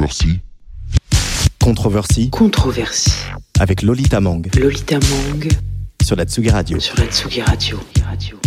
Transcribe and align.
Controversie. 0.00 0.40
Controversie. 1.60 2.30
Controversie. 2.30 3.12
Avec 3.58 3.82
Lolita 3.82 4.18
Mang. 4.18 4.48
Lolita 4.58 4.98
Mang. 4.98 5.46
Sur 6.02 6.16
la 6.16 6.24
Tsugi 6.24 6.48
Radio. 6.48 6.80
Sur 6.80 6.96
la 6.96 7.04
Tsugi 7.04 7.42
Radio. 7.42 7.78
Radio. 8.06 8.38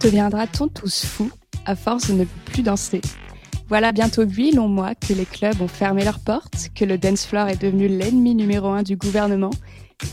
Deviendra-t-on 0.00 0.68
tous 0.68 1.04
fous 1.04 1.32
à 1.66 1.74
force 1.74 2.08
de 2.08 2.14
ne 2.14 2.24
plus 2.44 2.62
danser? 2.62 3.00
Voilà 3.68 3.90
bientôt 3.90 4.22
huit 4.22 4.52
longs 4.52 4.68
mois 4.68 4.94
que 4.94 5.12
les 5.12 5.26
clubs 5.26 5.60
ont 5.60 5.66
fermé 5.66 6.04
leurs 6.04 6.20
portes, 6.20 6.68
que 6.72 6.84
le 6.84 6.98
dance 6.98 7.26
floor 7.26 7.48
est 7.48 7.60
devenu 7.60 7.88
l'ennemi 7.88 8.36
numéro 8.36 8.68
un 8.68 8.84
du 8.84 8.96
gouvernement, 8.96 9.50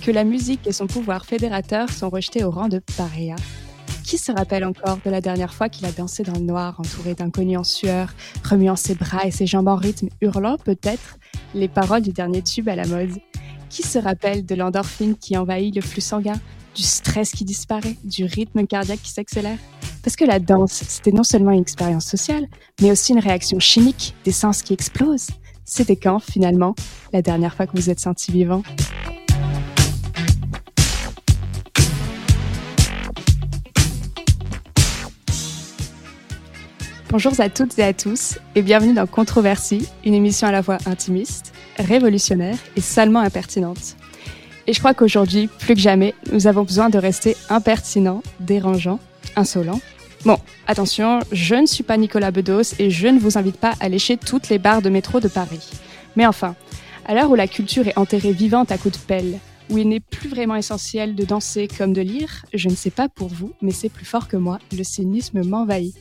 que 0.02 0.10
la 0.10 0.24
musique 0.24 0.66
et 0.66 0.72
son 0.72 0.88
pouvoir 0.88 1.28
fédérateur 1.28 1.92
sont 1.92 2.10
rejetés 2.10 2.44
au 2.44 2.50
rang 2.50 2.68
de 2.68 2.82
paria. 2.98 3.36
Qui 4.04 4.18
se 4.18 4.32
rappelle 4.32 4.66
encore 4.66 5.00
de 5.06 5.10
la 5.10 5.22
dernière 5.22 5.54
fois 5.54 5.70
qu'il 5.70 5.86
a 5.86 5.92
dansé 5.92 6.24
dans 6.24 6.34
le 6.34 6.42
noir, 6.42 6.80
entouré 6.80 7.14
d'inconnus 7.14 7.58
en 7.58 7.64
sueur, 7.64 8.14
remuant 8.44 8.76
ses 8.76 8.96
bras 8.96 9.26
et 9.26 9.32
ses 9.32 9.46
jambes 9.46 9.68
en 9.68 9.76
rythme, 9.76 10.10
hurlant 10.22 10.58
peut-être 10.58 11.18
les 11.54 11.68
paroles 11.68 12.02
du 12.02 12.12
dernier 12.12 12.42
tube 12.42 12.68
à 12.68 12.76
la 12.76 12.86
mode? 12.86 13.12
Qui 13.70 13.84
se 13.84 14.00
rappelle 14.00 14.46
de 14.46 14.56
l'endorphine 14.56 15.16
qui 15.16 15.38
envahit 15.38 15.74
le 15.74 15.82
flux 15.82 16.02
sanguin, 16.02 16.40
du 16.76 16.84
stress 16.84 17.32
qui 17.32 17.46
disparaît, 17.46 17.96
du 18.04 18.26
rythme 18.26 18.68
cardiaque 18.68 19.02
qui 19.02 19.12
s'accélère? 19.12 19.58
Parce 20.04 20.16
que 20.16 20.26
la 20.26 20.40
danse, 20.40 20.84
c'était 20.88 21.12
non 21.12 21.24
seulement 21.24 21.52
une 21.52 21.62
expérience 21.62 22.06
sociale, 22.06 22.48
mais 22.82 22.92
aussi 22.92 23.14
une 23.14 23.20
réaction 23.20 23.60
chimique, 23.60 24.16
des 24.26 24.32
sens 24.32 24.62
qui 24.64 24.74
explosent. 24.74 25.30
C'était 25.64 25.96
quand, 25.96 26.20
finalement, 26.20 26.76
la 27.14 27.22
dernière 27.22 27.54
fois 27.56 27.68
que 27.68 27.78
vous 27.78 27.90
êtes 27.90 28.00
senti 28.00 28.32
vivant 28.32 28.64
Bonjour 37.12 37.34
à 37.40 37.50
toutes 37.50 37.78
et 37.78 37.84
à 37.84 37.92
tous 37.92 38.40
et 38.56 38.62
bienvenue 38.62 38.94
dans 38.94 39.06
Controversie, 39.06 39.86
une 40.06 40.14
émission 40.14 40.48
à 40.48 40.54
la 40.54 40.64
fois 40.64 40.78
intimiste, 40.86 41.54
révolutionnaire 41.78 42.56
et 42.78 42.80
salement 42.80 43.20
impertinente. 43.20 43.98
Et 44.66 44.72
je 44.72 44.80
crois 44.80 44.94
qu'aujourd'hui, 44.94 45.50
plus 45.60 45.74
que 45.74 45.82
jamais, 45.82 46.16
nous 46.32 46.48
avons 46.48 46.64
besoin 46.64 46.90
de 46.90 46.98
rester 46.98 47.36
impertinents, 47.50 48.24
dérangeants, 48.40 49.02
insolents. 49.36 49.82
Bon, 50.24 50.38
attention, 50.68 51.20
je 51.34 51.56
ne 51.56 51.66
suis 51.66 51.84
pas 51.84 51.98
Nicolas 51.98 52.32
Bedos 52.32 52.76
et 52.80 52.90
je 52.90 53.10
ne 53.10 53.20
vous 53.20 53.38
invite 53.38 53.58
pas 53.58 53.74
à 53.82 53.90
lécher 53.90 54.16
toutes 54.16 54.48
les 54.48 54.58
barres 54.58 54.82
de 54.82 54.90
métro 54.90 55.20
de 55.20 55.28
Paris. 55.28 55.70
Mais 56.16 56.26
enfin, 56.26 56.56
à 57.06 57.14
l'heure 57.14 57.30
où 57.30 57.36
la 57.36 57.50
culture 57.50 57.90
est 57.90 58.00
enterrée 58.00 58.32
vivante 58.32 58.72
à 58.72 58.78
coups 58.78 58.98
de 58.98 59.06
pelle, 59.06 59.40
où 59.70 59.78
il 59.78 59.90
n'est 59.90 60.00
plus 60.00 60.30
vraiment 60.30 60.56
essentiel 60.56 61.16
de 61.16 61.26
danser 61.26 61.68
comme 61.78 61.92
de 61.92 62.02
lire, 62.02 62.46
je 62.54 62.70
ne 62.70 62.76
sais 62.76 62.90
pas 62.90 63.10
pour 63.10 63.28
vous, 63.28 63.52
mais 63.62 63.72
c'est 63.72 63.90
plus 63.90 64.06
fort 64.06 64.30
que 64.30 64.38
moi, 64.38 64.60
le 64.72 64.86
cynisme 64.86 65.44
m'envahit. 65.44 65.94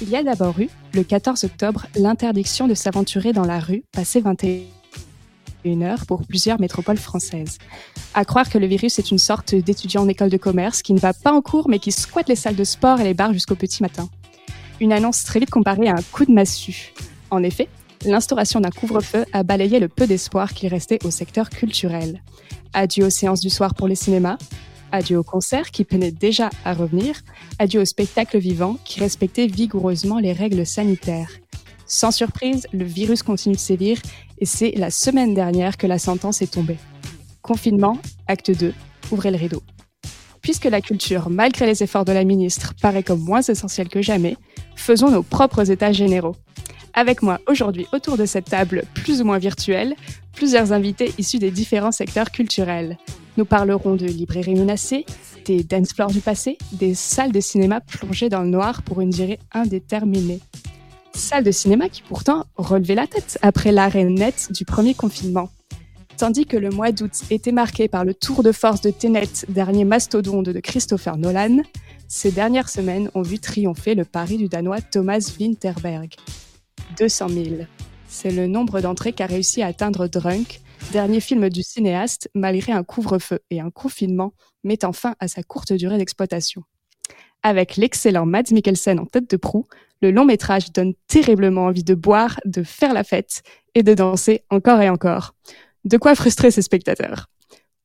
Il 0.00 0.10
y 0.10 0.16
a 0.16 0.24
d'abord 0.24 0.58
eu, 0.58 0.68
le 0.92 1.04
14 1.04 1.44
octobre, 1.44 1.86
l'interdiction 1.94 2.66
de 2.66 2.74
s'aventurer 2.74 3.32
dans 3.32 3.44
la 3.44 3.60
rue 3.60 3.84
passé 3.92 4.20
21 4.20 5.82
heures 5.82 6.04
pour 6.06 6.26
plusieurs 6.26 6.60
métropoles 6.60 6.96
françaises. 6.96 7.58
À 8.12 8.24
croire 8.24 8.48
que 8.48 8.58
le 8.58 8.66
virus 8.66 8.98
est 8.98 9.12
une 9.12 9.18
sorte 9.18 9.54
d'étudiant 9.54 10.02
en 10.02 10.08
école 10.08 10.30
de 10.30 10.36
commerce 10.36 10.82
qui 10.82 10.94
ne 10.94 10.98
va 10.98 11.12
pas 11.12 11.32
en 11.32 11.40
cours 11.40 11.68
mais 11.68 11.78
qui 11.78 11.92
squatte 11.92 12.28
les 12.28 12.34
salles 12.34 12.56
de 12.56 12.64
sport 12.64 13.00
et 13.00 13.04
les 13.04 13.14
bars 13.14 13.32
jusqu'au 13.32 13.54
petit 13.54 13.82
matin. 13.82 14.08
Une 14.80 14.92
annonce 14.92 15.22
très 15.22 15.38
vite 15.38 15.50
comparée 15.50 15.88
à 15.88 15.92
un 15.92 16.02
coup 16.10 16.24
de 16.24 16.32
massue. 16.32 16.92
En 17.30 17.44
effet, 17.44 17.68
l'instauration 18.04 18.60
d'un 18.60 18.70
couvre-feu 18.70 19.24
a 19.32 19.44
balayé 19.44 19.78
le 19.78 19.88
peu 19.88 20.08
d'espoir 20.08 20.54
qu'il 20.54 20.68
restait 20.68 21.04
au 21.04 21.12
secteur 21.12 21.50
culturel. 21.50 22.20
Adieu 22.72 23.06
aux 23.06 23.10
séances 23.10 23.40
du 23.40 23.50
soir 23.50 23.74
pour 23.74 23.86
les 23.86 23.94
cinémas, 23.94 24.38
adieu 24.94 25.18
au 25.18 25.22
concert 25.22 25.70
qui 25.70 25.84
peinait 25.84 26.12
déjà 26.12 26.50
à 26.64 26.72
revenir, 26.72 27.20
adieu 27.58 27.80
au 27.80 27.84
spectacle 27.84 28.38
vivant 28.38 28.76
qui 28.84 29.00
respectait 29.00 29.46
vigoureusement 29.46 30.18
les 30.18 30.32
règles 30.32 30.64
sanitaires. 30.64 31.30
Sans 31.86 32.12
surprise, 32.12 32.66
le 32.72 32.84
virus 32.84 33.22
continue 33.22 33.56
de 33.56 33.60
sévir 33.60 33.98
et 34.38 34.46
c'est 34.46 34.72
la 34.76 34.90
semaine 34.90 35.34
dernière 35.34 35.76
que 35.76 35.86
la 35.86 35.98
sentence 35.98 36.42
est 36.42 36.52
tombée. 36.52 36.78
Confinement, 37.42 37.98
acte 38.26 38.50
2, 38.50 38.72
ouvrez 39.10 39.30
le 39.30 39.36
rideau. 39.36 39.62
Puisque 40.40 40.64
la 40.64 40.80
culture, 40.80 41.28
malgré 41.28 41.66
les 41.66 41.82
efforts 41.82 42.04
de 42.04 42.12
la 42.12 42.24
ministre, 42.24 42.74
paraît 42.80 43.02
comme 43.02 43.20
moins 43.20 43.42
essentielle 43.42 43.88
que 43.88 44.02
jamais, 44.02 44.36
faisons 44.76 45.10
nos 45.10 45.22
propres 45.22 45.70
états 45.70 45.92
généraux. 45.92 46.36
Avec 46.94 47.22
moi 47.22 47.40
aujourd'hui 47.48 47.86
autour 47.92 48.16
de 48.16 48.26
cette 48.26 48.46
table 48.46 48.84
plus 48.94 49.20
ou 49.20 49.24
moins 49.24 49.38
virtuelle, 49.38 49.96
plusieurs 50.34 50.72
invités 50.72 51.12
issus 51.18 51.38
des 51.38 51.50
différents 51.50 51.92
secteurs 51.92 52.30
culturels. 52.30 52.96
Nous 53.36 53.44
parlerons 53.44 53.96
de 53.96 54.06
librairies 54.06 54.54
menacées, 54.54 55.04
des 55.44 55.64
dance 55.64 55.92
floors 55.92 56.12
du 56.12 56.20
passé, 56.20 56.56
des 56.72 56.94
salles 56.94 57.32
de 57.32 57.40
cinéma 57.40 57.80
plongées 57.80 58.28
dans 58.28 58.42
le 58.42 58.48
noir 58.48 58.82
pour 58.82 59.00
une 59.00 59.10
durée 59.10 59.40
indéterminée. 59.52 60.40
Salles 61.14 61.44
de 61.44 61.50
cinéma 61.50 61.88
qui 61.88 62.02
pourtant 62.02 62.44
relevaient 62.56 62.94
la 62.94 63.08
tête 63.08 63.38
après 63.42 63.72
l'arrêt 63.72 64.04
net 64.04 64.52
du 64.52 64.64
premier 64.64 64.94
confinement. 64.94 65.48
Tandis 66.16 66.46
que 66.46 66.56
le 66.56 66.70
mois 66.70 66.92
d'août 66.92 67.22
était 67.30 67.50
marqué 67.50 67.88
par 67.88 68.04
le 68.04 68.14
tour 68.14 68.44
de 68.44 68.52
force 68.52 68.80
de 68.80 68.90
Tenet, 68.90 69.46
dernier 69.48 69.84
mastodonte 69.84 70.46
de 70.46 70.60
Christopher 70.60 71.16
Nolan, 71.16 71.62
ces 72.06 72.30
dernières 72.30 72.68
semaines 72.68 73.10
ont 73.14 73.22
vu 73.22 73.40
triompher 73.40 73.96
le 73.96 74.04
pari 74.04 74.36
du 74.36 74.48
Danois 74.48 74.80
Thomas 74.80 75.34
Winterberg. 75.40 76.14
200 76.98 77.28
000. 77.28 77.44
C'est 78.06 78.30
le 78.30 78.46
nombre 78.46 78.80
d'entrées 78.80 79.12
qu'a 79.12 79.26
réussi 79.26 79.62
à 79.62 79.66
atteindre 79.66 80.06
Drunk, 80.06 80.60
dernier 80.92 81.20
film 81.20 81.48
du 81.48 81.62
cinéaste, 81.62 82.28
malgré 82.34 82.72
un 82.72 82.82
couvre-feu 82.82 83.40
et 83.50 83.60
un 83.60 83.70
confinement 83.70 84.32
mettant 84.62 84.92
fin 84.92 85.14
à 85.20 85.28
sa 85.28 85.42
courte 85.42 85.72
durée 85.72 85.98
d'exploitation. 85.98 86.62
Avec 87.42 87.76
l'excellent 87.76 88.26
Mads 88.26 88.52
Mikkelsen 88.52 88.98
en 88.98 89.06
tête 89.06 89.30
de 89.30 89.36
proue, 89.36 89.66
le 90.02 90.10
long 90.10 90.24
métrage 90.24 90.72
donne 90.72 90.94
terriblement 91.06 91.66
envie 91.66 91.84
de 91.84 91.94
boire, 91.94 92.40
de 92.44 92.62
faire 92.62 92.94
la 92.94 93.04
fête 93.04 93.42
et 93.74 93.82
de 93.82 93.94
danser 93.94 94.42
encore 94.50 94.80
et 94.80 94.88
encore. 94.88 95.34
De 95.84 95.98
quoi 95.98 96.14
frustrer 96.14 96.50
ses 96.50 96.62
spectateurs. 96.62 97.26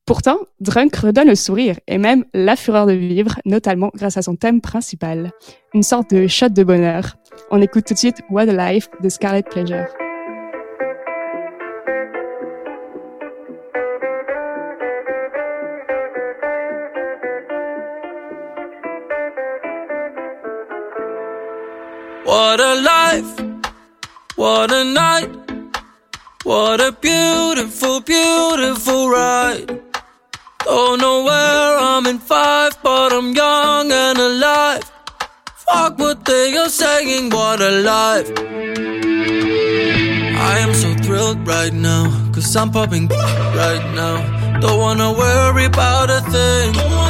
Pourtant, 0.06 0.38
Drunk 0.60 0.96
redonne 0.96 1.28
le 1.28 1.34
sourire 1.34 1.78
et 1.86 1.98
même 1.98 2.24
la 2.34 2.56
fureur 2.56 2.86
de 2.86 2.92
vivre, 2.92 3.38
notamment 3.44 3.90
grâce 3.94 4.16
à 4.16 4.22
son 4.22 4.34
thème 4.34 4.60
principal, 4.60 5.30
une 5.74 5.82
sorte 5.82 6.12
de 6.12 6.26
shot 6.26 6.48
de 6.48 6.64
bonheur. 6.64 7.16
On 7.50 7.60
écoute 7.60 7.84
tout 7.86 7.94
de 7.94 7.98
suite 7.98 8.20
What 8.30 8.48
a 8.48 8.72
Life 8.72 8.88
de 9.02 9.08
Scarlet 9.08 9.42
Pleasure. 9.42 9.86
What 22.30 22.60
a 22.60 22.74
life, 22.80 23.32
what 24.36 24.70
a 24.70 24.84
night, 24.84 25.30
what 26.44 26.80
a 26.80 26.92
beautiful, 26.92 28.00
beautiful 28.00 29.10
ride. 29.10 29.66
Don't 30.64 31.00
know 31.00 31.24
where 31.24 31.78
I'm 31.80 32.06
in 32.06 32.20
five, 32.20 32.80
but 32.84 33.12
I'm 33.12 33.32
young 33.32 33.90
and 33.90 34.16
alive. 34.16 34.84
Fuck 35.66 35.98
what 35.98 36.24
they 36.24 36.56
are 36.56 36.68
saying, 36.68 37.30
what 37.30 37.60
a 37.60 37.70
life. 37.82 38.30
I 40.38 40.58
am 40.60 40.72
so 40.72 40.94
thrilled 41.02 41.44
right 41.48 41.72
now, 41.72 42.30
cause 42.32 42.54
I'm 42.54 42.70
popping 42.70 43.08
right 43.08 43.84
now. 43.96 44.60
Don't 44.60 44.78
wanna 44.78 45.12
worry 45.12 45.64
about 45.64 46.10
a 46.10 46.20
thing. 46.30 47.09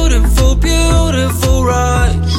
beautiful 0.61 1.65
ride. 1.65 2.30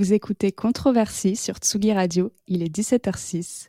Vous 0.00 0.14
écoutez 0.14 0.50
Controversie 0.50 1.36
sur 1.36 1.56
Tsugi 1.56 1.92
Radio, 1.92 2.32
il 2.46 2.62
est 2.62 2.74
17h06. 2.74 3.68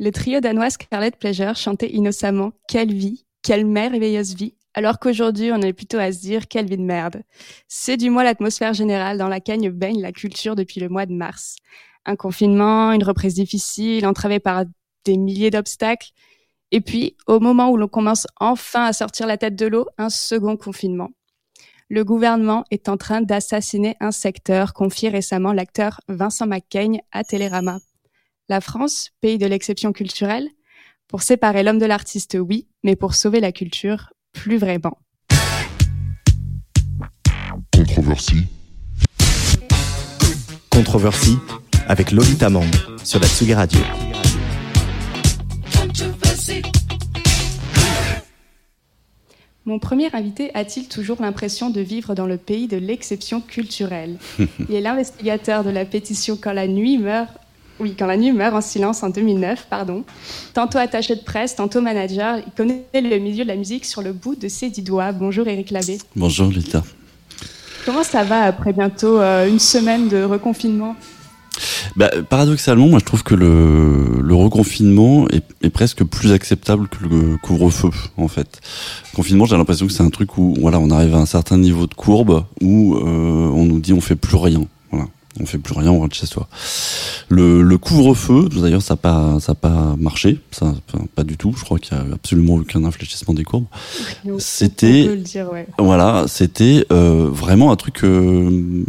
Le 0.00 0.10
trio 0.10 0.40
danois 0.40 0.70
Scarlet 0.70 1.12
Pleasure 1.12 1.54
chantait 1.54 1.92
innocemment 1.92 2.50
Quelle 2.66 2.92
vie, 2.92 3.24
quelle 3.42 3.64
merveilleuse 3.64 4.34
vie, 4.34 4.54
alors 4.74 4.98
qu'aujourd'hui 4.98 5.52
on 5.52 5.60
est 5.60 5.72
plutôt 5.72 5.98
à 5.98 6.10
se 6.10 6.18
dire 6.18 6.48
Quelle 6.48 6.68
vie 6.68 6.78
de 6.78 6.82
merde. 6.82 7.22
C'est 7.68 7.96
du 7.96 8.10
moins 8.10 8.24
l'atmosphère 8.24 8.74
générale 8.74 9.18
dans 9.18 9.28
laquelle 9.28 9.70
baigne 9.70 10.02
la 10.02 10.10
culture 10.10 10.56
depuis 10.56 10.80
le 10.80 10.88
mois 10.88 11.06
de 11.06 11.14
mars. 11.14 11.54
Un 12.06 12.16
confinement, 12.16 12.90
une 12.90 13.04
reprise 13.04 13.34
difficile, 13.34 14.04
entravée 14.04 14.40
par 14.40 14.64
des 15.04 15.16
milliers 15.16 15.52
d'obstacles. 15.52 16.10
Et 16.72 16.80
puis, 16.80 17.16
au 17.28 17.38
moment 17.38 17.70
où 17.70 17.76
l'on 17.76 17.86
commence 17.86 18.26
enfin 18.40 18.86
à 18.86 18.92
sortir 18.92 19.28
la 19.28 19.36
tête 19.36 19.54
de 19.54 19.66
l'eau, 19.66 19.86
un 19.96 20.10
second 20.10 20.56
confinement 20.56 21.10
le 21.88 22.04
gouvernement 22.04 22.64
est 22.70 22.88
en 22.88 22.96
train 22.96 23.22
d'assassiner 23.22 23.96
un 24.00 24.12
secteur, 24.12 24.74
confie 24.74 25.08
récemment 25.08 25.52
l'acteur 25.52 26.00
Vincent 26.08 26.46
McCain 26.46 26.98
à 27.12 27.24
Télérama. 27.24 27.78
La 28.48 28.60
France, 28.60 29.10
pays 29.20 29.38
de 29.38 29.46
l'exception 29.46 29.92
culturelle, 29.92 30.48
pour 31.06 31.22
séparer 31.22 31.62
l'homme 31.62 31.78
de 31.78 31.86
l'artiste, 31.86 32.36
oui, 32.38 32.68
mais 32.84 32.96
pour 32.96 33.14
sauver 33.14 33.40
la 33.40 33.52
culture, 33.52 34.12
plus 34.32 34.58
vraiment. 34.58 34.98
Controversie. 37.72 38.46
Controversie 40.70 41.38
avec 41.88 42.12
Lolita 42.12 42.50
Mang 42.50 42.70
sur 43.02 43.18
la 43.18 43.26
Tsugi 43.26 43.54
Radio. 43.54 43.80
Mon 49.68 49.78
premier 49.78 50.08
invité 50.14 50.50
a-t-il 50.54 50.88
toujours 50.88 51.20
l'impression 51.20 51.68
de 51.68 51.82
vivre 51.82 52.14
dans 52.14 52.24
le 52.24 52.38
pays 52.38 52.68
de 52.68 52.78
l'exception 52.78 53.42
culturelle 53.42 54.16
Il 54.38 54.74
est 54.74 54.80
l'investigateur 54.80 55.62
de 55.62 55.68
la 55.68 55.84
pétition 55.84 56.38
Quand 56.40 56.54
la 56.54 56.66
nuit 56.66 56.96
meurt. 56.96 57.28
Oui, 57.78 57.94
quand 57.94 58.06
la 58.06 58.16
nuit 58.16 58.32
meurt 58.32 58.54
en 58.54 58.62
silence 58.62 59.02
en 59.02 59.10
2009, 59.10 59.66
pardon. 59.68 60.04
Tantôt 60.54 60.78
attaché 60.78 61.16
de 61.16 61.20
presse, 61.20 61.54
tantôt 61.54 61.82
manager, 61.82 62.38
il 62.38 62.50
connaît 62.52 62.86
le 62.94 63.18
milieu 63.18 63.44
de 63.44 63.48
la 63.48 63.56
musique 63.56 63.84
sur 63.84 64.00
le 64.00 64.14
bout 64.14 64.36
de 64.36 64.48
ses 64.48 64.70
dix 64.70 64.80
doigts. 64.80 65.12
Bonjour 65.12 65.46
Eric 65.46 65.70
Labbé. 65.70 65.98
Bonjour 66.16 66.48
Lita. 66.48 66.82
Comment 67.84 68.04
ça 68.04 68.24
va 68.24 68.44
après 68.44 68.72
bientôt 68.72 69.20
euh, 69.20 69.46
une 69.46 69.58
semaine 69.58 70.08
de 70.08 70.22
reconfinement? 70.22 70.96
Bah, 71.96 72.10
paradoxalement, 72.28 72.88
moi 72.88 72.98
je 72.98 73.04
trouve 73.04 73.22
que 73.22 73.34
le, 73.34 74.34
reconfinement 74.34 75.26
est, 75.28 75.70
presque 75.70 76.04
plus 76.04 76.32
acceptable 76.32 76.88
que 76.88 77.04
le 77.04 77.36
couvre-feu 77.42 77.90
en 78.16 78.28
fait. 78.28 78.60
Confinement, 79.14 79.46
j'ai 79.46 79.56
l'impression 79.56 79.86
que 79.86 79.92
c'est 79.92 80.02
un 80.02 80.10
truc 80.10 80.38
où 80.38 80.54
voilà, 80.60 80.78
on 80.78 80.90
arrive 80.90 81.14
à 81.14 81.18
un 81.18 81.26
certain 81.26 81.58
niveau 81.58 81.86
de 81.86 81.94
courbe 81.94 82.44
où 82.62 82.96
euh, 82.96 83.00
on 83.04 83.64
nous 83.64 83.80
dit 83.80 83.92
on 83.92 84.00
fait 84.00 84.16
plus 84.16 84.36
rien. 84.36 84.64
Voilà. 84.90 85.06
On 85.40 85.46
fait 85.46 85.58
plus 85.58 85.74
rien, 85.74 85.90
on 85.90 86.00
rentre 86.00 86.16
chez 86.16 86.26
soi. 86.26 86.48
Le, 87.28 87.62
le 87.62 87.78
couvre-feu, 87.78 88.48
d'ailleurs, 88.60 88.82
ça 88.82 88.94
n'a 88.94 88.98
pas, 88.98 89.38
ça 89.40 89.52
a 89.52 89.54
pas 89.54 89.94
marché, 89.98 90.40
ça, 90.50 90.74
pas 91.14 91.24
du 91.24 91.36
tout. 91.36 91.54
Je 91.56 91.64
crois 91.64 91.78
qu'il 91.78 91.96
y 91.96 92.00
a 92.00 92.04
absolument 92.14 92.54
aucun 92.54 92.84
infléchissement 92.84 93.34
des 93.34 93.44
courbes. 93.44 93.66
C'était, 94.38 95.08
ouais. 95.52 95.66
voilà, 95.78 96.24
c'était 96.26 96.86
euh, 96.90 97.28
vraiment 97.30 97.70
un 97.70 97.76
truc, 97.76 98.02
euh, 98.04 98.84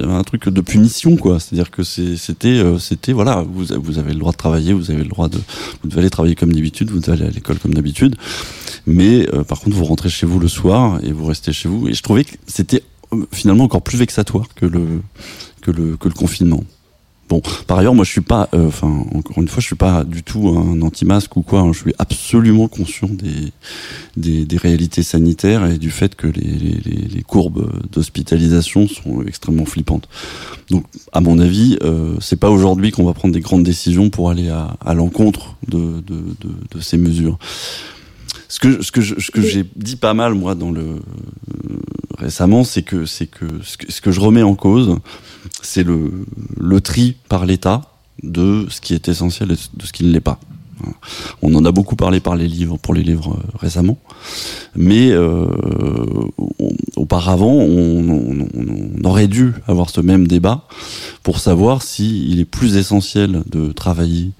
un 0.00 0.22
truc 0.22 0.48
de 0.48 0.60
punition, 0.60 1.16
quoi. 1.16 1.40
C'est-à-dire 1.40 1.70
que 1.70 1.82
c'était, 1.82 2.48
euh, 2.48 2.78
c'était, 2.78 3.12
voilà, 3.12 3.44
vous, 3.48 3.66
vous 3.82 3.98
avez 3.98 4.12
le 4.12 4.18
droit 4.18 4.32
de 4.32 4.36
travailler, 4.36 4.72
vous 4.72 4.90
avez 4.90 5.02
le 5.02 5.08
droit 5.08 5.28
de, 5.28 5.38
vous 5.82 5.88
devez 5.88 6.00
aller 6.00 6.10
travailler 6.10 6.34
comme 6.34 6.52
d'habitude, 6.52 6.90
vous 6.90 7.00
devez 7.00 7.12
aller 7.12 7.26
à 7.26 7.30
l'école 7.30 7.58
comme 7.58 7.74
d'habitude, 7.74 8.16
mais 8.86 9.26
par 9.48 9.60
contre, 9.60 9.76
vous 9.76 9.84
rentrez 9.84 10.08
chez 10.08 10.26
vous 10.26 10.38
le 10.38 10.48
soir 10.48 11.00
et 11.02 11.12
vous 11.12 11.24
restez 11.24 11.52
chez 11.52 11.68
vous. 11.68 11.88
Et 11.88 11.94
je 11.94 12.02
trouvais 12.02 12.24
que 12.24 12.36
c'était 12.46 12.82
finalement 13.32 13.64
encore 13.64 13.82
plus 13.82 13.98
vexatoire 13.98 14.46
que 14.54 14.66
le 14.66 15.00
que 15.72 16.08
le 16.08 16.14
confinement. 16.14 16.62
Bon, 17.28 17.42
par 17.66 17.78
ailleurs, 17.78 17.94
moi, 17.94 18.04
je 18.04 18.10
suis 18.12 18.20
pas, 18.20 18.48
enfin, 18.52 18.86
euh, 18.86 19.18
encore 19.18 19.38
une 19.38 19.48
fois, 19.48 19.60
je 19.60 19.66
suis 19.66 19.74
pas 19.74 20.04
du 20.04 20.22
tout 20.22 20.48
un 20.48 20.80
anti-masque 20.82 21.36
ou 21.36 21.42
quoi. 21.42 21.60
Hein, 21.60 21.72
je 21.72 21.80
suis 21.80 21.94
absolument 21.98 22.68
conscient 22.68 23.08
des, 24.16 24.44
des, 24.44 24.56
réalités 24.56 25.02
sanitaires 25.02 25.66
et 25.66 25.78
du 25.78 25.90
fait 25.90 26.14
que 26.14 26.28
les, 26.28 26.78
les, 26.84 27.22
courbes 27.22 27.68
d'hospitalisation 27.90 28.86
sont 28.86 29.22
extrêmement 29.26 29.64
flippantes. 29.64 30.08
Donc, 30.70 30.84
à 31.12 31.20
mon 31.20 31.40
avis, 31.40 31.78
euh, 31.82 32.14
c'est 32.20 32.38
pas 32.38 32.50
aujourd'hui 32.50 32.92
qu'on 32.92 33.04
va 33.04 33.12
prendre 33.12 33.34
des 33.34 33.40
grandes 33.40 33.64
décisions 33.64 34.08
pour 34.08 34.30
aller 34.30 34.48
à, 34.48 34.94
l'encontre 34.94 35.56
de, 35.66 36.04
de 36.06 36.80
ces 36.80 36.96
mesures 36.96 37.38
ce 38.48 38.60
que 38.60 38.82
ce 38.82 38.92
que 38.92 39.00
je, 39.00 39.18
ce 39.18 39.30
que 39.30 39.40
j'ai 39.40 39.64
dit 39.76 39.96
pas 39.96 40.14
mal 40.14 40.34
moi 40.34 40.54
dans 40.54 40.70
le 40.70 40.82
euh, 40.82 41.00
récemment 42.18 42.64
c'est 42.64 42.82
que 42.82 43.06
c'est 43.06 43.26
que 43.26 43.46
ce, 43.62 43.76
que 43.76 43.90
ce 43.90 44.00
que 44.00 44.10
je 44.10 44.20
remets 44.20 44.42
en 44.42 44.54
cause 44.54 44.98
c'est 45.62 45.82
le 45.82 46.26
le 46.56 46.80
tri 46.80 47.16
par 47.28 47.46
l'État 47.46 47.82
de 48.22 48.66
ce 48.70 48.80
qui 48.80 48.94
est 48.94 49.08
essentiel 49.08 49.52
et 49.52 49.56
de 49.74 49.86
ce 49.86 49.92
qui 49.92 50.04
ne 50.04 50.10
l'est 50.10 50.20
pas. 50.20 50.40
On 51.42 51.54
en 51.54 51.64
a 51.64 51.72
beaucoup 51.72 51.96
parlé 51.96 52.20
par 52.20 52.36
les 52.36 52.46
livres, 52.46 52.76
pour 52.76 52.92
les 52.92 53.02
livres 53.02 53.34
euh, 53.34 53.58
récemment, 53.58 53.98
mais 54.74 55.10
euh, 55.10 55.46
on, 56.38 56.70
auparavant, 56.96 57.52
on, 57.52 58.08
on, 58.08 58.48
on, 58.54 59.04
aurait 59.04 59.26
dû 59.28 59.54
avoir 59.66 59.88
ce 59.88 60.02
même 60.02 60.26
débat 60.26 60.64
pour 61.22 61.38
savoir 61.40 61.82
si 61.82 62.28
il 62.28 62.40
est 62.40 62.44
plus 62.44 62.76
essentiel 62.76 63.42
de 63.50 63.72
travailler 63.72 64.32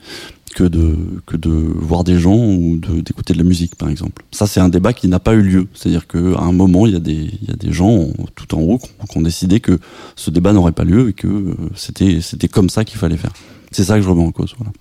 que 0.57 0.65
de 0.65 0.97
que 1.27 1.37
de 1.37 1.51
voir 1.51 2.03
des 2.03 2.19
gens 2.19 2.35
ou 2.35 2.81
d'écouter 3.03 3.35
de 3.35 3.39
la 3.39 3.45
musique 3.45 3.77
par 3.77 3.91
exemple. 3.91 4.25
Ça 4.33 4.47
c'est 4.47 4.59
un 4.59 4.71
débat 4.71 4.95
qui 4.95 5.07
n'a 5.07 5.21
pas 5.21 5.35
eu 5.35 5.43
lieu, 5.43 5.69
c'est-à-dire 5.75 6.07
qu'à 6.07 6.41
un 6.41 6.53
moment 6.53 6.87
il 6.87 6.95
y 6.95 6.97
a 6.97 7.01
des 7.01 7.31
y 7.47 7.51
a 7.53 7.57
des 7.57 7.73
gens 7.73 8.09
tout 8.35 8.55
en 8.55 8.63
haut 8.63 8.79
qui 8.79 9.19
ont 9.19 9.21
décidé 9.21 9.61
que 9.61 9.79
ce 10.17 10.31
débat 10.31 10.55
n'aurait 10.55 10.73
pas 10.73 10.85
lieu 10.85 11.11
et 11.11 11.13
que 11.13 11.55
c'était 11.75 12.23
c'était 12.23 12.49
comme 12.49 12.71
ça 12.71 12.87
qu'il 12.87 12.99
fallait 12.99 13.19
faire. 13.19 13.35
C'est 13.71 13.85
ça 13.85 13.97
que 13.97 14.03
je 14.03 14.09
remets 14.09 14.25
en 14.25 14.33
cause 14.33 14.55
voilà. 14.57 14.73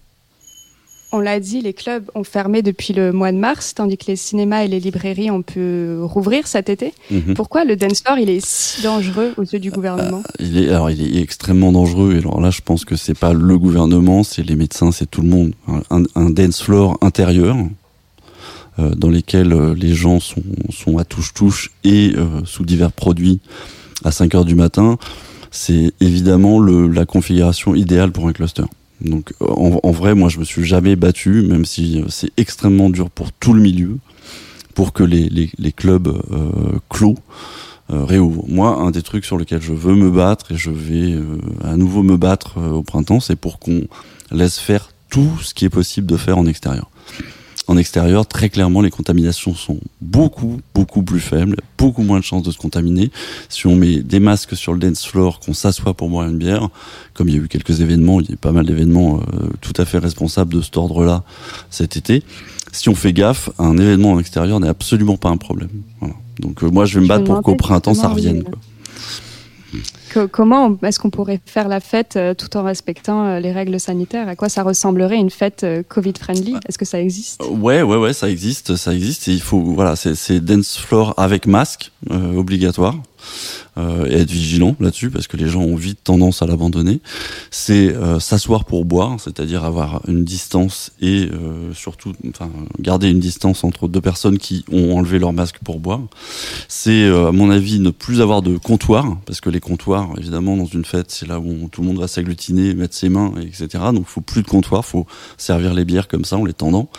On 1.11 1.19
l'a 1.19 1.39
dit, 1.39 1.61
les 1.61 1.73
clubs 1.73 2.09
ont 2.13 2.23
fermé 2.23 2.61
depuis 2.61 2.93
le 2.93 3.11
mois 3.13 3.31
de 3.31 3.37
mars, 3.37 3.73
tandis 3.73 3.97
que 3.97 4.05
les 4.07 4.15
cinémas 4.15 4.63
et 4.63 4.67
les 4.67 4.79
librairies 4.79 5.31
ont 5.31 5.41
pu 5.41 5.95
rouvrir 6.01 6.47
cet 6.47 6.69
été. 6.69 6.93
Mhm. 7.09 7.35
Pourquoi 7.35 7.63
le 7.63 7.75
dance 7.75 8.01
floor 8.01 8.17
il 8.17 8.29
est 8.29 8.45
si 8.45 8.81
dangereux 8.81 9.33
aux 9.37 9.43
yeux 9.43 9.59
du 9.59 9.71
gouvernement? 9.71 10.23
Euh, 10.25 10.43
il 10.43 10.57
est, 10.57 10.69
Alors 10.69 10.89
il 10.89 11.17
est 11.17 11.21
extrêmement 11.21 11.71
dangereux. 11.71 12.15
Et 12.15 12.17
alors 12.17 12.41
là, 12.41 12.49
je 12.49 12.61
pense 12.61 12.85
que 12.85 12.95
c'est 12.95 13.17
pas 13.17 13.33
le 13.33 13.57
gouvernement, 13.57 14.23
c'est 14.23 14.43
les 14.43 14.55
médecins, 14.55 14.91
c'est 14.91 15.09
tout 15.09 15.21
le 15.21 15.29
monde. 15.29 15.53
Un, 15.89 16.03
un 16.15 16.29
dance 16.29 16.61
floor 16.61 16.97
intérieur 17.01 17.55
euh, 18.79 18.93
dans 18.93 19.09
lesquels 19.09 19.53
les 19.73 19.93
gens 19.93 20.19
sont, 20.19 20.43
sont 20.69 20.97
à 20.97 21.05
touche-touche 21.05 21.71
et 21.85 22.13
euh, 22.17 22.41
sous 22.43 22.65
divers 22.65 22.91
produits 22.91 23.39
à 24.03 24.11
5 24.11 24.35
heures 24.35 24.45
du 24.45 24.55
matin, 24.55 24.97
c'est 25.49 25.93
évidemment 26.01 26.59
le, 26.59 26.87
la 26.87 27.05
configuration 27.05 27.73
idéale 27.75 28.11
pour 28.11 28.27
un 28.27 28.33
cluster. 28.33 28.63
Donc 29.01 29.33
en, 29.39 29.91
vrai, 29.91 30.15
moi 30.15 30.29
je 30.29 30.39
me 30.39 30.45
suis 30.45 30.63
jamais 30.63 30.95
battu, 30.95 31.41
même 31.41 31.65
si 31.65 32.03
c'est 32.09 32.31
extrêmement 32.37 32.89
dur 32.89 33.09
pour 33.09 33.31
tout 33.31 33.53
le 33.53 33.61
milieu, 33.61 33.97
pour 34.73 34.93
que 34.93 35.03
les, 35.03 35.29
les, 35.29 35.71
clubs 35.71 36.07
euh, 36.07 36.79
clos 36.89 37.15
euh, 37.91 38.03
réouvrent. 38.03 38.45
Moi, 38.47 38.69
un 38.69 38.91
des 38.91 39.01
trucs 39.01 39.25
sur 39.25 39.37
lesquels 39.37 39.61
je 39.61 39.73
veux 39.73 39.95
me 39.95 40.09
battre, 40.09 40.51
et 40.51 40.57
je 40.57 40.69
vais 40.69 41.13
euh, 41.13 41.37
à 41.63 41.77
nouveau 41.77 42.03
me 42.03 42.17
battre 42.17 42.59
au 42.59 42.83
printemps, 42.83 43.19
c'est 43.19 43.35
pour 43.35 43.59
qu'on 43.59 43.83
laisse 44.31 44.59
faire 44.59 44.89
tout 45.09 45.37
ce 45.41 45.53
qui 45.53 45.65
est 45.65 45.69
possible 45.69 46.07
de 46.07 46.17
faire 46.17 46.37
en 46.37 46.45
extérieur. 46.45 46.89
En 47.67 47.77
extérieur, 47.77 48.27
très 48.27 48.49
clairement, 48.49 48.81
les 48.81 48.91
contaminations 48.91 49.55
sont 49.55 49.79
beaucoup, 50.01 50.61
beaucoup 50.75 51.01
plus 51.01 51.19
faibles, 51.19 51.57
beaucoup 51.77 52.03
moins 52.03 52.19
de 52.19 52.23
chances 52.23 52.43
de 52.43 52.51
se 52.51 52.57
contaminer. 52.57 53.09
Si 53.49 53.65
on 53.65 53.75
met 53.75 54.03
des 54.03 54.19
masques 54.19 54.55
sur 54.55 54.73
le 54.73 54.79
dance 54.79 55.05
floor, 55.05 55.39
qu'on 55.39 55.53
s'assoit 55.53 55.95
pour 55.95 56.09
boire 56.09 56.29
une 56.29 56.37
bière, 56.37 56.69
comme 57.15 57.27
il 57.27 57.35
y 57.35 57.39
a 57.39 57.41
eu 57.41 57.47
quelques 57.47 57.81
événements, 57.81 58.19
il 58.19 58.27
y 58.27 58.31
a 58.31 58.33
eu 58.33 58.37
pas 58.37 58.51
mal 58.51 58.65
d'événements 58.65 59.19
euh, 59.19 59.47
tout 59.61 59.73
à 59.77 59.85
fait 59.85 59.97
responsables 59.97 60.53
de 60.53 60.61
cet 60.61 60.77
ordre-là 60.77 61.23
cet 61.71 61.97
été, 61.97 62.23
si 62.71 62.89
on 62.89 62.95
fait 62.95 63.13
gaffe, 63.13 63.49
un 63.57 63.77
événement 63.77 64.11
en 64.11 64.19
extérieur 64.19 64.59
n'est 64.59 64.67
absolument 64.67 65.17
pas 65.17 65.29
un 65.29 65.37
problème. 65.37 65.69
Voilà. 66.01 66.15
Donc 66.39 66.63
euh, 66.63 66.69
moi, 66.69 66.85
je 66.85 66.99
vais 66.99 67.03
me 67.03 67.07
battre 67.07 67.23
pour 67.23 67.41
qu'au 67.41 67.55
printemps, 67.55 67.93
ça 67.93 68.09
revienne. 68.09 68.43
Quoi. 68.43 68.59
Co- 70.13 70.27
comment 70.27 70.77
est-ce 70.83 70.99
qu'on 70.99 71.09
pourrait 71.09 71.39
faire 71.45 71.67
la 71.67 71.79
fête 71.79 72.15
euh, 72.15 72.33
tout 72.33 72.55
en 72.57 72.63
respectant 72.63 73.25
euh, 73.25 73.39
les 73.39 73.51
règles 73.51 73.79
sanitaires? 73.79 74.27
À 74.27 74.35
quoi 74.35 74.49
ça 74.49 74.63
ressemblerait 74.63 75.17
une 75.17 75.29
fête 75.29 75.63
euh, 75.63 75.83
Covid-friendly? 75.87 76.55
Est-ce 76.67 76.77
que 76.77 76.85
ça 76.85 76.99
existe? 77.01 77.41
Ouais, 77.49 77.81
ouais, 77.81 77.97
ouais, 77.97 78.13
ça 78.13 78.29
existe, 78.29 78.75
ça 78.75 78.93
existe. 78.93 79.27
Et 79.27 79.33
il 79.33 79.41
faut, 79.41 79.59
voilà, 79.61 79.95
c'est 79.95 80.39
dance 80.39 80.77
floor 80.77 81.13
avec 81.17 81.47
masque 81.47 81.91
obligatoire. 82.09 82.95
Euh, 83.77 84.05
et 84.05 84.21
être 84.21 84.31
vigilant 84.31 84.75
là-dessus 84.79 85.09
parce 85.09 85.27
que 85.27 85.35
les 85.35 85.49
gens 85.49 85.61
ont 85.61 85.75
vite 85.75 85.99
tendance 86.03 86.41
à 86.41 86.45
l'abandonner. 86.45 87.01
C'est 87.51 87.93
euh, 87.93 88.19
s'asseoir 88.19 88.63
pour 88.63 88.85
boire, 88.85 89.17
c'est-à-dire 89.19 89.65
avoir 89.65 90.01
une 90.07 90.23
distance 90.23 90.91
et 91.01 91.29
euh, 91.31 91.73
surtout, 91.73 92.13
enfin, 92.29 92.49
garder 92.79 93.09
une 93.09 93.19
distance 93.19 93.63
entre 93.63 93.89
deux 93.89 93.99
personnes 94.01 94.37
qui 94.37 94.63
ont 94.71 94.97
enlevé 94.97 95.19
leur 95.19 95.33
masque 95.33 95.57
pour 95.63 95.79
boire. 95.79 95.99
C'est, 96.67 97.03
euh, 97.03 97.27
à 97.27 97.31
mon 97.31 97.49
avis, 97.49 97.79
ne 97.79 97.89
plus 97.89 98.21
avoir 98.21 98.41
de 98.41 98.57
comptoir 98.57 99.17
parce 99.25 99.41
que 99.41 99.49
les 99.49 99.59
comptoirs, 99.59 100.09
évidemment, 100.17 100.55
dans 100.55 100.65
une 100.65 100.85
fête, 100.85 101.11
c'est 101.11 101.27
là 101.27 101.39
où 101.39 101.67
tout 101.71 101.81
le 101.81 101.87
monde 101.87 101.99
va 101.99 102.07
s'agglutiner, 102.07 102.73
mettre 102.73 102.95
ses 102.95 103.09
mains, 103.09 103.33
etc. 103.41 103.67
Donc, 103.93 104.05
il 104.07 104.11
faut 104.11 104.21
plus 104.21 104.41
de 104.41 104.47
comptoir, 104.47 104.85
faut 104.85 105.05
servir 105.37 105.73
les 105.73 105.83
bières 105.83 106.07
comme 106.07 106.23
ça 106.25 106.37
en 106.37 106.45
les 106.45 106.53
tendant. 106.53 106.89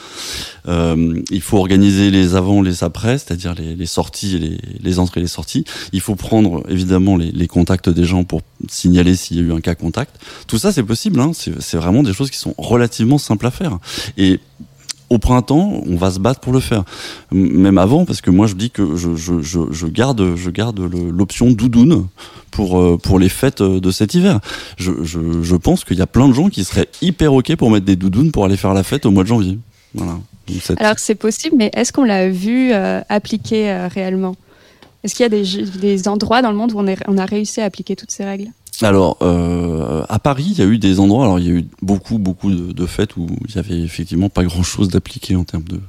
Euh, 0.68 1.22
il 1.30 1.40
faut 1.40 1.58
organiser 1.58 2.10
les 2.10 2.34
avant, 2.34 2.60
les 2.60 2.84
après, 2.84 3.18
c'est-à-dire 3.18 3.54
les, 3.54 3.76
les 3.76 3.86
sorties, 3.86 4.36
et 4.36 4.38
les, 4.38 4.58
les 4.80 4.98
entrées 4.98 5.20
et 5.20 5.22
les 5.22 5.28
sorties. 5.28 5.64
Il 5.92 6.00
faut 6.00 6.15
prendre 6.16 6.62
évidemment 6.68 7.16
les, 7.16 7.46
contacts 7.46 7.88
des 7.88 8.04
gens 8.04 8.24
pour 8.24 8.42
signaler 8.68 9.16
s'il 9.16 9.36
y 9.36 9.40
a 9.40 9.42
eu 9.42 9.52
un 9.52 9.60
cas 9.60 9.74
contact. 9.74 10.18
Tout 10.46 10.58
ça, 10.58 10.72
c'est 10.72 10.82
possible. 10.82 11.20
Hein. 11.20 11.32
C'est 11.34 11.76
vraiment 11.76 12.02
des 12.02 12.12
choses 12.12 12.30
qui 12.30 12.38
sont 12.38 12.54
relativement 12.58 13.18
simples 13.18 13.46
à 13.46 13.50
faire. 13.50 13.78
Et 14.16 14.40
au 15.08 15.18
printemps, 15.18 15.82
on 15.86 15.96
va 15.96 16.10
se 16.10 16.18
battre 16.18 16.40
pour 16.40 16.52
le 16.52 16.60
faire. 16.60 16.84
Même 17.30 17.78
avant, 17.78 18.04
parce 18.04 18.20
que 18.20 18.30
moi, 18.30 18.46
je 18.46 18.54
dis 18.54 18.70
que 18.70 18.96
je, 18.96 19.86
garde, 19.86 20.34
je 20.34 20.50
garde 20.50 20.80
l'option 20.80 21.50
doudoune 21.50 22.06
pour, 22.50 22.80
euh, 22.80 22.98
pour 22.98 23.18
les 23.18 23.28
fêtes 23.28 23.62
de 23.62 23.90
cet 23.90 24.14
hiver. 24.14 24.40
Je, 24.76 25.56
pense 25.56 25.84
qu'il 25.84 25.98
y 25.98 26.02
a 26.02 26.06
plein 26.06 26.28
de 26.28 26.34
gens 26.34 26.48
qui 26.48 26.64
seraient 26.64 26.88
hyper 27.02 27.32
OK 27.34 27.54
pour 27.56 27.70
mettre 27.70 27.86
des 27.86 27.96
doudounes 27.96 28.32
pour 28.32 28.44
aller 28.44 28.56
faire 28.56 28.74
la 28.74 28.82
fête 28.82 29.06
au 29.06 29.10
mois 29.10 29.22
de 29.22 29.28
janvier. 29.28 29.58
Alors 30.78 30.98
c'est 30.98 31.14
possible, 31.14 31.56
mais 31.58 31.70
est-ce 31.74 31.92
qu'on 31.92 32.04
l'a 32.04 32.28
vu 32.28 32.72
euh, 32.72 33.00
appliquer 33.08 33.70
euh, 33.70 33.88
réellement? 33.88 34.36
Est-ce 35.02 35.14
qu'il 35.14 35.22
y 35.22 35.26
a 35.26 35.28
des, 35.28 36.08
endroits 36.08 36.42
dans 36.42 36.50
le 36.50 36.56
monde 36.56 36.72
où 36.72 36.78
on 36.78 37.18
a 37.18 37.26
réussi 37.26 37.60
à 37.60 37.64
appliquer 37.64 37.96
toutes 37.96 38.10
ces 38.10 38.24
règles? 38.24 38.50
Alors, 38.82 39.16
euh, 39.22 40.04
à 40.08 40.18
Paris, 40.18 40.48
il 40.50 40.58
y 40.58 40.62
a 40.62 40.66
eu 40.66 40.76
des 40.78 41.00
endroits, 41.00 41.24
alors 41.24 41.38
il 41.38 41.46
y 41.46 41.48
a 41.48 41.52
eu 41.54 41.64
beaucoup, 41.80 42.18
beaucoup 42.18 42.50
de, 42.50 42.72
de 42.72 42.86
fêtes 42.86 43.16
où 43.16 43.26
il 43.48 43.54
y 43.54 43.58
avait 43.58 43.80
effectivement 43.80 44.28
pas 44.28 44.44
grand-chose 44.44 44.88
d'appliqué 44.88 45.34
en 45.36 45.44
termes 45.44 45.64
de, 45.64 45.80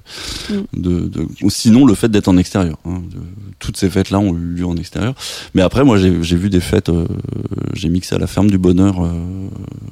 Mm. 0.49 0.63
de, 0.81 0.99
de- 1.07 1.27
sinon 1.49 1.85
le 1.85 1.93
fait 1.95 2.07
d'être 2.09 2.29
en 2.29 2.37
extérieur. 2.37 2.77
hein, 2.85 3.01
de- 3.11 3.19
toutes 3.59 3.75
ces 3.77 3.89
fêtes-là 3.89 4.19
ont 4.19 4.33
eu 4.33 4.39
lieu 4.39 4.65
en 4.65 4.77
extérieur. 4.77 5.15
Mais 5.53 5.61
après, 5.61 5.83
moi, 5.83 5.97
j'ai 5.97 6.23
j'ai 6.23 6.37
vu 6.37 6.49
des 6.49 6.59
fêtes, 6.61 6.89
euh, 6.89 7.07
j'ai 7.73 7.89
mixé 7.89 8.15
à 8.15 8.19
la 8.19 8.27
ferme 8.27 8.49
du 8.49 8.57
bonheur 8.57 9.03
euh, 9.03 9.09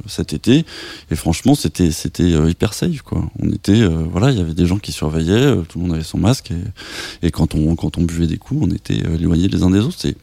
cet 0.07 0.31
été, 0.33 0.65
et 1.11 1.15
franchement, 1.15 1.55
c'était 1.55 1.91
c'était 1.91 2.33
euh, 2.33 2.49
hyper 2.49 2.73
safe, 2.73 3.01
quoi. 3.01 3.29
On 3.41 3.49
était, 3.51 3.81
euh, 3.81 4.05
voilà, 4.09 4.31
il 4.31 4.37
y 4.37 4.41
avait 4.41 4.53
des 4.53 4.65
gens 4.67 4.77
qui 4.77 4.91
surveillaient, 4.93 5.31
euh, 5.57 5.61
tout 5.67 5.79
le 5.79 5.85
monde 5.85 5.95
avait 5.95 6.03
son 6.03 6.17
masque, 6.19 6.51
et, 6.51 7.27
et 7.27 7.31
quand 7.31 7.55
on 7.55 7.75
quand 7.75 7.97
on 7.97 8.03
buvait 8.03 8.27
des 8.27 8.37
coups, 8.37 8.61
on 8.63 8.69
était 8.71 8.97
éloignés 9.19 9.47
les 9.49 9.63
uns 9.63 9.69
des 9.71 9.79
autres. 9.79 9.97
C'est 9.99 10.15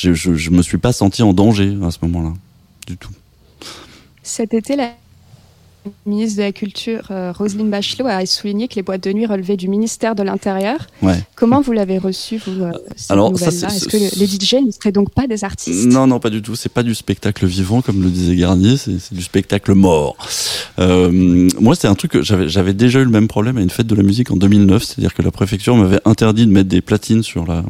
je, 0.00 0.14
je, 0.14 0.34
je 0.34 0.50
me 0.50 0.62
suis 0.62 0.78
pas 0.78 0.92
senti 0.92 1.22
en 1.22 1.34
danger 1.34 1.76
à 1.84 1.90
ce 1.90 1.98
moment-là, 2.02 2.32
du 2.86 2.96
tout. 2.96 3.10
Cet 4.22 4.54
été, 4.54 4.76
la 4.76 4.94
ministre 6.06 6.38
de 6.38 6.42
la 6.42 6.52
Culture, 6.52 7.02
euh, 7.10 7.32
Roselyne 7.36 7.70
Bachelot, 7.70 8.06
a 8.06 8.24
souligné 8.26 8.68
que 8.68 8.74
les 8.74 8.82
boîtes 8.82 9.02
de 9.04 9.12
nuit 9.12 9.26
relevaient 9.26 9.56
du 9.56 9.68
ministère 9.68 10.14
de 10.14 10.22
l'Intérieur. 10.22 10.86
Ouais. 11.02 11.18
Comment 11.36 11.60
vous 11.60 11.72
l'avez 11.72 11.98
reçu, 11.98 12.38
vous, 12.44 12.62
euh, 12.62 12.72
cette 12.96 13.10
Alors, 13.10 13.32
c'est- 13.38 13.46
Est-ce 13.64 13.88
que 13.88 13.96
le- 13.96 14.18
les 14.20 14.26
DJ 14.26 14.54
ne 14.66 14.70
seraient 14.70 14.92
donc 14.92 15.10
pas 15.10 15.26
des 15.26 15.44
artistes 15.44 15.86
Non, 15.86 16.06
non, 16.06 16.20
pas 16.20 16.30
du 16.30 16.42
tout. 16.42 16.54
C'est 16.56 16.68
pas 16.72 16.82
du 16.82 16.94
spectacle 16.94 17.46
vivant, 17.46 17.80
comme 17.82 18.02
le 18.02 18.10
disait 18.10 18.36
Garnier. 18.36 18.76
C'est 18.76 19.12
du 19.14 19.22
spectacle 19.22 19.74
mort. 19.74 20.16
Euh, 20.78 21.48
moi, 21.60 21.74
c'est 21.74 21.88
un 21.88 21.94
truc 21.94 22.12
que 22.12 22.22
j'avais 22.22 22.74
déjà 22.74 23.00
eu 23.00 23.04
le 23.04 23.10
même 23.10 23.28
problème 23.28 23.58
à 23.58 23.62
une 23.62 23.70
fête 23.70 23.86
de 23.86 23.94
la 23.94 24.02
musique 24.02 24.30
en 24.30 24.36
2009. 24.36 24.82
C'est-à-dire 24.84 25.14
que 25.14 25.22
la 25.22 25.30
préfecture 25.30 25.76
m'avait 25.76 26.00
interdit 26.04 26.46
de 26.46 26.52
mettre 26.52 26.68
des 26.68 26.80
platines 26.80 27.22
sur 27.22 27.46
la 27.46 27.64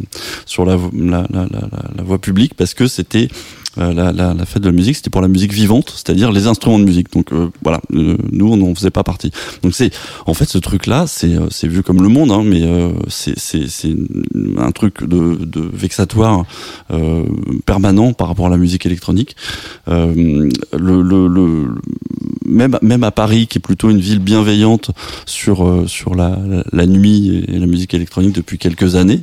sur 0.47 0.65
la 0.65 0.77
vo- 0.77 0.91
la, 0.95 1.27
la, 1.31 1.43
la, 1.51 1.61
la- 1.61 1.91
la 1.97 2.03
voie 2.03 2.19
publique 2.21 2.55
parce 2.55 2.75
que 2.75 2.87
c'était 2.87 3.29
euh, 3.79 3.93
la, 3.93 4.13
la, 4.13 4.35
la 4.35 4.47
fête 4.47 4.63
de 4.63 4.69
la 4.69 4.73
musique, 4.75 4.97
c'était 4.97 5.11
pour 5.11 5.21
la 5.21 5.29
musique 5.29 5.53
vivante, 5.53 5.93
c'est-à-dire 5.95 6.33
les 6.33 6.47
instruments 6.47 6.79
de 6.79 6.85
musique. 6.85 7.13
Donc 7.13 7.33
euh, 7.33 7.51
voilà, 7.63 7.81
euh, 7.95 8.17
nous 8.33 8.49
on 8.53 8.57
n'en 8.57 8.75
faisait 8.75 8.91
pas 8.91 9.05
partie. 9.05 9.31
Donc 9.63 9.75
c'est 9.75 9.91
en 10.27 10.35
fait 10.35 10.47
ce 10.49 10.59
truc-là, 10.59 11.07
c'est 11.07 11.35
euh, 11.35 11.47
c'est 11.51 11.69
vu 11.69 11.83
comme 11.83 12.03
le 12.03 12.09
monde, 12.09 12.33
hein, 12.33 12.43
mais 12.45 12.63
c'est 13.09 13.39
c'est 13.39 13.95
un 14.59 14.73
truc 14.73 15.05
de, 15.05 15.37
de 15.37 15.71
vexatoire 15.73 16.45
permanent 17.65 18.13
par 18.13 18.29
rapport 18.29 18.47
à 18.47 18.51
la 18.51 18.57
musique 18.57 18.87
électronique. 18.87 19.37
Le, 19.87 20.49
le, 20.73 21.29
le 21.29 21.69
même 22.47 22.79
même 22.83 23.05
à 23.05 23.11
Paris, 23.11 23.47
qui 23.47 23.59
est 23.59 23.61
plutôt 23.61 23.91
une 23.91 24.01
ville 24.01 24.19
bienveillante 24.19 24.91
sur 25.27 25.85
sur 25.87 26.15
la, 26.15 26.39
la, 26.73 26.87
nuit 26.87 27.45
et 27.47 27.59
la 27.59 27.67
musique 27.67 27.95
électronique 27.95 28.35
depuis 28.35 28.59
quelques 28.59 28.97
années, 28.97 29.23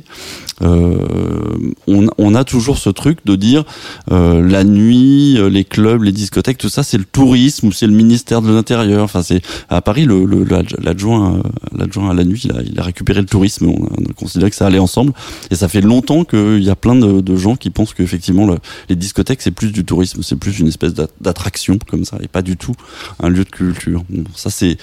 on, 0.60 2.06
on 2.18 2.34
a 2.34 2.44
toujours 2.44 2.78
ce 2.78 2.90
truc 2.90 3.18
de 3.24 3.36
dire 3.36 3.64
euh, 4.10 4.37
la 4.42 4.64
nuit, 4.64 5.36
euh, 5.38 5.48
les 5.48 5.64
clubs, 5.64 6.02
les 6.02 6.12
discothèques, 6.12 6.58
tout 6.58 6.68
ça, 6.68 6.82
c'est 6.82 6.98
le 6.98 7.04
tourisme 7.04 7.68
ou 7.68 7.72
c'est 7.72 7.86
le 7.86 7.92
ministère 7.92 8.42
de 8.42 8.50
l'Intérieur. 8.52 9.02
Enfin, 9.04 9.22
c'est 9.22 9.40
à 9.68 9.80
Paris, 9.82 10.04
le, 10.04 10.24
le- 10.24 10.44
l'adj- 10.44 10.76
l'adjoint, 10.82 11.36
euh, 11.36 11.42
l'adjoint 11.76 12.10
à 12.10 12.14
la 12.14 12.24
nuit, 12.24 12.42
il 12.44 12.52
a, 12.52 12.62
il 12.62 12.78
a 12.78 12.82
récupéré 12.82 13.20
le 13.20 13.26
tourisme. 13.26 13.66
On 13.68 13.84
a, 13.84 13.88
on 13.98 14.10
a 14.10 14.12
considéré 14.14 14.50
que 14.50 14.56
ça 14.56 14.66
allait 14.66 14.78
ensemble, 14.78 15.12
et 15.50 15.54
ça 15.54 15.68
fait 15.68 15.80
longtemps 15.80 16.24
qu'il 16.24 16.62
y 16.62 16.70
a 16.70 16.76
plein 16.76 16.94
de, 16.94 17.20
de 17.20 17.36
gens 17.36 17.56
qui 17.56 17.70
pensent 17.70 17.94
qu'effectivement 17.94 18.46
le- 18.46 18.58
les 18.88 18.96
discothèques 18.96 19.42
c'est 19.42 19.50
plus 19.50 19.72
du 19.72 19.84
tourisme, 19.84 20.22
c'est 20.22 20.36
plus 20.36 20.58
une 20.58 20.68
espèce 20.68 20.94
d'a- 20.94 21.08
d'attraction 21.20 21.78
comme 21.90 22.04
ça, 22.04 22.18
et 22.22 22.28
pas 22.28 22.42
du 22.42 22.56
tout 22.56 22.74
un 23.20 23.28
lieu 23.28 23.44
de 23.44 23.50
culture. 23.50 24.02
Ça 24.34 24.50
c'est 24.50 24.76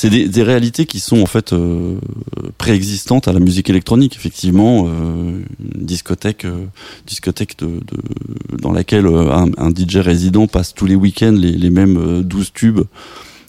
c'est 0.00 0.08
des, 0.08 0.42
réalités 0.42 0.86
qui 0.86 0.98
sont 0.98 1.20
en 1.20 1.26
fait 1.26 1.52
euh, 1.52 1.98
préexistantes 2.56 3.28
à 3.28 3.34
la 3.34 3.38
musique 3.38 3.68
électronique. 3.68 4.16
Effectivement, 4.16 4.86
euh, 4.86 5.42
une 5.60 5.84
discothèque, 5.84 6.46
euh, 6.46 6.64
discothèque 7.06 7.58
de, 7.58 7.80
dans 8.62 8.72
laquelle 8.72 9.06
un, 9.06 9.70
DJ 9.70 9.96
résident 9.96 10.46
passe 10.46 10.72
tous 10.72 10.86
les 10.86 10.94
week-ends 10.94 11.36
les, 11.36 11.68
mêmes 11.68 11.98
euh, 11.98 12.22
12 12.22 12.52
tubes 12.54 12.80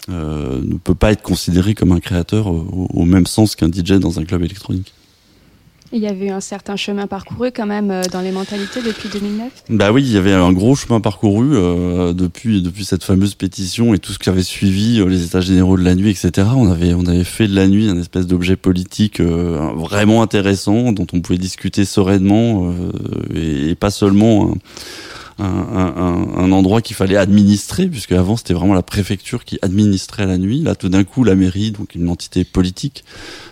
ne 0.10 0.78
peut 0.84 0.94
pas 0.94 1.14
être 1.14 1.22
considéré 1.22 1.74
comme 1.74 1.94
un 1.94 2.02
créateur 2.02 2.48
au 2.48 3.06
même 3.06 3.28
sens 3.28 3.56
qu'un 3.56 3.72
DJ 3.72 3.94
dans 3.94 4.20
un 4.20 4.26
club 4.26 4.44
électronique. 4.44 4.92
Il 5.94 6.00
y 6.00 6.08
avait 6.08 6.28
eu 6.28 6.30
un 6.30 6.40
certain 6.40 6.78
chemin 6.78 7.06
parcouru 7.06 7.52
quand 7.52 7.66
même 7.66 7.92
euh, 7.92 8.04
dans 8.12 8.22
les 8.22 8.32
mentalités 8.32 8.82
depuis 8.82 9.10
2009. 9.10 9.64
Bah 9.70 9.92
oui, 9.92 10.04
il 10.04 10.12
y 10.12 10.18
avait 10.18 10.32
un 10.34 10.54
gros 10.54 10.76
chemin 10.76 11.02
parcouru 11.02 11.50
euh, 11.54 12.14
depuis 12.14 12.62
depuis 12.62 12.86
cette 12.86 13.04
fameuse 13.04 13.36
pétition 13.36 13.94
et 13.94 14.00
tout 14.00 14.14
ce 14.14 14.20
qui 14.20 14.30
avait 14.30 14.44
suivi 14.44 15.00
euh, 15.00 15.06
les 15.06 15.26
états 15.26 15.42
généraux 15.42 15.78
de 15.78 15.84
la 15.84 15.96
nuit, 15.96 16.10
etc. 16.10 16.48
On 16.56 16.72
avait 16.72 16.94
on 16.94 17.06
avait 17.06 17.26
fait 17.26 17.48
de 17.48 17.56
la 17.56 17.68
nuit 17.68 17.90
un 17.90 18.00
espèce 18.00 18.26
d'objet 18.26 18.56
politique 18.56 19.20
euh, 19.20 19.70
vraiment 19.76 20.22
intéressant 20.22 20.94
dont 20.94 21.08
on 21.14 21.20
pouvait 21.20 21.38
discuter 21.38 21.84
sereinement 21.84 22.72
euh, 22.72 22.92
et, 23.36 23.70
et 23.72 23.76
pas 23.76 23.92
seulement 23.92 24.54
un, 25.44 26.36
un- 26.38 26.52
endroit 26.52 26.82
qu'il 26.82 26.96
fallait 26.96 27.16
administrer 27.16 27.88
puisque 27.88 28.12
avant 28.12 28.36
c'était 28.36 28.54
vraiment 28.54 28.74
la 28.74 28.84
préfecture 28.84 29.46
qui 29.46 29.58
administrait 29.62 30.26
la 30.26 30.38
nuit. 30.38 30.62
Là, 30.62 30.76
tout 30.76 30.90
d'un 30.90 31.04
coup, 31.04 31.24
la 31.24 31.36
mairie, 31.36 31.72
donc 31.72 31.96
une 31.96 32.10
entité 32.10 32.44
politique, 32.44 33.04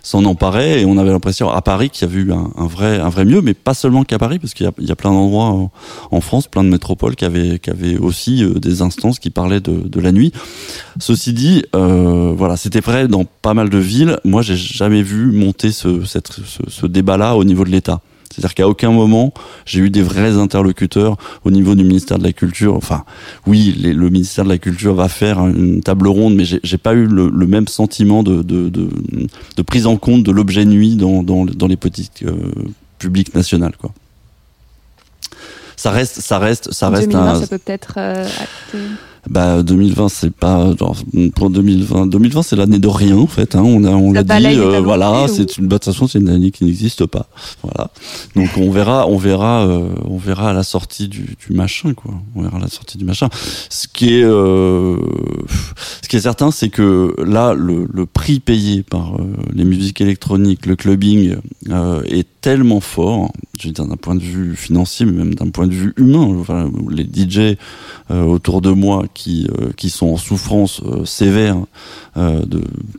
s'en 0.04 0.26
emparait 0.26 0.82
et 0.82 0.86
on 0.86 0.98
avait 0.98 1.12
l'impression 1.12 1.50
à 1.50 1.62
Paris 1.62 1.90
qu'il 1.90 2.08
y 2.08 2.12
avait 2.12 2.22
eu 2.22 2.32
un, 2.32 2.52
vrai 2.68 3.00
un 3.00 3.10
vrai 3.10 3.26
mieux, 3.26 3.42
mais 3.42 3.54
pas 3.54 3.74
seulement 3.74 4.04
qu'à 4.04 4.18
Paris 4.18 4.40
parce 4.40 4.54
qu'il 4.54 4.70
y 4.80 4.92
a, 4.92 4.96
plein 4.96 5.12
d'endroits 5.12 5.70
en, 6.12 6.22
France, 6.22 6.48
plein 6.48 6.64
de 6.64 6.70
métropoles 6.70 7.16
qui 7.16 7.26
avaient 7.26 7.60
qui 7.60 7.70
avaient 7.70 7.98
aussi 7.98 8.44
euh, 8.44 8.54
des 8.56 8.82
instances 8.82 9.20
qui 9.20 9.30
parlaient 9.30 9.62
de, 9.62 9.88
de 9.88 10.00
la 10.00 10.12
nuit. 10.12 10.34
Ceci 11.00 11.34
dit, 11.34 11.64
euh, 11.76 12.34
voilà, 12.36 12.58
c'était 12.58 12.82
vrai 12.82 13.08
dans 13.08 13.24
pas 13.24 13.54
mal 13.54 13.70
de 13.70 13.78
villes. 13.78 14.18
Moi, 14.26 14.42
j'ai 14.42 14.58
jamais 14.58 15.02
vu 15.02 15.32
monter 15.32 15.72
ce, 15.72 16.04
ce, 16.06 16.20
ce 16.68 16.86
débat-là 16.86 17.36
au 17.36 17.44
niveau 17.44 17.64
de 17.64 17.70
l'État. 17.70 18.02
C'est-à-dire 18.32 18.54
qu'à 18.54 18.68
aucun 18.68 18.92
moment 18.92 19.34
j'ai 19.66 19.80
eu 19.80 19.90
des 19.90 20.02
vrais 20.04 20.38
interlocuteurs 20.38 21.18
au 21.46 21.52
niveau 21.52 21.76
du 21.76 21.84
ministère 21.84 22.20
de 22.20 22.24
la 22.24 22.32
Culture. 22.34 22.76
Enfin, 22.76 23.04
oui, 23.48 23.76
les- 23.78 23.94
le 23.94 24.10
ministère 24.10 24.44
de 24.44 24.50
la 24.50 24.58
Culture 24.58 24.94
va 24.94 25.10
faire 25.10 25.40
une 25.40 25.82
table 25.82 26.08
ronde, 26.08 26.36
mais 26.36 26.46
j'ai 26.46 26.78
pas 26.78 26.94
eu 26.94 27.06
le, 27.06 27.30
le 27.30 27.48
même 27.48 27.68
sentiment 27.68 28.22
de, 28.24 28.42
de, 28.44 28.70
de, 28.70 28.90
de 29.58 29.62
prise 29.64 29.88
en 29.88 29.98
compte 29.98 30.24
de 30.24 30.32
l'objet 30.32 30.66
nuit 30.66 30.96
dans, 30.96 31.24
dans, 31.24 31.46
dans 31.46 31.68
les 31.68 31.78
politiques 31.78 32.24
euh, 32.26 32.34
publiques 33.00 33.34
nationales, 33.34 33.76
quoi. 33.78 33.92
Ça 35.76 35.92
reste, 35.92 36.20
ça 36.20 36.40
reste, 36.40 36.74
ça 36.74 36.90
reste 36.90 37.08
2020, 37.10 37.30
un, 37.32 37.40
ça 37.40 37.48
peut 37.48 37.58
peut-être 37.58 37.94
euh, 37.98 38.26
acter. 38.26 38.78
Bah 39.30 39.62
2020 39.64 40.10
c'est 40.10 40.34
pas 40.34 40.76
genre, 40.76 40.96
pour 41.36 41.50
2020 41.50 42.08
2020 42.08 42.42
c'est 42.42 42.56
l'année 42.56 42.80
de 42.80 42.88
rien 42.88 43.16
en 43.16 43.28
fait 43.28 43.56
hein. 43.56 43.62
on 43.64 43.84
a 43.84 43.92
on 43.92 44.12
l'a 44.12 44.24
dit 44.24 44.58
euh, 44.58 44.82
voilà 44.82 45.28
c'est 45.28 45.58
une 45.58 45.70
toute 45.70 45.86
façon 45.86 46.08
c'est 46.08 46.20
une 46.20 46.30
année 46.30 46.52
qui 46.52 46.66
n'existe 46.66 47.06
pas 47.06 47.28
voilà. 47.62 47.92
Donc 48.36 48.50
on 48.58 48.72
verra 48.72 49.08
on 49.08 49.18
verra 49.18 49.68
euh, 49.68 49.90
on 50.06 50.18
verra 50.18 50.50
à 50.50 50.54
la 50.54 50.64
sortie 50.64 51.08
du, 51.08 51.36
du 51.48 51.54
machin 51.54 51.94
quoi. 51.94 52.14
On 52.36 52.42
verra 52.42 52.58
à 52.58 52.62
la 52.62 52.68
sortie 52.68 52.98
du 52.98 53.06
machin. 53.06 53.30
Ce 53.70 53.88
qui 53.88 54.16
est 54.16 54.24
euh, 54.24 54.98
qui 56.10 56.18
est 56.18 56.22
certain 56.22 56.50
c'est 56.50 56.70
que 56.70 57.14
là 57.24 57.54
le, 57.54 57.88
prix 58.06 58.40
payé 58.40 58.82
par 58.82 59.16
euh, 59.16 59.28
les 59.54 59.64
musiques 59.64 60.02
électroniques 60.02 60.66
le 60.66 60.76
clubbing 60.76 61.36
euh, 61.70 62.02
est 62.08 62.28
tellement 62.42 62.80
fort 62.80 63.32
d'un 63.64 63.98
point 63.98 64.16
de 64.16 64.22
vue 64.22 64.56
financier 64.56 65.06
mais 65.06 65.12
même 65.12 65.36
d'un 65.36 65.50
point 65.50 65.68
de 65.68 65.74
vue 65.74 65.94
humain. 65.98 66.38
Enfin, 66.40 66.72
les 66.90 67.04
DJ 67.04 67.58
euh, 68.10 68.24
autour 68.24 68.62
de 68.62 68.72
moi 68.72 69.04
qui 69.14 69.48
qui 69.76 69.90
sont 69.90 70.08
en 70.08 70.18
souffrance 70.18 70.82
sévère 71.06 71.58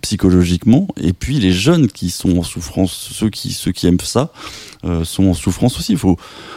psychologiquement 0.02 0.86
et 1.00 1.12
puis 1.12 1.40
les 1.40 1.52
jeunes 1.52 1.88
qui 1.88 2.10
sont 2.10 2.38
en 2.38 2.42
souffrance 2.42 3.10
ceux 3.12 3.30
qui 3.30 3.52
ceux 3.52 3.72
qui 3.72 3.86
aiment 3.86 4.00
ça 4.00 4.32
sont 5.04 5.28
en 5.28 5.34
souffrance 5.34 5.78
aussi. 5.78 5.92
Il 5.92 5.98
faut 5.98 6.16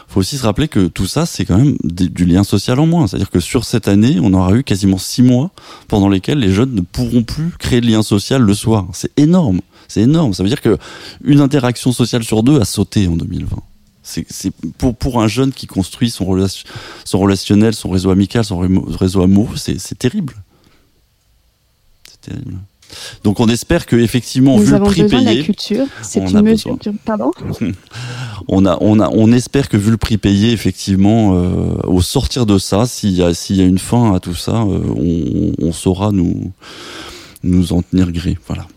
faut 0.09 0.19
aussi 0.19 0.37
se 0.37 0.43
rappeler 0.43 0.67
que 0.67 0.87
tout 0.87 1.07
ça 1.07 1.25
c'est 1.25 1.45
quand 1.45 1.57
même 1.57 1.77
du 1.83 2.25
lien 2.25 2.43
social 2.43 2.79
en 2.79 2.85
moins. 2.85 3.07
C'est-à-dire 3.07 3.31
que 3.31 3.39
sur 3.39 3.63
cette 3.63 3.87
année 3.87 4.17
on 4.21 4.33
aura 4.33 4.53
eu 4.53 4.63
quasiment 4.63 4.97
six 4.97 5.21
mois 5.21 5.51
pendant 5.87 6.09
lesquels 6.09 6.42
les 6.43 6.53
jeunes 6.53 6.73
ne 6.73 6.81
pourront 6.81 7.23
plus 7.23 7.51
créer 7.59 7.81
de 7.81 7.87
lien 7.87 8.03
social 8.03 8.41
le 8.41 8.53
soir 8.53 8.87
c'est 8.93 9.11
énorme 9.17 9.61
c'est 9.87 10.01
énorme 10.01 10.33
ça 10.33 10.43
veut 10.43 10.49
dire 10.49 10.61
que 10.61 10.77
une 11.23 11.41
interaction 11.41 11.91
sociale 11.91 12.23
sur 12.23 12.43
deux 12.43 12.59
a 12.59 12.65
sauté 12.65 13.07
en 13.07 13.15
2020 13.15 13.57
c'est 14.03 14.51
pour 14.77 14.95
pour 14.95 15.21
un 15.21 15.27
jeune 15.27 15.53
qui 15.53 15.65
construit 15.65 16.09
son 16.09 16.25
relation 16.25 16.67
son 17.05 17.19
relationnel, 17.19 17.73
son 17.73 17.89
réseau 17.89 18.09
amical, 18.09 18.43
son 18.43 18.59
réseau 18.59 19.21
amoureux, 19.21 19.55
c'est 19.55 19.97
terrible. 19.97 20.35
C'est 22.09 22.21
terrible. 22.21 22.57
Donc 23.23 23.39
on 23.39 23.47
espère 23.47 23.85
que 23.85 23.95
effectivement, 23.95 24.57
Nous 24.57 24.63
vu 24.63 24.69
le 24.71 24.75
avons 24.77 24.85
prix 24.85 25.03
besoin 25.03 25.21
de 25.21 25.25
la 25.25 25.31
payé, 25.31 25.43
culture. 25.43 25.85
C'est 26.01 26.19
une 26.19 26.41
mesure. 26.41 26.77
Pardon 27.05 27.31
on 28.47 28.65
a, 28.65 28.77
on 28.81 28.99
a, 28.99 29.09
on 29.09 29.31
espère 29.31 29.69
que 29.69 29.77
vu 29.77 29.91
le 29.91 29.97
prix 29.97 30.17
payé, 30.17 30.51
effectivement, 30.51 31.35
euh, 31.35 31.75
au 31.83 32.01
sortir 32.01 32.45
de 32.45 32.57
ça, 32.57 32.85
s'il 32.85 33.11
y 33.11 33.23
a, 33.23 33.33
s'il 33.33 33.57
y 33.57 33.61
a 33.61 33.65
une 33.65 33.79
fin 33.79 34.13
à 34.13 34.19
tout 34.19 34.35
ça, 34.35 34.63
euh, 34.63 34.79
on, 34.95 35.67
on 35.67 35.71
saura 35.71 36.11
nous, 36.11 36.51
nous 37.43 37.73
en 37.73 37.81
tenir 37.81 38.11
gré. 38.11 38.37
Voilà. 38.47 38.67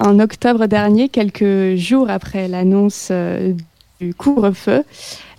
En 0.00 0.18
octobre 0.18 0.66
dernier, 0.66 1.10
quelques 1.10 1.76
jours 1.76 2.08
après 2.08 2.48
l'annonce 2.48 3.08
euh, 3.10 3.52
du 4.00 4.14
couvre-feu, 4.14 4.82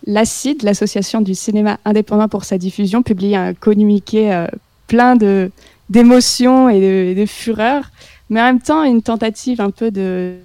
l'ACID, 0.05 0.63
l'association 0.63 1.21
du 1.21 1.35
cinéma 1.35 1.79
indépendant 1.85 2.27
pour 2.27 2.43
sa 2.43 2.57
diffusion, 2.57 3.03
publie 3.03 3.35
un 3.35 3.53
communiqué 3.53 4.33
euh, 4.33 4.47
plein 4.87 5.15
de 5.15 5.51
d'émotions 5.89 6.69
et 6.69 6.79
de, 6.79 7.19
de 7.19 7.25
fureur, 7.25 7.91
mais 8.29 8.39
en 8.41 8.45
même 8.45 8.61
temps 8.61 8.83
une 8.83 9.01
tentative 9.01 9.59
un 9.59 9.71
peu 9.71 9.91
de 9.91 10.35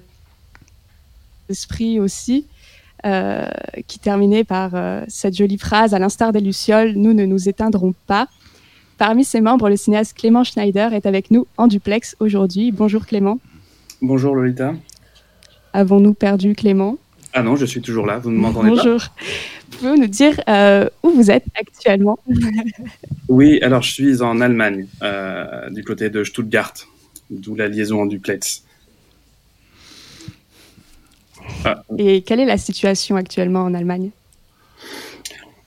d'esprit 1.48 2.00
aussi, 2.00 2.46
euh, 3.04 3.46
qui 3.86 3.98
terminait 3.98 4.42
par 4.42 4.70
euh, 4.74 5.04
cette 5.06 5.36
jolie 5.36 5.58
phrase 5.58 5.94
à 5.94 5.98
l'instar 5.98 6.32
des 6.32 6.40
lucioles, 6.40 6.94
nous 6.96 7.12
ne 7.12 7.24
nous 7.24 7.48
éteindrons 7.48 7.94
pas. 8.06 8.26
Parmi 8.98 9.24
ses 9.24 9.40
membres, 9.40 9.68
le 9.68 9.76
cinéaste 9.76 10.16
Clément 10.16 10.42
Schneider 10.42 10.92
est 10.92 11.06
avec 11.06 11.30
nous 11.30 11.46
en 11.56 11.68
duplex 11.68 12.16
aujourd'hui. 12.18 12.72
Bonjour 12.72 13.06
Clément. 13.06 13.38
Bonjour 14.02 14.34
Lolita. 14.34 14.74
Avons-nous 15.72 16.14
perdu 16.14 16.54
Clément? 16.54 16.96
Ah 17.38 17.42
non, 17.42 17.54
je 17.54 17.66
suis 17.66 17.82
toujours 17.82 18.06
là, 18.06 18.16
vous 18.18 18.30
ne 18.30 18.38
m'entendez 18.38 18.70
pas 18.70 18.76
Bonjour. 18.76 19.00
Pouvez-vous 19.72 20.00
nous 20.00 20.06
dire 20.06 20.40
euh, 20.48 20.88
où 21.02 21.10
vous 21.10 21.30
êtes 21.30 21.44
actuellement 21.54 22.18
Oui, 23.28 23.60
alors 23.60 23.82
je 23.82 23.92
suis 23.92 24.22
en 24.22 24.40
Allemagne, 24.40 24.86
euh, 25.02 25.68
du 25.68 25.84
côté 25.84 26.08
de 26.08 26.24
Stuttgart, 26.24 26.72
d'où 27.28 27.54
la 27.54 27.68
liaison 27.68 28.00
en 28.00 28.06
duplex. 28.06 28.64
Ah, 31.66 31.82
Et 31.98 32.22
quelle 32.22 32.40
est 32.40 32.46
la 32.46 32.56
situation 32.56 33.16
actuellement 33.16 33.64
en 33.64 33.74
Allemagne? 33.74 34.12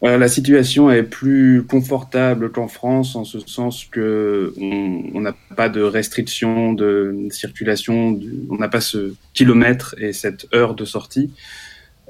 Euh, 0.01 0.17
la 0.17 0.29
situation 0.29 0.89
est 0.89 1.03
plus 1.03 1.63
confortable 1.63 2.51
qu'en 2.51 2.69
France 2.69 3.17
en 3.17 3.25
ce 3.25 3.39
sens 3.39 3.83
que 3.83 4.53
on 4.57 5.19
n'a 5.19 5.35
pas 5.57 5.67
de 5.67 5.81
restriction 5.81 6.71
de 6.71 7.27
circulation, 7.31 8.17
on 8.49 8.55
n'a 8.55 8.69
pas 8.69 8.79
ce 8.79 9.13
kilomètre 9.33 9.95
et 9.97 10.13
cette 10.13 10.47
heure 10.53 10.73
de 10.73 10.85
sortie. 10.85 11.33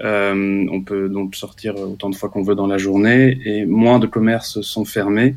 Euh, 0.02 0.66
on 0.72 0.82
peut 0.82 1.10
donc 1.10 1.36
sortir 1.36 1.76
autant 1.78 2.10
de 2.10 2.16
fois 2.16 2.30
qu'on 2.30 2.44
veut 2.44 2.56
dans 2.56 2.68
la 2.68 2.78
journée 2.78 3.40
et 3.44 3.66
moins 3.66 3.98
de 3.98 4.06
commerces 4.06 4.62
sont 4.62 4.86
fermés. 4.86 5.36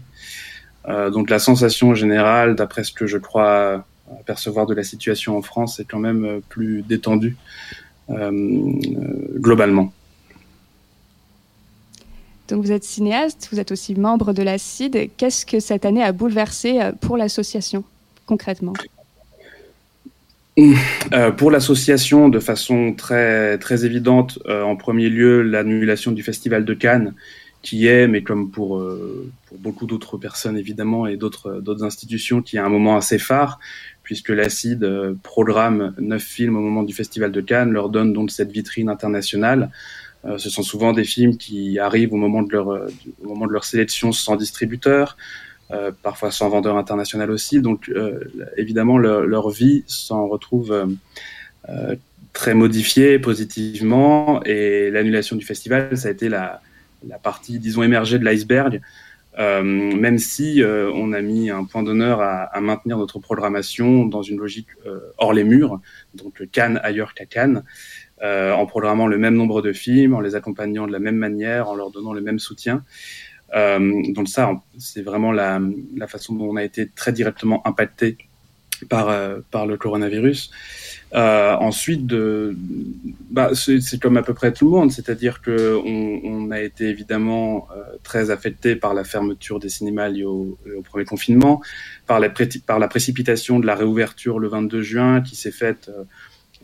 Euh, 0.89 1.11
donc 1.11 1.31
la 1.31 1.39
sensation 1.39 1.95
générale, 1.95 2.55
d'après 2.55 2.85
ce 2.85 2.93
que 2.93 3.07
je 3.07 3.17
crois 3.17 3.87
apercevoir 4.21 4.67
de 4.67 4.75
la 4.75 4.83
situation 4.83 5.39
en 5.39 5.43
France, 5.43 5.81
est 5.81 5.87
quand 5.87 5.99
même 5.99 6.43
plus 6.51 6.83
détendue 6.83 7.37
globalement. 9.39 9.91
Donc 12.53 12.63
vous 12.63 12.73
êtes 12.73 12.85
cinéaste, 12.85 13.49
vous 13.51 13.61
êtes 13.61 13.73
aussi 13.73 13.95
membre 13.95 14.35
de 14.35 14.43
la 14.43 14.59
CID. 14.59 15.09
Qu'est-ce 15.17 15.47
que 15.47 15.59
cette 15.59 15.87
année 15.87 16.03
a 16.03 16.13
bouleversé 16.13 16.83
euh, 16.83 16.93
pour 16.93 17.17
l'association 17.17 17.83
concrètement? 18.27 18.75
Euh, 20.59 21.31
pour 21.31 21.51
l'association, 21.51 22.29
de 22.29 22.39
façon 22.41 22.93
très 22.93 23.57
très 23.57 23.87
évidente, 23.87 24.39
euh, 24.49 24.63
en 24.65 24.77
premier 24.77 25.09
lieu, 25.09 25.41
l'annulation 25.41 26.13
du 26.13 26.23
Festival 26.23 26.67
de 26.67 26.75
Cannes, 26.75 27.15
qui 27.63 27.87
est, 27.87 28.07
mais 28.07 28.23
comme 28.23 28.51
pour 28.51 28.85
beaucoup 29.57 29.87
d'autres 29.87 30.19
personnes 30.19 30.59
évidemment 30.59 31.07
et 31.07 31.17
d'autres 31.17 31.85
institutions, 31.85 32.43
qui 32.43 32.57
est 32.57 32.61
un 32.61 32.69
moment 32.69 32.99
assez 32.99 33.19
phare, 33.19 33.61
puisque 34.03 34.29
l'ACID 34.29 34.85
programme 35.23 35.95
neuf 35.99 36.23
films 36.23 36.57
au 36.57 36.61
moment 36.61 36.83
du 36.83 36.93
Festival 36.93 37.33
de 37.33 37.41
Cannes, 37.41 37.71
leur 37.71 37.89
donne 37.89 38.13
donc 38.13 38.31
cette 38.31 38.51
vitrine 38.51 38.91
internationale. 38.91 39.71
Euh, 40.25 40.39
ce 40.39 40.51
sont 40.51 40.63
souvent 40.63 40.93
des 40.93 41.05
films 41.05 41.37
qui 41.37 41.79
arrivent 41.79 42.13
au 42.13 42.17
moment 42.17 42.43
de 42.43 42.53
leur 42.53 42.71
euh, 42.71 42.87
au 43.25 43.29
moment 43.29 43.47
de 43.47 43.53
leur 43.53 43.65
sélection 43.65 44.13
sans 44.13 44.37
distributeur, 44.37 45.17
euh, 45.73 45.91
parfois 46.03 46.31
sans 46.31 46.49
vendeur 46.49 46.77
international 46.77 47.31
aussi. 47.31 47.61
Donc 47.61 47.89
euh, 47.89 48.21
évidemment 48.57 48.99
leur, 48.99 49.23
leur 49.23 49.51
vie 49.51 49.83
s'en 49.87 50.29
retrouve 50.29 50.73
euh, 50.73 50.87
euh, 51.69 51.97
très 52.33 52.55
modifiée 52.55 53.19
positivement 53.19 54.43
et 54.45 54.91
l'annulation 54.91 55.37
du 55.37 55.45
festival 55.45 55.97
ça 55.97 56.09
a 56.09 56.13
été 56.13 56.29
la, 56.29 56.63
la 57.07 57.19
partie 57.19 57.59
disons 57.59 57.83
émergée 57.83 58.19
de 58.19 58.25
l'iceberg. 58.25 58.81
Même 59.39 60.19
si 60.19 60.63
on 60.63 61.15
a 61.15 61.23
mis 61.23 61.49
un 61.49 61.65
point 61.65 61.83
d'honneur 61.83 62.21
à, 62.21 62.43
à 62.43 62.61
maintenir 62.61 62.99
notre 62.99 63.19
programmation 63.19 64.05
dans 64.05 64.21
une 64.21 64.39
logique 64.39 64.67
hors 65.17 65.33
les 65.33 65.43
murs, 65.43 65.81
donc 66.15 66.47
Cannes 66.53 66.79
ailleurs 66.83 67.15
qu'à 67.15 67.25
Cannes, 67.25 67.63
euh, 68.23 68.53
en 68.53 68.67
programmant 68.67 69.09
le 69.09 69.19
même 69.19 69.35
nombre 69.35 69.63
de 69.63 69.73
films, 69.73 70.15
en 70.15 70.21
les 70.21 70.37
accompagnant 70.37 70.87
de 70.87 70.93
la 70.93 71.01
même 71.01 71.17
manière, 71.17 71.69
en 71.69 71.75
leur 71.75 71.91
donnant 71.91 72.13
le 72.13 72.21
même 72.21 72.39
soutien. 72.39 72.85
Euh, 73.57 74.01
donc 74.11 74.29
ça, 74.29 74.53
c'est 74.79 75.03
vraiment 75.03 75.33
la, 75.33 75.61
façon 76.07 76.35
dont 76.35 76.49
on 76.49 76.55
a 76.55 76.63
été 76.63 76.89
très 76.89 77.13
directement 77.13 77.67
impacté 77.67 78.19
par, 78.89 79.09
euh, 79.09 79.41
le 79.67 79.77
coronavirus. 79.77 80.53
Ensuite, 81.13 82.07
bah, 83.29 83.51
c'est 83.55 84.01
comme 84.01 84.17
à 84.17 84.23
peu 84.23 84.35
près 84.35 84.53
tout 84.53 84.67
le 84.67 84.71
monde, 84.71 84.93
c'est-à-dire 84.93 85.41
que 85.41 85.81
on, 85.85 86.53
a 86.53 86.61
été 86.61 86.85
évidemment 86.85 87.67
très 88.05 88.31
affecté 88.31 88.77
par 88.77 88.95
la 88.95 89.03
fermeture 89.03 89.59
des 89.59 89.69
cinémas 89.69 90.09
liés 90.09 90.25
au, 90.25 90.57
premier 90.85 91.05
confinement, 91.05 91.61
par 92.07 92.21
la, 92.21 92.31
précipitation 92.89 93.59
de 93.59 93.67
la 93.67 93.75
réouverture 93.75 94.39
le 94.39 94.47
22 94.47 94.83
juin 94.83 95.23
qui 95.23 95.35
s'est 95.35 95.51
faite 95.51 95.91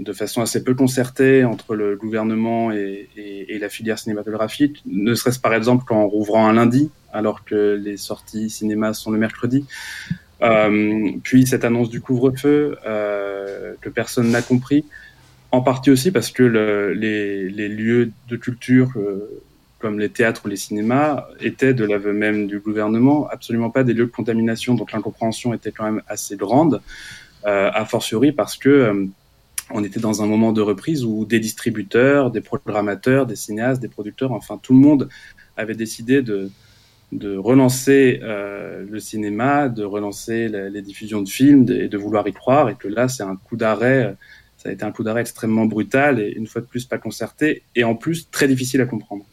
de 0.00 0.12
façon 0.12 0.42
assez 0.42 0.62
peu 0.62 0.74
concertée 0.74 1.44
entre 1.44 1.74
le 1.74 1.96
gouvernement 1.96 2.72
et, 2.72 3.08
et, 3.16 3.54
et 3.54 3.58
la 3.58 3.68
filière 3.68 3.98
cinématographique, 3.98 4.82
ne 4.87 5.14
serait-ce 5.14 5.40
par 5.40 5.54
exemple 5.54 5.84
qu'en 5.84 6.06
rouvrant 6.06 6.46
un 6.46 6.52
lundi, 6.52 6.90
alors 7.12 7.44
que 7.44 7.74
les 7.82 7.96
sorties 7.96 8.50
cinéma 8.50 8.92
sont 8.94 9.11
le 9.11 9.18
mercredi. 9.18 9.64
Euh, 10.42 11.11
puis 11.22 11.46
cette 11.46 11.64
annonce 11.64 11.90
du 11.90 12.00
couvre-feu 12.00 12.76
euh, 12.87 13.74
que 13.80 13.88
personne 13.88 14.30
n'a 14.30 14.42
compris, 14.42 14.84
en 15.50 15.62
partie 15.62 15.90
aussi 15.90 16.11
parce 16.12 16.30
que 16.30 16.42
le, 16.42 16.92
les, 16.92 17.48
les, 17.48 17.68
lieux 17.68 18.12
de 18.28 18.37
culture 18.37 18.90
euh, 18.96 19.42
comme 19.78 19.98
les 19.98 20.11
théâtres 20.11 20.42
ou 20.44 20.48
les 20.48 20.56
cinémas 20.56 21.26
étaient 21.40 21.74
de 21.74 21.84
l'aveu 21.84 22.12
même 22.12 22.46
du 22.46 22.61
gouvernement 22.61 23.28
absolument 23.28 23.70
pas 23.70 23.84
des 23.84 23.94
lieux 23.94 24.06
de 24.06 24.11
contamination, 24.11 24.74
donc 24.74 24.92
l'incompréhension 24.92 25.54
était 25.54 25.72
quand 25.72 25.84
même 25.84 26.02
assez 26.08 26.37
grande, 26.37 26.82
euh, 27.46 27.70
a 27.72 27.84
fortiori 27.84 28.32
parce 28.32 28.56
que 28.56 28.68
euh, 28.68 29.06
on 29.70 29.85
était 29.85 30.00
dans 30.00 30.22
un 30.22 30.26
moment 30.26 30.52
de 30.52 30.61
reprise 30.61 31.04
où 31.04 31.24
des 31.24 31.40
distributeurs, 31.40 32.31
des 32.31 32.40
programmateurs, 32.40 33.26
des 33.26 33.37
cinéastes, 33.37 33.81
des 33.81 33.88
producteurs, 33.88 34.33
enfin 34.33 34.59
tout 34.62 34.72
le 34.72 34.78
monde 34.78 35.09
avait 35.57 35.74
décidé 35.74 36.22
de, 36.22 36.50
de 37.12 37.37
relancer 37.37 38.20
euh, 38.22 38.85
le 38.88 39.00
cinéma, 39.00 39.68
de 39.68 39.85
relancer 39.85 40.48
la, 40.48 40.68
les 40.68 40.83
diffusions 40.83 41.22
de 41.22 41.28
films 41.28 41.66
et 41.70 41.88
de, 41.88 41.98
vouloir 41.98 42.26
y 42.28 42.33
croire, 42.33 42.70
et 42.70 42.76
que 42.76 42.88
là 42.88 43.09
c'est 43.09 43.22
un 43.22 43.37
coup 43.37 43.57
d'arrêt, 43.57 44.14
ça 44.57 44.70
a 44.70 44.72
été 44.72 44.85
un 44.85 44.92
coup 44.92 45.02
d'arrêt 45.04 45.20
extrêmement 45.20 45.66
brutal 45.66 46.20
et 46.20 46.31
une 46.31 46.46
fois 46.46 46.62
de 46.62 46.66
plus 46.66 46.85
pas 46.85 46.98
concerté, 46.98 47.62
et 47.76 47.85
en 47.85 47.94
plus 47.94 48.31
très 48.31 48.48
difficile 48.48 48.81
à 48.81 48.87
comprendre. 48.87 49.24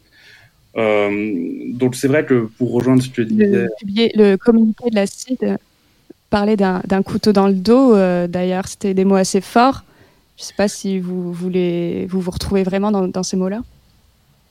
donc 0.76 1.96
c'est 1.96 2.10
vrai 2.10 2.26
que 2.26 2.50
pour 2.58 2.74
rejoindre 2.74 3.02
ce 3.02 3.10
que 3.10 3.22
tu 3.22 3.26
disais... 3.26 3.68
Le, 3.86 4.32
le 4.32 4.36
communiqué 4.36 4.90
de 4.90 4.96
la 4.96 5.08
CID 5.08 5.58
parlait 6.30 6.58
d'un 6.58 7.04
couteau 7.04 7.32
dans 7.32 7.48
le 7.48 7.54
dos, 7.54 7.96
d'ailleurs, 8.28 8.68
c'était 8.68 8.94
des 8.94 9.06
mots 9.06 9.16
assez 9.16 9.40
forts. 9.40 9.86
Je 10.38 10.44
ne 10.44 10.46
sais 10.48 10.54
pas 10.56 10.68
si 10.68 11.00
vous 11.00 11.32
vous, 11.32 12.32
retrouvez 12.32 12.64
vraiment 12.64 12.92
dans, 12.92 13.24
ces 13.24 13.38
mots-là. 13.38 13.64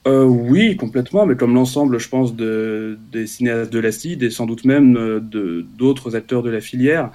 Euh, 0.06 0.24
oui, 0.24 0.76
complètement, 0.76 1.26
mais 1.26 1.36
comme 1.36 1.54
l'ensemble, 1.54 1.98
je 1.98 2.08
pense, 2.08 2.34
de, 2.34 2.98
des 3.12 3.26
cinéastes 3.26 3.72
de 3.72 3.78
l'acide 3.78 4.22
et 4.22 4.30
sans 4.30 4.46
doute 4.46 4.64
même 4.64 4.96
euh, 4.96 5.20
d'autres 5.76 6.16
acteurs 6.16 6.42
de 6.42 6.50
la 6.50 6.60
filière, 6.60 7.10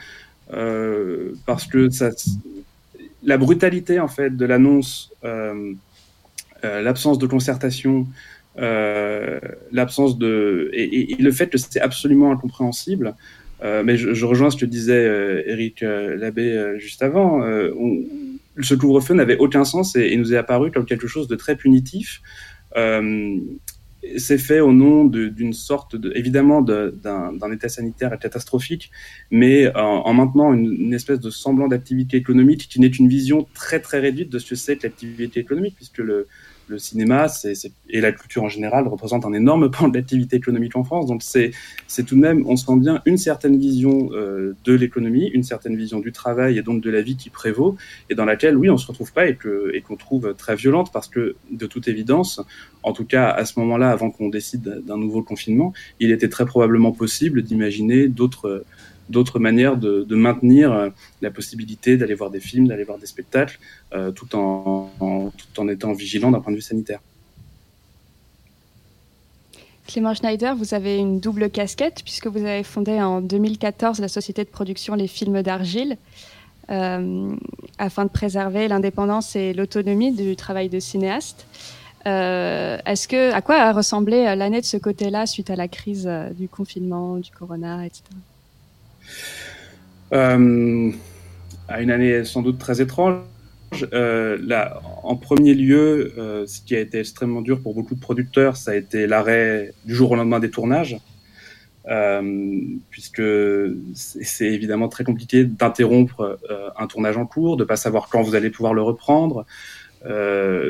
euh, 0.53 1.33
parce 1.45 1.65
que 1.65 1.89
la 3.23 3.37
brutalité 3.37 3.99
en 3.99 4.07
fait 4.07 4.35
de 4.35 4.45
l'annonce, 4.45 5.11
l'absence 6.63 7.17
de 7.17 7.27
concertation, 7.27 8.07
l'absence 8.55 10.17
de 10.17 10.69
et, 10.73 11.15
le 11.19 11.31
fait 11.31 11.47
que 11.47 11.57
c'était 11.57 11.81
absolument 11.81 12.31
incompréhensible. 12.31 13.15
mais 13.63 13.97
je, 13.97 14.25
rejoins 14.25 14.51
ce 14.51 14.57
que 14.57 14.65
disait 14.65 15.43
Eric 15.47 15.81
Labbé 15.81 16.75
juste 16.77 17.03
avant. 17.03 17.41
Ce 18.61 18.75
couvre-feu 18.75 19.13
n'avait 19.13 19.37
aucun 19.37 19.63
sens 19.63 19.95
et, 19.95 20.15
nous 20.15 20.33
est 20.33 20.37
apparu 20.37 20.71
comme 20.71 20.85
quelque 20.85 21.07
chose 21.07 21.27
de 21.27 21.35
très 21.35 21.55
punitif. 21.55 22.21
Euh, 22.77 23.37
c'est 24.17 24.37
fait 24.37 24.61
au 24.61 24.71
nom 24.71 25.03
d'une 25.03 25.51
sorte, 25.51 25.97
de, 25.97 26.13
évidemment, 26.15 26.61
d'un 26.61 27.51
état 27.51 27.67
sanitaire 27.67 28.17
catastrophique, 28.17 28.91
mais 29.29 29.75
en, 29.75 29.81
en 29.81 30.13
maintenant 30.13 30.53
une, 30.53 30.71
une, 30.71 30.93
espèce 30.93 31.19
de 31.19 31.29
semblant 31.29 31.67
d'activité 31.67 32.15
économique 32.15 32.69
qui 32.69 32.79
n'est 32.79 32.87
une 32.87 33.09
vision 33.09 33.45
très 33.53 33.81
très 33.81 33.99
réduite 33.99 34.29
de 34.29 34.39
ce 34.39 34.49
que 34.51 34.55
c'est 34.55 34.77
que 34.77 34.83
l'activité 34.83 35.41
économique, 35.41 35.75
puisque 35.75 35.97
le, 35.97 36.27
le 36.69 36.77
cinéma 36.77 37.27
et 37.89 38.01
la 38.01 38.11
culture 38.11 38.43
en 38.43 38.49
général 38.49 38.87
représentent 38.87 39.25
un 39.25 39.33
énorme 39.33 39.69
pan 39.71 39.87
de 39.87 39.97
l'activité 39.97 40.37
économique 40.37 40.75
en 40.75 40.83
France. 40.83 41.07
Donc 41.07 41.21
c'est 41.23 41.51
tout 42.05 42.15
de 42.15 42.19
même, 42.19 42.45
on 42.47 42.55
sent 42.55 42.77
bien 42.77 43.01
une 43.05 43.17
certaine 43.17 43.57
vision 43.57 44.09
euh, 44.13 44.55
de 44.63 44.73
l'économie, 44.73 45.27
une 45.27 45.43
certaine 45.43 45.75
vision 45.75 45.99
du 45.99 46.11
travail 46.11 46.57
et 46.57 46.61
donc 46.61 46.81
de 46.81 46.89
la 46.89 47.01
vie 47.01 47.17
qui 47.17 47.29
prévaut, 47.29 47.75
et 48.09 48.15
dans 48.15 48.25
laquelle, 48.25 48.55
oui, 48.55 48.69
on 48.69 48.77
se 48.77 48.87
retrouve 48.87 49.11
pas 49.11 49.27
et 49.27 49.35
qu'on 49.35 49.95
trouve 49.95 50.35
très 50.35 50.55
violente 50.55 50.91
parce 50.93 51.07
que, 51.07 51.35
de 51.51 51.65
toute 51.65 51.87
évidence, 51.87 52.41
en 52.83 52.93
tout 52.93 53.05
cas 53.05 53.29
à 53.29 53.45
ce 53.45 53.59
moment-là, 53.59 53.91
avant 53.91 54.11
qu'on 54.11 54.29
décide 54.29 54.83
d'un 54.85 54.97
nouveau 54.97 55.23
confinement, 55.23 55.73
il 55.99 56.11
était 56.11 56.29
très 56.29 56.45
probablement 56.45 56.91
possible 56.91 57.41
d'imaginer 57.41 58.07
d'autres 58.07 58.63
d'autres 59.09 59.39
manières 59.39 59.77
de, 59.77 60.15
maintenir 60.15 60.71
euh, 60.71 60.89
la 61.21 61.31
possibilité 61.31 61.97
d'aller 61.97 62.13
voir 62.13 62.29
des 62.29 62.39
films, 62.39 62.67
d'aller 62.67 62.83
voir 62.83 62.97
des 62.97 63.05
spectacles, 63.05 63.59
euh, 63.93 64.11
tout, 64.11 64.35
en, 64.35 64.89
étant 65.69 65.93
vigilant 65.93 66.31
d'un 66.31 66.39
point 66.39 66.51
de 66.51 66.57
vue 66.57 66.63
sanitaire. 66.63 66.99
Clément 69.87 70.13
Schneider, 70.13 70.55
vous 70.55 70.75
avez 70.75 70.97
une 70.97 71.19
double 71.19 71.49
casquette 71.49 72.03
puisque 72.03 72.27
vous 72.27 72.45
avez 72.45 72.63
fondé 72.63 73.01
en 73.01 73.21
2014 73.21 73.99
la 73.99 74.07
société 74.07 74.43
de 74.43 74.49
production 74.49 74.93
Les 74.93 75.07
Films 75.07 75.41
d'Argile 75.41 75.97
euh, 76.69 77.35
afin 77.79 78.05
de 78.05 78.11
préserver 78.11 78.67
l'indépendance 78.67 79.35
et 79.35 79.53
l'autonomie 79.53 80.11
du 80.11 80.35
travail 80.35 80.69
de 80.69 80.79
cinéaste. 80.79 81.47
À 82.05 83.41
quoi 83.43 83.55
a 83.55 83.73
ressemblé 83.73 84.23
l'année 84.35 84.61
de 84.61 84.65
ce 84.65 84.77
côté-là 84.77 85.25
suite 85.25 85.49
à 85.49 85.55
la 85.55 85.67
crise 85.67 86.09
du 86.37 86.47
confinement, 86.47 87.17
du 87.17 87.31
corona, 87.31 87.85
etc. 87.85 88.03
Euh, 90.13 90.91
à 91.67 91.81
une 91.81 91.91
année 91.91 92.23
sans 92.23 92.41
doute 92.41 92.57
très 92.57 92.81
étrange. 92.81 93.17
Euh, 93.93 94.37
là, 94.41 94.81
en 95.03 95.15
premier 95.15 95.53
lieu, 95.53 96.13
euh, 96.17 96.47
ce 96.47 96.61
qui 96.61 96.75
a 96.75 96.79
été 96.79 96.99
extrêmement 96.99 97.41
dur 97.41 97.61
pour 97.61 97.75
beaucoup 97.75 97.93
de 97.93 97.99
producteurs, 97.99 98.57
ça 98.57 98.71
a 98.71 98.75
été 98.75 99.05
l'arrêt 99.05 99.73
du 99.85 99.93
jour 99.93 100.11
au 100.11 100.15
lendemain 100.15 100.39
des 100.39 100.49
tournages, 100.49 100.97
puisque 102.89 103.21
c'est 103.93 104.47
évidemment 104.47 104.89
très 104.89 105.03
compliqué 105.03 105.43
d'interrompre 105.43 106.39
un 106.77 106.87
tournage 106.87 107.17
en 107.17 107.25
cours, 107.25 107.57
de 107.57 107.63
pas 107.63 107.77
savoir 107.77 108.09
quand 108.09 108.21
vous 108.21 108.35
allez 108.35 108.49
pouvoir 108.49 108.73
le 108.73 108.81
reprendre. 108.81 109.45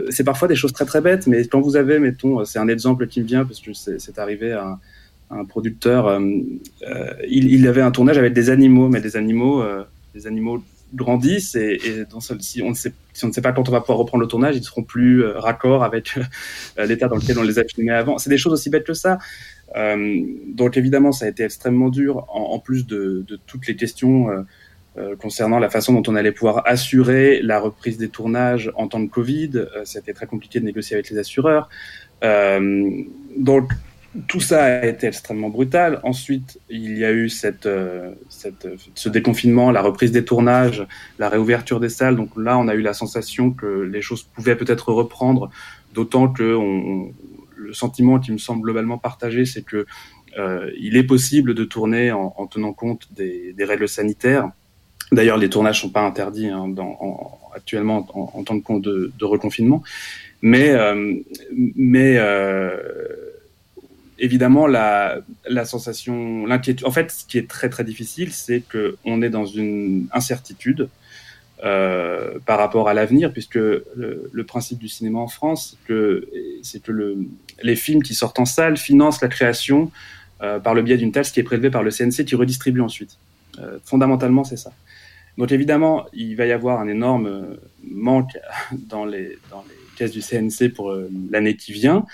C'est 0.09 0.23
parfois 0.23 0.47
des 0.47 0.55
choses 0.55 0.71
très 0.71 0.85
très 0.85 1.01
bêtes, 1.01 1.27
mais 1.27 1.45
quand 1.47 1.59
vous 1.59 1.75
avez, 1.75 1.99
mettons, 1.99 2.45
c'est 2.45 2.59
un 2.59 2.69
exemple 2.69 3.07
qui 3.07 3.21
me 3.21 3.25
vient 3.25 3.43
parce 3.43 3.59
que 3.59 3.73
c'est 3.73 4.17
arrivé 4.17 4.53
à 4.53 4.79
producteur, 5.47 6.07
euh, 6.07 6.19
euh, 6.87 7.13
il, 7.29 7.67
avait 7.67 7.81
un 7.81 7.91
tournage 7.91 8.17
avec 8.17 8.33
des 8.33 8.49
animaux, 8.49 8.89
mais 8.89 9.01
des 9.01 9.15
animaux, 9.15 9.61
euh, 9.61 9.83
des 10.15 10.27
animaux 10.27 10.63
grandissent 10.95 11.53
et, 11.53 11.79
et 11.85 12.05
dans 12.09 12.17
ne 12.17 12.21
sait 12.21 12.35
si 12.39 12.63
on 12.63 13.27
ne 13.27 13.33
sait 13.33 13.41
pas 13.41 13.51
quand 13.51 13.69
on 13.69 13.71
va 13.71 13.81
pouvoir 13.81 13.99
reprendre 13.99 14.23
le 14.23 14.27
tournage, 14.27 14.55
ils 14.55 14.63
seront 14.63 14.81
plus 14.81 15.23
raccord 15.23 15.83
avec 15.83 16.17
l'état 16.77 17.07
dans 17.07 17.17
lequel 17.17 17.37
on 17.37 17.43
les 17.43 17.59
a 17.59 17.63
filmés 17.63 17.91
avant. 17.91 18.17
C'est 18.17 18.31
des 18.31 18.39
choses 18.39 18.53
aussi 18.53 18.71
bêtes 18.71 18.85
que 18.85 18.93
ça. 18.93 19.19
Donc 19.75 20.77
évidemment, 20.77 21.11
ça 21.11 21.25
a 21.25 21.27
été 21.27 21.43
extrêmement 21.43 21.89
dur, 21.89 22.25
en, 22.29 22.57
plus 22.57 22.87
de, 22.87 23.23
toutes 23.45 23.67
les 23.67 23.75
questions 23.75 24.27
concernant 25.19 25.59
la 25.59 25.69
façon 25.69 25.93
dont 25.93 26.11
on 26.11 26.15
allait 26.15 26.31
pouvoir 26.31 26.63
assurer 26.65 27.41
la 27.43 27.59
reprise 27.59 27.97
des 27.97 28.09
tournages 28.09 28.71
en 28.75 28.87
temps 28.87 29.01
de 29.01 29.09
Covid. 29.09 29.65
C'était 29.83 30.13
très 30.13 30.25
compliqué 30.25 30.59
de 30.59 30.65
négocier 30.65 30.95
avec 30.95 31.09
les 31.11 31.19
assureurs. 31.19 31.69
donc 32.23 33.69
tout 34.27 34.39
ça 34.39 34.63
a 34.63 34.85
été 34.85 35.07
extrêmement 35.07 35.49
brutal. 35.49 35.99
Ensuite, 36.03 36.59
il 36.69 36.97
y 36.97 37.05
a 37.05 37.11
eu 37.11 37.29
cette, 37.29 37.67
euh, 37.67 38.11
cette, 38.29 38.67
ce 38.95 39.09
déconfinement, 39.09 39.71
la 39.71 39.81
reprise 39.81 40.11
des 40.11 40.25
tournages, 40.25 40.85
la 41.19 41.29
réouverture 41.29 41.79
des 41.79 41.89
salles. 41.89 42.15
Donc 42.15 42.29
là, 42.35 42.57
on 42.57 42.67
a 42.67 42.73
eu 42.73 42.81
la 42.81 42.93
sensation 42.93 43.51
que 43.51 43.65
les 43.65 44.01
choses 44.01 44.23
pouvaient 44.23 44.55
peut-être 44.55 44.91
reprendre, 44.91 45.51
d'autant 45.93 46.27
que 46.27 46.57
le 47.55 47.73
sentiment 47.73 48.19
qui 48.19 48.31
me 48.31 48.37
semble 48.37 48.63
globalement 48.63 48.97
partagé, 48.97 49.45
c'est 49.45 49.63
que 49.63 49.85
euh, 50.37 50.71
il 50.79 50.97
est 50.97 51.03
possible 51.03 51.53
de 51.53 51.63
tourner 51.63 52.11
en, 52.11 52.33
en 52.37 52.47
tenant 52.47 52.73
compte 52.73 53.07
des, 53.13 53.53
règles 53.59 53.87
sanitaires. 53.87 54.51
D'ailleurs, 55.11 55.37
les 55.37 55.49
tournages 55.49 55.81
sont 55.81 55.89
pas 55.89 56.01
interdits 56.01 56.47
hein, 56.47 56.73
actuellement 57.55 58.07
en, 58.13 58.39
en, 58.39 58.43
temps 58.43 58.55
de, 58.55 58.79
de, 58.79 59.11
de 59.17 59.25
reconfinement, 59.25 59.83
mais 60.41 60.69
euh, 60.69 61.15
mais 61.51 62.17
évidemment, 64.19 64.67
la, 64.67 65.21
sensation, 65.65 66.45
l'inquiétude. 66.45 66.85
En 66.85 66.91
fait, 66.91 67.11
ce 67.11 67.25
qui 67.25 67.37
est 67.37 67.49
très 67.49 67.69
très 67.69 67.83
difficile, 67.83 68.31
c'est 68.31 68.61
que 68.61 68.97
on 69.05 69.21
est 69.21 69.29
dans 69.29 69.45
une 69.45 70.07
incertitude 70.13 70.89
euh, 71.63 72.39
par 72.45 72.57
rapport 72.57 72.87
à 72.87 72.93
l'avenir, 72.93 73.33
puisque 73.33 73.55
le, 73.55 74.43
principe 74.47 74.79
du 74.79 74.87
cinéma 74.87 75.19
en 75.19 75.27
France, 75.27 75.77
c'est 75.81 75.87
que, 75.87 76.27
que 76.83 76.91
le, 76.91 77.17
les 77.61 77.75
films 77.75 78.03
qui 78.03 78.13
sortent 78.13 78.39
en 78.39 78.45
salle 78.45 78.77
financent 78.77 79.21
la 79.21 79.27
création 79.27 79.91
euh, 80.41 80.59
par 80.59 80.73
le 80.73 80.81
biais 80.81 80.97
d'une 80.97 81.11
taxe 81.11 81.31
qui 81.31 81.39
est 81.39 81.43
prélevée 81.43 81.69
par 81.69 81.83
le 81.83 81.91
CNC, 81.91 82.25
qui 82.25 82.35
redistribue 82.35 82.81
ensuite. 82.81 83.17
Euh, 83.59 83.79
fondamentalement, 83.83 84.43
c'est 84.43 84.57
ça. 84.57 84.71
Donc 85.37 85.51
évidemment, 85.51 86.05
il 86.13 86.35
va 86.35 86.45
y 86.45 86.51
avoir 86.51 86.79
un 86.79 86.87
énorme 86.87 87.57
manque 87.83 88.37
dans 88.71 89.05
les, 89.05 89.37
caisses 89.95 90.11
du 90.11 90.21
CNC 90.21 90.73
pour 90.73 90.95
l'année 91.29 91.57
qui 91.57 91.73
vient. 91.73 92.05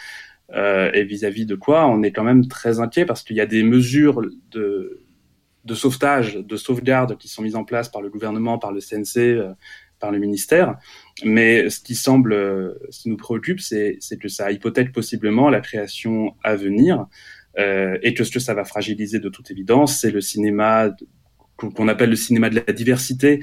Euh, 0.54 0.92
et 0.94 1.04
vis-à-vis 1.04 1.44
-vis 1.44 1.48
de 1.48 1.56
quoi 1.56 1.88
on 1.88 2.04
est 2.04 2.12
quand 2.12 2.24
même 2.24 2.48
très 2.48 2.80
inquiet 2.80 3.06
parce 3.06 3.24
qu'il 3.24 3.36
y 3.36 3.42
a 3.42 3.48
des 3.48 3.64
mesures 3.64 4.22
de, 4.52 5.02
de 5.64 5.74
sauvetage, 5.74 6.36
de 6.36 6.58
sauvegarde 6.58 7.18
qui 7.18 7.28
sont 7.28 7.42
mises 7.42 7.56
en 7.56 7.64
place 7.64 7.90
par 7.90 8.04
le 8.04 8.10
gouvernement, 8.10 8.60
par 8.60 8.72
le 8.72 8.80
CNC, 8.80 9.18
euh, 9.18 9.54
par 10.00 10.12
le 10.12 10.20
ministère. 10.20 10.78
Mais 11.24 11.70
ce 11.72 11.80
qui 11.80 11.96
semble, 11.96 12.34
euh, 12.34 12.76
ce 12.92 13.02
qui 13.02 13.10
nous 13.10 13.18
préoccupe, 13.18 13.60
c'est 13.60 13.98
que 14.22 14.28
ça 14.28 14.52
hypothèque 14.52 14.92
possiblement 14.92 15.50
la 15.50 15.62
création 15.62 16.36
à 16.44 16.56
venir 16.56 17.08
et 17.58 18.14
que 18.14 18.26
ce 18.26 18.32
que 18.32 18.40
ça 18.40 18.54
va 18.54 18.66
fragiliser 18.66 19.20
de 19.20 19.30
toute 19.30 19.50
évidence, 19.50 20.02
c'est 20.02 20.12
le 20.12 20.20
cinéma 20.20 20.94
qu'on 21.56 21.88
appelle 21.88 22.10
le 22.10 22.18
cinéma 22.18 22.50
de 22.50 22.56
la 22.56 22.74
diversité, 22.74 23.40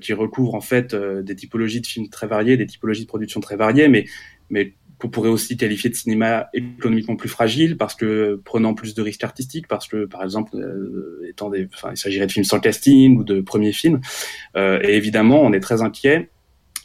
qui 0.00 0.12
recouvre 0.12 0.56
en 0.56 0.60
fait 0.60 0.92
des 0.92 1.36
typologies 1.36 1.80
de 1.80 1.86
films 1.86 2.08
très 2.08 2.26
variées, 2.26 2.56
des 2.56 2.66
typologies 2.66 3.02
de 3.02 3.06
production 3.06 3.38
très 3.38 3.54
variées, 3.54 3.86
mais 3.86 4.74
qu'on 4.98 5.08
pourrait 5.08 5.30
aussi 5.30 5.56
qualifier 5.56 5.90
de 5.90 5.94
cinéma 5.94 6.48
économiquement 6.52 7.16
plus 7.16 7.28
fragile 7.28 7.76
parce 7.76 7.94
que 7.94 8.40
prenant 8.44 8.74
plus 8.74 8.94
de 8.94 9.02
risques 9.02 9.24
artistiques, 9.24 9.66
parce 9.68 9.88
que 9.88 10.06
par 10.06 10.22
exemple 10.22 10.56
euh, 10.56 11.26
étant 11.28 11.50
des, 11.50 11.68
enfin, 11.74 11.90
il 11.92 11.96
s'agirait 11.96 12.26
de 12.26 12.32
films 12.32 12.44
sans 12.44 12.60
casting 12.60 13.18
ou 13.18 13.24
de 13.24 13.40
premiers 13.40 13.72
films. 13.72 14.00
Euh, 14.56 14.80
et 14.82 14.96
évidemment, 14.96 15.40
on 15.42 15.52
est 15.52 15.60
très 15.60 15.82
inquiet. 15.82 16.30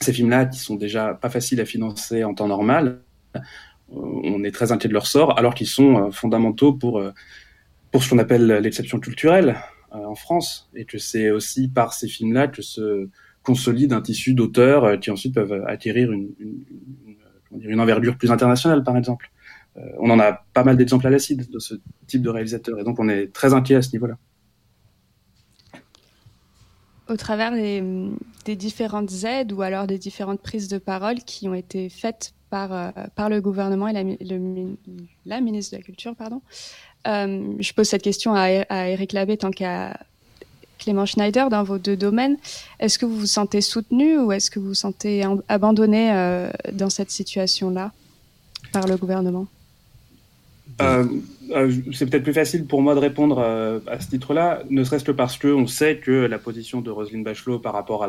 Ces 0.01 0.13
films-là, 0.13 0.45
qui 0.45 0.59
sont 0.59 0.75
déjà 0.75 1.13
pas 1.13 1.29
faciles 1.29 1.59
à 1.61 1.65
financer 1.65 2.23
en 2.23 2.33
temps 2.33 2.47
normal, 2.47 3.01
euh, 3.35 3.39
on 3.91 4.43
est 4.43 4.51
très 4.51 4.71
inquiet 4.71 4.87
de 4.87 4.93
leur 4.93 5.07
sort, 5.07 5.37
alors 5.37 5.53
qu'ils 5.55 5.67
sont 5.67 6.11
fondamentaux 6.11 6.73
pour 6.73 7.03
pour 7.91 8.03
ce 8.03 8.09
qu'on 8.11 8.19
appelle 8.19 8.45
l'exception 8.45 8.99
culturelle 8.99 9.55
en 9.89 10.13
France, 10.13 10.69
et 10.75 10.85
que 10.85 10.99
c'est 10.99 11.31
aussi 11.31 11.69
par 11.69 11.93
ces 11.93 12.07
films-là 12.07 12.47
que 12.47 12.61
se 12.61 13.09
consolide 13.41 13.91
un 13.91 14.01
tissu 14.01 14.35
d'auteurs 14.35 14.99
qui 14.99 15.09
ensuite 15.09 15.33
peuvent 15.33 15.63
acquérir 15.65 16.11
une 16.11 16.29
envergure 17.79 18.17
plus 18.17 18.31
internationale, 18.31 18.83
par 18.83 18.97
exemple. 18.97 19.31
Euh, 19.77 19.81
on 19.99 20.09
en 20.09 20.19
a 20.19 20.43
pas 20.53 20.63
mal 20.63 20.77
d'exemples 20.77 21.07
à 21.07 21.09
l'acide 21.09 21.49
de 21.49 21.59
ce 21.59 21.75
type 22.07 22.21
de 22.21 22.29
réalisateur, 22.29 22.79
et 22.79 22.83
donc 22.83 22.99
on 22.99 23.07
est 23.09 23.31
très 23.33 23.53
inquiet 23.53 23.75
à 23.75 23.81
ce 23.81 23.91
niveau-là. 23.91 24.17
Au 27.07 27.17
travers 27.17 27.51
des, 27.51 28.55
différentes 28.55 29.11
aides 29.23 29.51
ou 29.51 29.61
alors 29.61 29.87
des 29.87 29.97
différentes 29.97 30.41
prises 30.41 30.67
de 30.67 30.77
parole 30.77 31.17
qui 31.17 31.47
ont 31.47 31.55
été 31.55 31.89
faites 31.89 32.33
par, 32.49 32.71
euh, 32.71 32.91
par 33.15 33.29
le 33.29 33.41
gouvernement 33.41 33.87
et 33.87 33.93
la, 33.93 35.41
ministre 35.41 35.71
de 35.71 35.77
la 35.77 35.83
Culture. 35.83 36.15
Pardon. 36.15 36.41
Euh, 37.07 37.53
je 37.59 37.73
pose 37.73 37.87
cette 37.87 38.01
question 38.01 38.33
à, 38.33 38.43
à 38.69 38.89
Eric 38.89 39.13
Labbé 39.13 39.37
tant 39.37 39.51
qu'à 39.51 39.99
Clément 40.79 41.05
Schneider 41.05 41.49
dans 41.49 41.63
vos 41.63 41.77
deux 41.77 41.95
domaines. 41.95 42.37
Est-ce 42.79 42.97
que 42.97 43.05
vous 43.05 43.17
vous 43.17 43.25
sentez 43.27 43.61
soutenu 43.61 44.17
ou 44.17 44.31
est-ce 44.31 44.49
que 44.49 44.59
vous 44.59 44.69
vous 44.69 44.73
sentez 44.73 45.23
abandonné 45.47 46.11
euh, 46.11 46.49
dans 46.71 46.89
cette 46.89 47.11
situation-là 47.11 47.91
par 48.71 48.87
le 48.87 48.97
gouvernement? 48.97 49.45
Euh, 50.81 51.05
euh, 51.51 51.71
c'est 51.91 52.09
peut-être 52.09 52.23
plus 52.23 52.33
facile 52.33 52.65
pour 52.65 52.81
moi 52.81 52.95
de 52.95 52.99
répondre 52.99 53.39
à 53.87 53.99
ce 53.99 54.09
titre-là, 54.09 54.63
ne 54.69 54.83
serait-ce 54.83 55.03
que 55.03 55.11
parce 55.11 55.37
qu'on 55.37 55.67
sait 55.67 55.97
que 55.97 56.11
la 56.11 56.39
position 56.39 56.79
de 56.79 56.89
Roselyne 56.89 57.23
Bachelot 57.23 57.59
par 57.59 57.73
rapport 57.73 58.07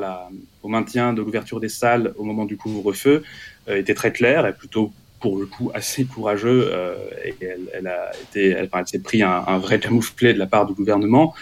au 0.62 0.68
maintien 0.68 1.12
de 1.12 1.20
l'ouverture 1.20 1.58
des 1.58 1.68
salles 1.68 2.14
au 2.16 2.24
moment 2.24 2.44
du 2.44 2.56
couvre-feu 2.56 3.24
était 3.66 3.94
très 3.94 4.12
claire 4.12 4.46
et 4.46 4.52
plutôt 4.52 4.92
pour 5.20 5.38
le 5.38 5.46
coup 5.46 5.70
assez 5.74 6.04
courageux 6.04 6.70
et 7.24 7.34
elle, 7.40 7.68
elle, 7.74 7.86
a 7.88 8.12
été, 8.22 8.50
elle, 8.50 8.68
elle 8.72 8.86
s'est 8.86 9.00
pris 9.00 9.22
un, 9.22 9.42
un, 9.46 9.58
vrai 9.58 9.80
camouflet 9.80 10.32
de 10.32 10.38
la 10.38 10.46
part 10.46 10.66
du 10.66 10.74
gouvernement. 10.74 11.34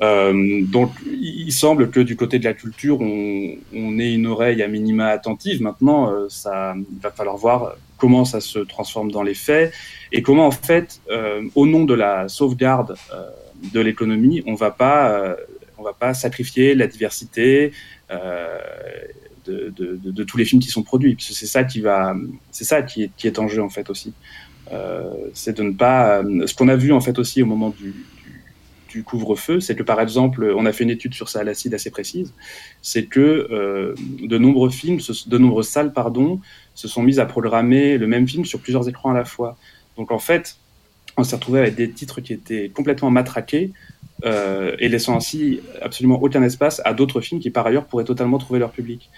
Euh, 0.00 0.62
donc, 0.64 0.92
il 1.06 1.52
semble 1.52 1.90
que 1.90 2.00
du 2.00 2.16
côté 2.16 2.38
de 2.38 2.44
la 2.44 2.54
culture, 2.54 3.00
on, 3.00 3.56
on 3.74 3.98
ait 3.98 4.12
une 4.12 4.26
oreille 4.26 4.62
à 4.62 4.68
minima 4.68 5.08
attentive. 5.08 5.60
Maintenant, 5.62 6.12
euh, 6.12 6.26
ça 6.28 6.74
il 6.76 7.00
va 7.00 7.10
falloir 7.10 7.36
voir 7.36 7.76
comment 7.96 8.24
ça 8.24 8.40
se 8.40 8.60
transforme 8.60 9.10
dans 9.10 9.22
les 9.22 9.34
faits 9.34 9.74
et 10.12 10.22
comment, 10.22 10.46
en 10.46 10.52
fait, 10.52 11.00
euh, 11.10 11.42
au 11.54 11.66
nom 11.66 11.84
de 11.84 11.94
la 11.94 12.28
sauvegarde 12.28 12.96
euh, 13.12 13.28
de 13.74 13.80
l'économie, 13.80 14.42
on 14.46 14.54
va 14.54 14.70
pas, 14.70 15.10
euh, 15.10 15.36
on 15.76 15.82
va 15.82 15.92
pas 15.92 16.14
sacrifier 16.14 16.74
la 16.74 16.86
diversité. 16.86 17.72
De, 19.46 19.72
de, 19.74 19.96
de, 19.96 20.10
de, 20.10 20.24
tous 20.24 20.36
les 20.36 20.44
films 20.44 20.60
qui 20.60 20.68
sont 20.68 20.82
produits, 20.82 21.16
c'est 21.18 21.46
ça 21.46 21.64
qui 21.64 21.80
va, 21.80 22.14
c'est 22.50 22.64
ça 22.64 22.82
qui 22.82 23.04
est, 23.04 23.10
qui 23.16 23.26
est 23.26 23.38
en 23.38 23.48
jeu 23.48 23.62
en 23.62 23.70
fait 23.70 23.88
aussi. 23.88 24.12
c'est 25.32 25.56
de 25.56 25.62
ne 25.62 25.72
pas, 25.72 26.22
ce 26.46 26.54
qu'on 26.54 26.68
a 26.68 26.76
vu 26.76 26.92
en 26.92 27.00
fait 27.00 27.18
aussi 27.18 27.42
au 27.42 27.46
moment 27.46 27.70
du, 27.70 27.94
du 28.88 29.04
couvre-feu, 29.04 29.60
c'est 29.60 29.76
que 29.76 29.82
par 29.82 30.00
exemple, 30.00 30.52
on 30.56 30.66
a 30.66 30.72
fait 30.72 30.84
une 30.84 30.90
étude 30.90 31.14
sur 31.14 31.28
ça 31.28 31.40
à 31.40 31.44
l'acide 31.44 31.74
assez 31.74 31.90
précise, 31.90 32.32
c'est 32.82 33.04
que 33.04 33.20
euh, 33.50 33.94
de 34.22 34.38
nombreux 34.38 34.70
films, 34.70 34.98
de 35.26 35.38
nombreuses 35.38 35.68
salles, 35.68 35.92
pardon, 35.92 36.40
se 36.74 36.88
sont 36.88 37.02
mises 37.02 37.20
à 37.20 37.26
programmer 37.26 37.98
le 37.98 38.06
même 38.06 38.26
film 38.26 38.44
sur 38.44 38.60
plusieurs 38.60 38.88
écrans 38.88 39.10
à 39.10 39.14
la 39.14 39.24
fois. 39.24 39.56
Donc 39.96 40.10
en 40.10 40.18
fait, 40.18 40.56
on 41.16 41.24
s'est 41.24 41.36
retrouvé 41.36 41.60
avec 41.60 41.74
des 41.74 41.90
titres 41.90 42.20
qui 42.20 42.32
étaient 42.32 42.70
complètement 42.70 43.10
matraqués 43.10 43.72
euh, 44.24 44.74
et 44.78 44.88
laissant 44.88 45.16
ainsi 45.16 45.60
absolument 45.82 46.20
aucun 46.20 46.42
espace 46.42 46.80
à 46.84 46.92
d'autres 46.94 47.20
films 47.20 47.40
qui 47.40 47.50
par 47.50 47.66
ailleurs 47.66 47.84
pourraient 47.84 48.04
totalement 48.04 48.38
trouver 48.38 48.58
leur 48.58 48.70
public. 48.70 49.10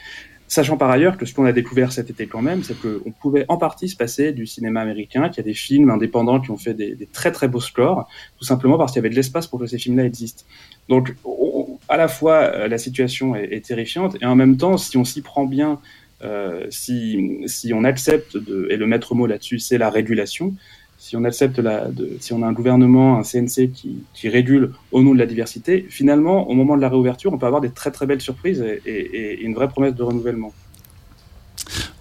Sachant 0.50 0.76
par 0.76 0.90
ailleurs 0.90 1.16
que 1.16 1.26
ce 1.26 1.32
qu'on 1.32 1.44
a 1.44 1.52
découvert 1.52 1.92
cet 1.92 2.10
été 2.10 2.26
quand 2.26 2.42
même, 2.42 2.64
c'est 2.64 2.74
qu'on 2.74 3.12
pouvait 3.12 3.44
en 3.46 3.56
partie 3.56 3.88
se 3.88 3.94
passer 3.94 4.32
du 4.32 4.46
cinéma 4.46 4.80
américain, 4.80 5.28
qu'il 5.28 5.36
y 5.36 5.40
a 5.40 5.44
des 5.44 5.54
films 5.54 5.90
indépendants 5.90 6.40
qui 6.40 6.50
ont 6.50 6.56
fait 6.56 6.74
des, 6.74 7.08
très 7.12 7.30
très 7.30 7.46
beaux 7.46 7.60
scores, 7.60 8.08
tout 8.36 8.44
simplement 8.44 8.76
parce 8.76 8.90
qu'il 8.90 8.98
y 8.98 9.02
avait 9.02 9.10
de 9.10 9.14
l'espace 9.14 9.46
pour 9.46 9.60
que 9.60 9.66
ces 9.66 9.78
films-là 9.78 10.04
existent. 10.04 10.42
Donc, 10.88 11.14
on, 11.24 11.78
à 11.88 11.96
la 11.96 12.08
fois, 12.08 12.34
euh, 12.42 12.66
la 12.66 12.78
situation 12.78 13.36
est, 13.36 13.44
est, 13.52 13.64
terrifiante, 13.64 14.16
et 14.20 14.26
en 14.26 14.34
même 14.34 14.56
temps, 14.56 14.76
si 14.76 14.96
on 14.96 15.04
s'y 15.04 15.22
prend 15.22 15.44
bien, 15.44 15.78
euh, 16.24 16.66
si, 16.68 17.38
si 17.46 17.72
on 17.72 17.84
accepte, 17.84 18.36
de, 18.36 18.66
et 18.70 18.76
le 18.76 18.88
maître 18.88 19.14
mot 19.14 19.26
là-dessus, 19.26 19.60
c'est 19.60 19.78
la 19.78 19.88
régulation, 19.88 20.56
si 21.00 21.16
on 21.16 21.24
accepte 21.24 21.58
la, 21.58 21.86
si 22.20 22.34
on 22.34 22.42
a 22.42 22.46
un 22.46 22.52
gouvernement, 22.52 23.18
un 23.18 23.22
CNC 23.22 23.72
qui, 23.72 24.04
qui, 24.12 24.28
régule 24.28 24.72
au 24.92 25.02
nom 25.02 25.14
de 25.14 25.18
la 25.18 25.24
diversité, 25.24 25.86
finalement, 25.88 26.46
au 26.50 26.52
moment 26.52 26.76
de 26.76 26.82
la 26.82 26.90
réouverture, 26.90 27.32
on 27.32 27.38
peut 27.38 27.46
avoir 27.46 27.62
des 27.62 27.70
très 27.70 27.90
très 27.90 28.04
belles 28.04 28.20
surprises 28.20 28.62
et 28.84 29.40
une 29.40 29.54
vraie 29.54 29.68
promesse 29.68 29.94
de 29.94 30.02
renouvellement. 30.02 30.52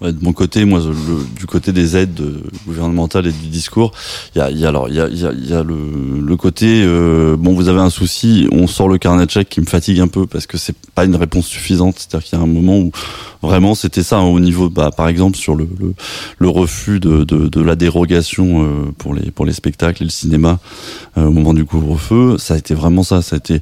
Ouais, 0.01 0.13
de 0.13 0.23
mon 0.23 0.31
côté, 0.31 0.63
moi, 0.63 0.79
le, 0.79 1.37
du 1.37 1.45
côté 1.45 1.73
des 1.73 1.97
aides 1.97 2.21
gouvernementales 2.65 3.27
et 3.27 3.31
du 3.31 3.47
discours, 3.47 3.91
il 4.33 4.39
y 4.39 4.41
a, 4.41 4.49
y 4.49 4.65
a, 4.65 4.69
alors 4.69 4.89
y 4.89 4.99
a, 4.99 5.09
y 5.09 5.25
a, 5.25 5.33
y 5.33 5.53
a 5.53 5.61
le, 5.63 6.21
le 6.21 6.37
côté 6.37 6.83
euh, 6.85 7.35
bon, 7.37 7.53
vous 7.53 7.67
avez 7.67 7.81
un 7.81 7.89
souci, 7.89 8.47
on 8.51 8.67
sort 8.67 8.87
le 8.87 8.97
carnet 8.97 9.25
de 9.25 9.43
qui 9.43 9.59
me 9.61 9.65
fatigue 9.65 9.99
un 9.99 10.07
peu 10.07 10.25
parce 10.25 10.47
que 10.47 10.57
c'est 10.57 10.75
pas 10.95 11.05
une 11.05 11.15
réponse 11.15 11.45
suffisante. 11.47 11.95
C'est-à-dire 11.97 12.27
qu'il 12.27 12.37
y 12.37 12.41
a 12.41 12.43
un 12.43 12.47
moment 12.47 12.77
où 12.79 12.91
vraiment 13.41 13.75
c'était 13.75 14.03
ça 14.03 14.17
hein, 14.19 14.23
au 14.23 14.39
niveau, 14.39 14.69
bah, 14.69 14.91
par 14.95 15.07
exemple 15.07 15.37
sur 15.37 15.55
le, 15.55 15.67
le, 15.79 15.93
le 16.37 16.49
refus 16.49 16.99
de, 16.99 17.23
de, 17.23 17.47
de, 17.47 17.61
la 17.61 17.75
dérogation 17.75 18.63
euh, 18.63 18.91
pour 18.97 19.13
les 19.13 19.31
pour 19.31 19.45
les 19.45 19.53
spectacles 19.53 20.03
et 20.03 20.05
le 20.05 20.11
cinéma 20.11 20.59
euh, 21.17 21.25
au 21.25 21.31
moment 21.31 21.53
du 21.53 21.65
couvre-feu, 21.65 22.37
ça 22.37 22.55
a 22.55 22.57
été 22.57 22.73
vraiment 22.73 23.03
ça. 23.03 23.21
Ça 23.21 23.35
a 23.35 23.39
été 23.39 23.61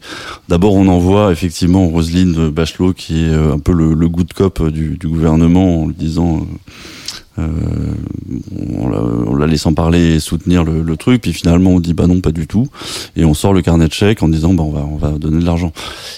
d'abord 0.49 0.73
on 0.73 0.87
envoie 0.87 1.31
effectivement 1.31 1.87
Roselyne 1.87 2.49
Bachelot 2.49 2.93
qui 2.93 3.23
est 3.23 3.29
euh, 3.29 3.53
un 3.53 3.59
peu 3.59 3.73
le, 3.73 3.93
le 3.93 4.07
good 4.07 4.33
cop 4.33 4.67
du, 4.69 4.97
du 4.97 5.07
gouvernement 5.07 5.83
en 5.83 5.87
lui 5.87 5.95
disant 5.95 6.26
euh, 6.27 7.06
on, 7.37 8.89
la, 8.89 9.39
la, 9.39 9.47
laissant 9.47 9.73
parler 9.73 10.15
et 10.15 10.19
soutenir 10.19 10.63
le, 10.63 10.81
le, 10.81 10.97
truc, 10.97 11.21
puis 11.21 11.33
finalement 11.33 11.71
on 11.71 11.79
dit 11.79 11.93
bah 11.93 12.07
non 12.07 12.19
pas 12.19 12.31
du 12.31 12.47
tout, 12.47 12.67
et 13.15 13.25
on 13.25 13.33
sort 13.33 13.53
le 13.53 13.61
carnet 13.61 13.87
de 13.87 13.93
chèques 13.93 14.23
en 14.23 14.27
disant 14.27 14.53
bah 14.53 14.63
on 14.63 14.71
va 14.71 14.85
on 14.85 14.97
va 14.97 15.11
donner 15.11 15.39
de 15.39 15.45
l'argent. 15.45 15.71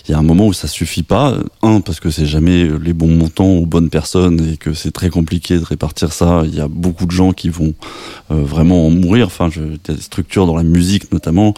Il 0.08 0.12
y 0.12 0.14
a 0.14 0.18
un 0.18 0.24
moment 0.24 0.48
où 0.48 0.54
ça 0.54 0.68
suffit 0.68 1.04
pas, 1.04 1.36
un 1.62 1.82
parce 1.82 2.00
que 2.00 2.10
c'est 2.10 2.26
jamais 2.26 2.68
les 2.82 2.94
bons 2.94 3.16
montants 3.16 3.52
aux 3.52 3.66
bonnes 3.66 3.90
personnes 3.90 4.54
et 4.54 4.58
que 4.58 4.74
c'est 4.74 4.92
très 4.92 5.10
compliqué 5.10 5.58
de 5.58 5.64
répartir 5.64 6.14
ça. 6.14 6.44
Il 6.46 6.56
y 6.56 6.62
a 6.62 6.68
beaucoup 6.68 7.06
de 7.06 7.12
gens 7.12 7.32
qui 7.34 7.50
vont 7.50 7.74
euh, 8.32 8.44
vraiment 8.44 8.88
en 8.88 8.90
mourir. 8.90 9.28
Enfin, 9.28 9.50
je, 9.52 9.62
des 9.62 10.02
structures 10.02 10.46
dans 10.46 10.56
la 10.56 10.64
musique 10.64 11.12
notamment, 11.12 11.54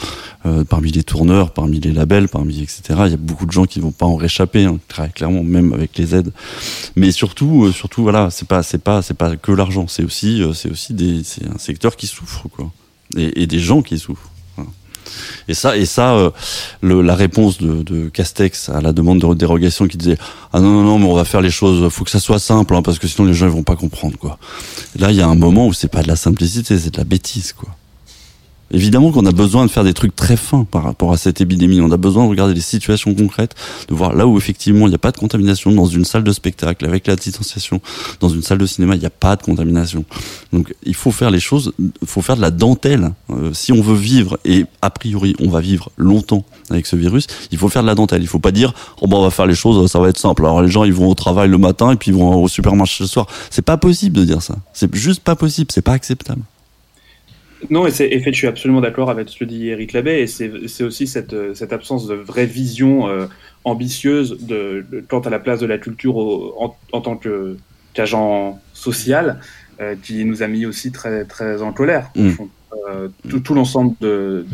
euh, 0.45 0.63
parmi 0.63 0.91
les 0.91 1.03
tourneurs, 1.03 1.51
parmi 1.51 1.79
les 1.79 1.91
labels, 1.91 2.27
parmi 2.27 2.61
etc. 2.61 2.81
Il 3.05 3.11
y 3.11 3.13
a 3.13 3.17
beaucoup 3.17 3.45
de 3.45 3.51
gens 3.51 3.65
qui 3.65 3.79
vont 3.79 3.91
pas 3.91 4.05
en 4.05 4.15
réchapper, 4.15 4.65
hein, 4.65 4.79
très 4.87 5.09
clairement, 5.09 5.43
même 5.43 5.73
avec 5.73 5.97
les 5.97 6.15
aides. 6.15 6.31
Mais 6.95 7.11
surtout, 7.11 7.65
euh, 7.65 7.71
surtout 7.71 8.03
voilà, 8.03 8.29
c'est 8.29 8.47
pas 8.47 8.63
c'est 8.63 8.81
pas 8.81 9.01
c'est 9.01 9.13
pas 9.13 9.35
que 9.35 9.50
l'argent, 9.55 9.87
c'est 9.87 10.03
aussi 10.03 10.43
c'est 10.53 10.69
aussi 10.69 10.93
des 10.93 11.23
c'est 11.23 11.47
un 11.47 11.57
secteur 11.57 11.95
qui 11.95 12.07
souffre 12.07 12.47
quoi, 12.49 12.71
et, 13.15 13.47
des 13.47 13.59
gens 13.59 13.81
qui 13.81 13.97
souffrent. 13.99 14.29
Et 15.47 15.53
ça, 15.53 15.75
et 15.75 15.85
ça, 15.85 16.13
euh, 16.15 16.31
la 16.81 17.15
réponse 17.15 17.57
de, 17.57 18.07
Castex 18.09 18.69
à 18.69 18.79
la 18.81 18.93
demande 18.93 19.19
de 19.19 19.33
dérogation 19.33 19.87
qui 19.87 19.97
disait 19.97 20.17
ah 20.53 20.61
non 20.61 20.69
non 20.69 20.83
non 20.83 20.99
mais 20.99 21.05
on 21.05 21.15
va 21.15 21.25
faire 21.25 21.41
les 21.41 21.49
choses, 21.49 21.91
faut 21.91 22.05
que 22.05 22.11
ça 22.11 22.19
soit 22.19 22.39
simple 22.39 22.75
hein, 22.75 22.81
parce 22.81 22.99
que 22.99 23.07
sinon 23.07 23.27
les 23.27 23.33
gens 23.33 23.47
ils 23.47 23.51
vont 23.51 23.63
pas 23.63 23.75
comprendre 23.75 24.17
quoi. 24.17 24.37
Là 24.97 25.11
il 25.11 25.17
y 25.17 25.21
a 25.21 25.27
un 25.27 25.35
moment 25.35 25.67
où 25.67 25.73
c'est 25.73 25.89
pas 25.89 26.03
de 26.03 26.07
la 26.07 26.15
simplicité, 26.15 26.77
c'est 26.77 26.91
de 26.91 26.97
la 26.97 27.03
bêtise 27.03 27.53
quoi. 27.53 27.69
Évidemment 28.71 29.11
qu'on 29.11 29.25
a 29.25 29.31
besoin 29.31 29.65
de 29.65 29.71
faire 29.71 29.83
des 29.83 29.93
trucs 29.93 30.15
très 30.15 30.37
fins 30.37 30.65
par 30.69 30.83
rapport 30.83 31.11
à 31.11 31.17
cette 31.17 31.41
épidémie. 31.41 31.81
On 31.81 31.91
a 31.91 31.97
besoin 31.97 32.25
de 32.25 32.29
regarder 32.29 32.53
les 32.53 32.61
situations 32.61 33.13
concrètes, 33.13 33.55
de 33.89 33.93
voir 33.93 34.13
là 34.13 34.25
où 34.25 34.37
effectivement 34.37 34.87
il 34.87 34.89
n'y 34.89 34.95
a 34.95 34.99
pas 34.99 35.11
de 35.11 35.17
contamination 35.17 35.71
dans 35.71 35.85
une 35.85 36.05
salle 36.05 36.23
de 36.23 36.31
spectacle 36.31 36.85
avec 36.85 37.07
la 37.07 37.15
distanciation, 37.15 37.81
dans 38.19 38.29
une 38.29 38.41
salle 38.41 38.57
de 38.57 38.65
cinéma 38.65 38.95
il 38.95 38.99
n'y 38.99 39.05
a 39.05 39.11
pas 39.11 39.35
de 39.35 39.43
contamination. 39.43 40.05
Donc 40.53 40.73
il 40.83 40.95
faut 40.95 41.11
faire 41.11 41.31
les 41.31 41.39
choses, 41.39 41.73
il 41.79 41.91
faut 42.07 42.21
faire 42.21 42.37
de 42.37 42.41
la 42.41 42.51
dentelle. 42.51 43.11
Euh, 43.29 43.51
si 43.53 43.71
on 43.73 43.81
veut 43.81 43.95
vivre 43.95 44.39
et 44.45 44.65
a 44.81 44.89
priori 44.89 45.35
on 45.39 45.49
va 45.49 45.59
vivre 45.59 45.91
longtemps 45.97 46.45
avec 46.69 46.85
ce 46.85 46.95
virus, 46.95 47.27
il 47.51 47.57
faut 47.57 47.69
faire 47.69 47.81
de 47.81 47.87
la 47.87 47.95
dentelle. 47.95 48.21
Il 48.21 48.27
faut 48.27 48.39
pas 48.39 48.51
dire 48.51 48.73
oh 49.01 49.07
ben 49.07 49.17
on 49.17 49.23
va 49.23 49.31
faire 49.31 49.47
les 49.47 49.55
choses, 49.55 49.91
ça 49.91 49.99
va 49.99 50.09
être 50.09 50.19
simple. 50.19 50.45
Alors 50.45 50.61
les 50.61 50.71
gens 50.71 50.85
ils 50.85 50.93
vont 50.93 51.09
au 51.09 51.15
travail 51.15 51.49
le 51.49 51.57
matin 51.57 51.91
et 51.91 51.95
puis 51.97 52.11
ils 52.11 52.17
vont 52.17 52.43
au 52.43 52.47
supermarché 52.47 53.03
le 53.03 53.07
soir. 53.07 53.27
C'est 53.49 53.61
pas 53.61 53.77
possible 53.77 54.17
de 54.17 54.23
dire 54.23 54.41
ça. 54.41 54.55
C'est 54.73 54.93
juste 54.95 55.21
pas 55.21 55.35
possible. 55.35 55.71
C'est 55.71 55.81
pas 55.81 55.93
acceptable. 55.93 56.41
Non, 57.69 57.87
et, 57.87 57.91
et 57.99 58.19
fait, 58.19 58.31
je 58.31 58.37
suis 58.37 58.47
absolument 58.47 58.81
d'accord 58.81 59.09
avec 59.09 59.29
ce 59.29 59.37
que 59.37 59.45
dit 59.45 59.69
Eric 59.69 59.93
Labbé, 59.93 60.21
et 60.21 60.27
c'est 60.27 60.83
aussi 60.83 61.07
cette, 61.07 61.35
cette, 61.53 61.73
absence 61.73 62.07
de 62.07 62.15
vraie 62.15 62.45
vision 62.45 63.07
euh, 63.07 63.27
ambitieuse 63.63 64.37
de, 64.41 64.85
de, 64.91 65.03
quant 65.07 65.19
à 65.19 65.29
la 65.29 65.39
place 65.39 65.59
de 65.59 65.65
la 65.65 65.77
culture 65.77 66.15
au, 66.17 66.55
en, 66.59 66.75
en, 66.91 67.01
tant 67.01 67.19
qu'agent 67.93 68.59
social 68.73 69.39
euh, 69.79 69.95
qui 70.01 70.25
nous 70.25 70.43
a 70.43 70.47
mis 70.47 70.65
aussi 70.65 70.91
très, 70.91 71.25
très 71.25 71.61
en 71.61 71.71
colère. 71.71 72.09
Mm. 72.15 72.31
Euh, 72.89 73.09
tout, 73.29 73.41
tout 73.41 73.53
l'ensemble 73.53 73.95
de, 73.99 74.45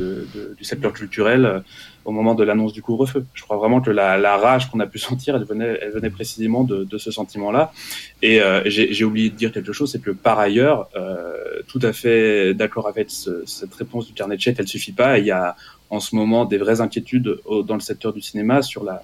du 0.57 0.63
secteur 0.63 0.91
culturel 0.91 1.63
au 2.07 2.11
moment 2.11 2.35
de 2.35 2.43
l'annonce 2.45 2.71
du 2.71 2.81
couvre-feu. 2.81 3.25
Je 3.33 3.43
crois 3.43 3.57
vraiment 3.57 3.81
que 3.81 3.91
la, 3.91 4.17
la 4.17 4.37
rage 4.37 4.71
qu'on 4.71 4.79
a 4.79 4.87
pu 4.87 4.97
sentir, 5.09 5.35
elle 5.35 5.43
venait, 5.43 5.77
elle 5.81 5.91
venait 5.91 6.09
précisément 6.09 6.63
de, 6.63 6.85
de 6.85 6.97
ce 6.97 7.11
sentiment-là. 7.11 7.73
Et 8.21 8.41
euh, 8.41 8.61
j'ai 8.65 9.03
oublié 9.03 9.29
de 9.29 9.35
dire 9.35 9.51
quelque 9.51 9.73
chose, 9.73 9.91
c'est 9.91 10.01
que 10.01 10.11
par 10.11 10.39
ailleurs, 10.39 10.87
euh, 10.95 11.61
tout 11.67 11.81
à 11.83 11.91
fait 11.91 12.53
d'accord 12.53 12.87
avec 12.87 13.11
ce, 13.11 13.43
cette 13.45 13.73
réponse 13.75 14.07
du 14.07 14.13
carnet 14.13 14.37
de 14.37 14.41
chèques, 14.41 14.55
elle 14.57 14.69
suffit 14.69 14.93
pas. 14.93 15.19
Il 15.19 15.25
y 15.25 15.31
a 15.31 15.57
en 15.89 15.99
ce 15.99 16.15
moment 16.15 16.45
des 16.45 16.57
vraies 16.57 16.79
inquiétudes 16.79 17.39
au, 17.43 17.61
dans 17.61 17.75
le 17.75 17.81
secteur 17.81 18.13
du 18.13 18.21
cinéma 18.21 18.61
sur 18.61 18.85
la, 18.85 19.03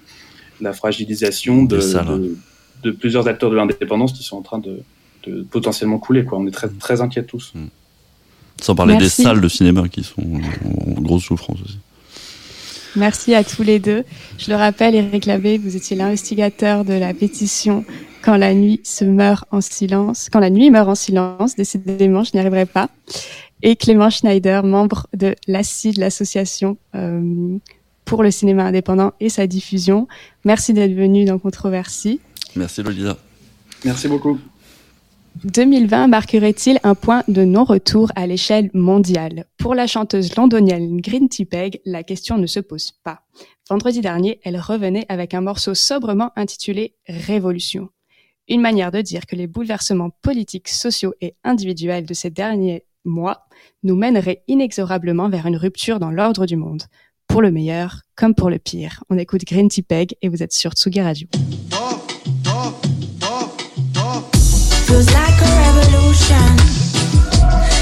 la 0.62 0.72
fragilisation 0.72 1.64
de, 1.64 1.78
de, 1.78 2.38
de, 2.84 2.92
plusieurs 2.92 3.28
acteurs 3.28 3.50
de 3.50 3.58
l'indépendance 3.58 4.14
qui 4.14 4.24
sont 4.24 4.38
en 4.38 4.42
train 4.42 4.60
de, 4.60 4.80
de 5.28 5.44
potentiellement 5.44 6.00
couler. 6.00 6.24
Quoi. 6.24 6.38
On 6.38 6.48
est 6.48 6.52
très, 6.52 6.70
très 6.70 7.02
inquiets 7.02 7.26
tous. 7.26 7.52
Mmh. 7.54 7.66
Sans 8.62 8.76
parler 8.76 8.94
Merci. 8.94 9.24
des 9.24 9.28
salles 9.28 9.42
de 9.42 9.48
cinéma 9.50 9.90
qui 9.90 10.04
sont 10.04 10.22
en 10.22 11.02
grosse 11.02 11.24
souffrance 11.24 11.60
aussi. 11.66 11.80
Merci 12.96 13.34
à 13.34 13.44
tous 13.44 13.64
les 13.64 13.80
deux. 13.80 14.04
Je 14.38 14.52
le 14.52 14.56
rappelle, 14.56 14.94
Eric 14.94 15.26
Labbé, 15.26 15.58
vous 15.58 15.76
étiez 15.76 15.96
l'investigateur 15.96 16.86
de 16.86 16.94
la 16.94 17.14
pétition 17.14 17.86
Quand 18.22 18.38
la 18.38 18.54
nuit 18.54 18.82
se 18.84 19.04
meurt 19.04 19.46
en 19.52 19.62
silence, 19.62 20.30
quand 20.32 20.40
la 20.40 20.52
nuit 20.52 20.70
meurt 20.70 20.88
en 20.88 20.96
silence, 20.96 21.56
décidément, 21.56 22.24
je 22.24 22.32
n'y 22.34 22.40
arriverai 22.40 22.68
pas. 22.68 22.90
Et 23.64 23.76
Clément 23.76 24.10
Schneider, 24.10 24.64
membre 24.64 25.08
de 25.14 25.36
l'ACID, 25.48 25.98
l'association 25.98 26.78
euh, 26.96 27.58
pour 28.06 28.22
le 28.22 28.30
cinéma 28.30 28.66
indépendant 28.66 29.14
et 29.20 29.30
sa 29.30 29.48
diffusion. 29.48 30.08
Merci 30.46 30.74
d'être 30.74 30.94
venu 30.94 31.26
dans 31.26 31.40
Controversie. 31.40 32.20
Merci 32.56 32.84
Lolita. 32.84 33.18
Merci 33.86 34.08
beaucoup. 34.08 34.40
2020 35.44 36.08
marquerait-il 36.08 36.80
un 36.84 36.96
point 36.96 37.24
de 37.28 37.44
non-retour 37.44 38.12
à 38.16 38.28
l'échelle 38.28 38.70
mondiale? 38.74 39.46
Pour 39.58 39.76
la 39.76 39.88
chanteuse 39.88 40.36
londonienne 40.36 41.02
Green 41.02 41.28
Peg, 41.28 41.82
la 41.86 42.04
question 42.04 42.38
ne 42.38 42.48
se 42.48 42.60
pose 42.60 42.92
pas. 43.04 43.22
Vendredi 43.70 44.02
dernier, 44.02 44.40
elle 44.44 44.60
revenait 44.60 45.06
avec 45.10 45.34
un 45.34 45.42
morceau 45.42 45.74
sobrement 45.74 46.32
intitulé 46.36 46.96
Révolution. 47.08 47.90
Une 48.48 48.62
manière 48.62 48.92
de 48.92 49.02
dire 49.02 49.26
que 49.26 49.36
les 49.36 49.48
bouleversements 49.48 50.12
politiques, 50.22 50.70
sociaux 50.70 51.14
et 51.22 51.36
individuels 51.44 52.06
de 52.06 52.14
ces 52.14 52.30
derniers 52.30 52.86
mois 53.06 53.46
nous 53.84 53.96
mèneraient 53.96 54.44
inexorablement 54.48 55.30
vers 55.30 55.46
une 55.46 55.58
rupture 55.58 56.00
dans 56.00 56.12
l'ordre 56.12 56.46
du 56.46 56.58
monde, 56.58 56.84
pour 57.28 57.42
le 57.42 57.52
meilleur 57.52 58.02
comme 58.16 58.36
pour 58.36 58.50
le 58.50 58.60
pire. 58.60 59.04
On 59.10 59.18
écoute 59.18 59.46
Green 59.46 59.70
Peg 59.88 60.16
et 60.22 60.30
vous 60.30 60.44
êtes 60.44 60.54
sur 60.54 60.74
Tsugi 60.74 61.02
Radio. 61.02 61.28
Feels 64.94 65.12
like 65.12 65.42
a 65.42 65.50
revolution, 65.66 66.54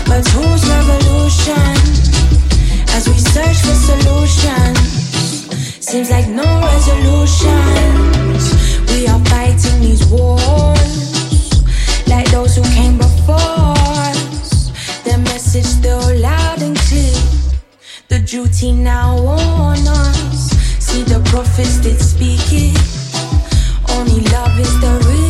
but 0.07 0.25
whose 0.31 0.63
revolution? 0.69 1.75
As 2.95 3.05
we 3.09 3.17
search 3.17 3.57
for 3.65 3.75
solutions, 3.89 4.79
seems 5.85 6.09
like 6.09 6.29
no 6.29 6.47
resolutions. 6.71 8.43
We 8.89 9.07
are 9.07 9.19
fighting 9.25 9.81
these 9.81 10.05
wars 10.07 11.51
like 12.07 12.31
those 12.31 12.55
who 12.55 12.63
came 12.71 12.97
before 12.97 13.35
us. 13.35 14.71
Their 15.03 15.17
message 15.17 15.65
still 15.65 16.17
loud 16.17 16.61
and 16.61 16.77
clear. 16.77 17.19
The 18.07 18.19
duty 18.19 18.71
now 18.71 19.17
on 19.17 19.85
us. 19.85 20.51
See 20.79 21.03
the 21.03 21.19
prophets 21.25 21.75
did 21.81 21.99
speak 21.99 22.39
it. 22.53 22.79
Only 23.97 24.21
love 24.31 24.57
is 24.57 24.79
the 24.79 24.91
realest. 25.09 25.20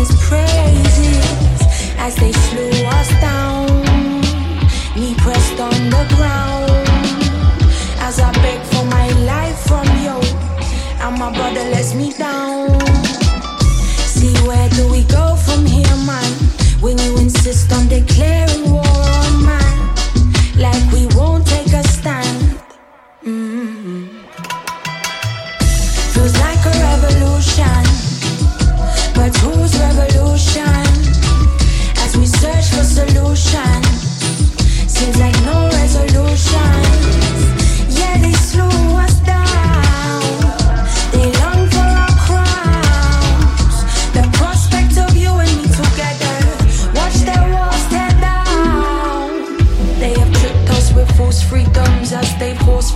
His 0.00 0.12
praises. 0.28 1.60
As 1.98 2.14
they 2.16 2.32
slew 2.32 2.72
us 2.98 3.10
down, 3.20 3.66
knee 4.96 5.14
pressed 5.18 5.60
on 5.60 5.78
the 5.94 6.04
ground. 6.16 6.70
As 8.06 8.18
I 8.18 8.30
beg 8.44 8.60
for 8.72 8.84
my 8.96 9.08
life 9.32 9.58
from 9.68 9.86
you, 10.04 10.16
and 11.04 11.14
my 11.18 11.30
brother 11.36 11.64
lets 11.74 11.92
me 11.94 12.12
down. 12.12 12.80
See 14.14 14.34
where 14.48 14.68
do 14.70 14.88
we 14.90 15.02
go 15.04 15.36
from 15.36 15.66
here, 15.66 15.96
man? 16.10 16.32
When 16.80 16.96
you 16.98 17.18
insist 17.18 17.70
on 17.72 17.88
declaring 17.88 18.70
war 18.72 18.96
on 19.22 19.44
man, 19.44 19.76
like 20.56 20.84
we 20.94 21.04
won't 21.16 21.39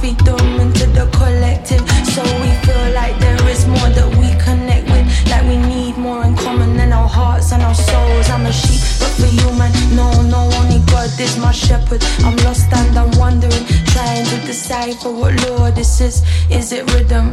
feed 0.04 0.20
them 0.20 0.60
into 0.60 0.86
the 0.98 1.06
collective. 1.16 1.82
So 2.12 2.22
we 2.42 2.50
feel 2.64 2.86
like 2.92 3.16
there 3.24 3.40
is 3.48 3.66
more 3.66 3.90
that 3.96 4.10
we 4.20 4.28
connect 4.46 4.84
with. 4.92 5.06
Like 5.30 5.44
we 5.50 5.56
need 5.56 5.96
more 5.96 6.22
in 6.28 6.36
common 6.36 6.76
than 6.76 6.92
our 6.92 7.08
hearts 7.08 7.52
and 7.52 7.62
our 7.62 7.74
souls. 7.74 8.28
I'm 8.28 8.44
a 8.44 8.52
sheep, 8.52 8.82
but 9.00 9.12
for 9.18 9.30
you, 9.38 9.48
man, 9.58 9.72
no, 9.96 10.08
no, 10.34 10.40
only 10.60 10.80
God 10.92 11.08
is 11.18 11.38
my 11.38 11.52
shepherd. 11.52 12.02
I'm 12.26 12.36
lost 12.44 12.70
and 12.72 12.98
I'm 12.98 13.12
wondering, 13.18 13.64
trying 13.94 14.26
to 14.30 14.36
decipher 14.46 15.10
what 15.10 15.32
Lord 15.48 15.74
this 15.74 16.00
is. 16.00 16.16
Is 16.50 16.72
it 16.72 16.84
rhythm? 16.92 17.26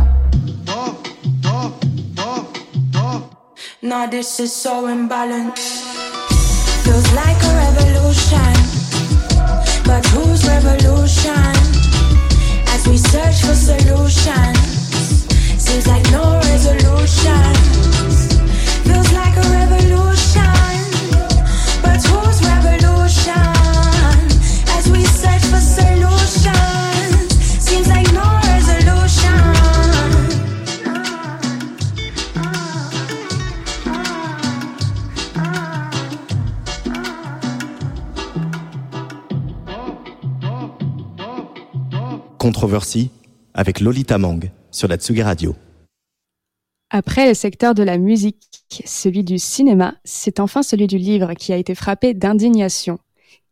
Nah, 3.82 4.06
this 4.06 4.40
is 4.40 4.56
so 4.56 4.74
imbalanced. 4.88 5.60
Feels 6.86 7.08
like 7.14 7.40
a 7.50 7.52
revolution. 7.64 8.81
Avec 43.54 43.82
Lolita 43.82 44.18
Mang 44.18 44.40
sur 44.72 44.88
la 44.88 44.96
Tsugi 44.96 45.22
Radio. 45.22 45.56
Après 46.90 47.28
le 47.28 47.34
secteur 47.34 47.76
de 47.76 47.84
la 47.84 47.98
musique, 47.98 48.64
celui 48.86 49.26
du 49.26 49.40
cinéma, 49.40 49.96
c'est 50.06 50.40
enfin 50.40 50.64
celui 50.64 50.88
du 50.88 50.98
livre 50.98 51.34
qui 51.34 51.52
a 51.52 51.58
été 51.58 51.76
frappé 51.76 52.14
d'indignation. 52.14 53.00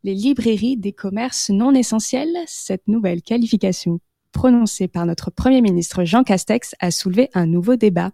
Les 0.05 0.13
librairies 0.13 0.77
des 0.77 0.93
commerces 0.93 1.49
non 1.49 1.73
essentiels, 1.73 2.33
cette 2.47 2.87
nouvelle 2.87 3.21
qualification 3.21 3.99
prononcée 4.31 4.87
par 4.87 5.05
notre 5.05 5.31
Premier 5.31 5.59
ministre 5.59 6.05
Jean 6.05 6.23
Castex 6.23 6.75
a 6.79 6.89
soulevé 6.89 7.29
un 7.33 7.45
nouveau 7.45 7.75
débat. 7.75 8.11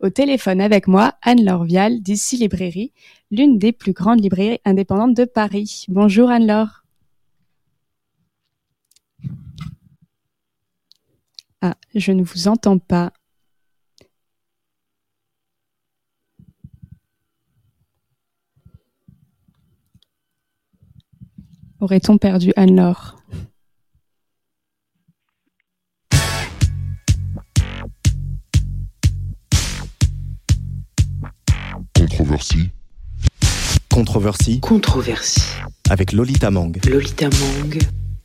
Au 0.00 0.10
téléphone 0.10 0.60
avec 0.60 0.86
moi, 0.86 1.14
Anne-Laure 1.22 1.64
Vial 1.64 2.02
d'Ici 2.02 2.36
Librairie, 2.36 2.92
l'une 3.30 3.56
des 3.56 3.72
plus 3.72 3.92
grandes 3.92 4.20
librairies 4.20 4.60
indépendantes 4.66 5.14
de 5.14 5.24
Paris. 5.24 5.86
Bonjour 5.88 6.28
Anne-Laure. 6.28 6.81
Ah, 11.62 11.76
je 11.94 12.10
ne 12.12 12.22
vous 12.24 12.48
entends 12.48 12.78
pas. 12.78 13.12
Aurait-on 21.80 22.18
perdu 22.18 22.52
Anne-Laure? 22.56 23.16
Controversy. 31.94 32.70
Controversy 33.90 34.60
Controversie. 34.60 35.42
avec 35.90 36.12
Lolita 36.12 36.50
Mang 36.50 36.78
Lolita 36.88 37.28
Mang 37.28 37.78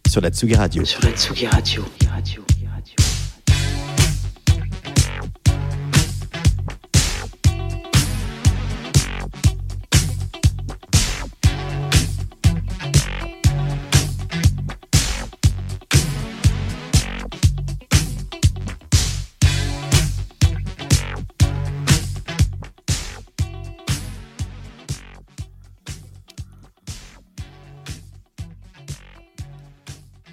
sur 0.07 0.21
la 0.21 0.29
Tsugi 0.29 0.55
Radio. 0.55 0.85
sur 0.85 1.03
la 1.03 1.11
Tsugi 1.11 1.47
Radio. 1.47 1.83
Radio. 2.09 2.46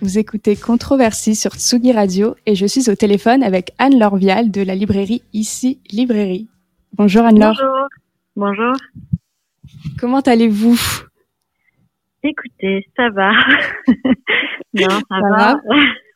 Vous 0.05 0.19
écoutez 0.19 0.55
Controversie 0.55 1.35
sur 1.35 1.53
Tsugi 1.53 1.91
Radio 1.91 2.37
et 2.45 2.55
je 2.55 2.67
suis 2.67 2.91
au 2.91 2.95
téléphone 2.95 3.43
avec 3.43 3.71
Anne-Laure 3.79 4.17
Vial 4.17 4.51
de 4.51 4.61
la 4.61 4.75
librairie 4.75 5.23
Ici 5.33 5.81
Librairie. 5.91 6.47
Bonjour 6.93 7.25
Anne-Laure. 7.25 7.57
Bonjour. 7.57 7.89
Bonjour. 8.37 8.73
Comment 9.99 10.21
allez-vous? 10.21 10.79
Écoutez, 12.23 12.87
ça 12.95 13.09
va. 13.09 13.33
non, 14.75 14.91
ça, 14.91 15.01
Ça 15.09 15.31
va? 15.31 15.57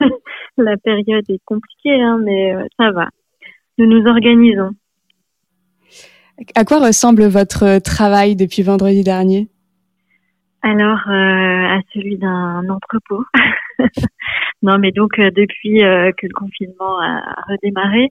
La 0.58 0.76
période 0.76 1.24
est 1.30 1.40
compliquée, 1.46 1.98
hein, 2.02 2.20
mais 2.22 2.54
euh, 2.56 2.66
ça 2.78 2.90
va. 2.90 3.08
Nous 3.78 3.86
nous 3.86 4.06
organisons. 4.06 4.72
À 6.54 6.66
quoi 6.66 6.78
ressemble 6.80 7.24
votre 7.24 7.78
travail 7.78 8.36
depuis 8.36 8.60
vendredi 8.60 9.02
dernier? 9.02 9.48
Alors, 10.60 11.08
euh, 11.08 11.78
à 11.78 11.80
celui 11.94 12.18
d'un 12.18 12.68
entrepôt. 12.68 13.24
non, 14.62 14.78
mais 14.78 14.92
donc 14.92 15.18
euh, 15.18 15.30
depuis 15.30 15.84
euh, 15.84 16.10
que 16.16 16.26
le 16.26 16.34
confinement 16.34 17.00
a 17.00 17.34
redémarré, 17.48 18.10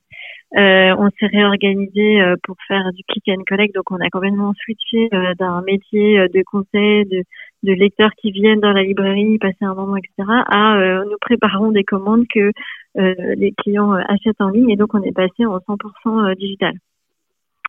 Euh, 0.56 0.96
on 0.98 1.10
s'est 1.20 1.28
réorganisé 1.28 2.22
euh, 2.22 2.36
pour 2.44 2.56
faire 2.70 2.94
du 2.94 3.04
click 3.04 3.28
and 3.28 3.44
collect, 3.46 3.76
donc 3.76 3.92
on 3.92 3.98
a 3.98 4.10
complètement 4.10 4.54
switché 4.64 5.10
euh, 5.14 5.34
d'un 5.36 5.62
métier 5.62 6.20
euh, 6.20 6.28
de 6.30 6.42
conseil, 6.44 7.06
de, 7.06 7.24
de 7.64 7.74
lecteurs 7.74 8.12
qui 8.18 8.32
viennent 8.32 8.62
dans 8.62 8.72
la 8.72 8.84
librairie, 8.84 9.38
passer 9.40 9.66
un 9.66 9.76
moment, 9.76 9.98
etc., 9.98 10.14
à 10.48 11.04
nous 11.06 11.18
préparons 11.20 11.72
des 11.72 11.84
commandes 11.84 12.26
que 12.34 12.52
les 12.96 13.52
clients 13.58 13.92
achètent 13.92 14.42
en 14.42 14.50
ligne, 14.50 14.70
et 14.70 14.76
donc 14.78 14.94
on 14.96 15.04
est 15.04 15.12
passé 15.12 15.46
en 15.46 15.58
100% 15.60 16.36
digital. 16.36 16.74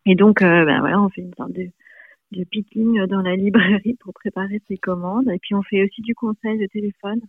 Et 0.05 0.15
donc, 0.15 0.41
ben 0.41 0.79
voilà, 0.79 1.01
on 1.01 1.09
fait 1.09 1.21
une 1.21 1.33
sorte 1.35 1.51
de, 1.51 1.67
de 2.31 2.43
picking 2.45 3.05
dans 3.07 3.21
la 3.21 3.35
librairie 3.45 3.97
pour 3.99 4.13
préparer 4.13 4.61
ces 4.67 4.77
commandes, 4.77 5.29
et 5.29 5.39
puis 5.39 5.53
on 5.53 5.63
fait 5.63 5.83
aussi 5.83 6.01
du 6.01 6.15
conseil 6.15 6.57
de 6.57 6.65
téléphone 6.67 7.21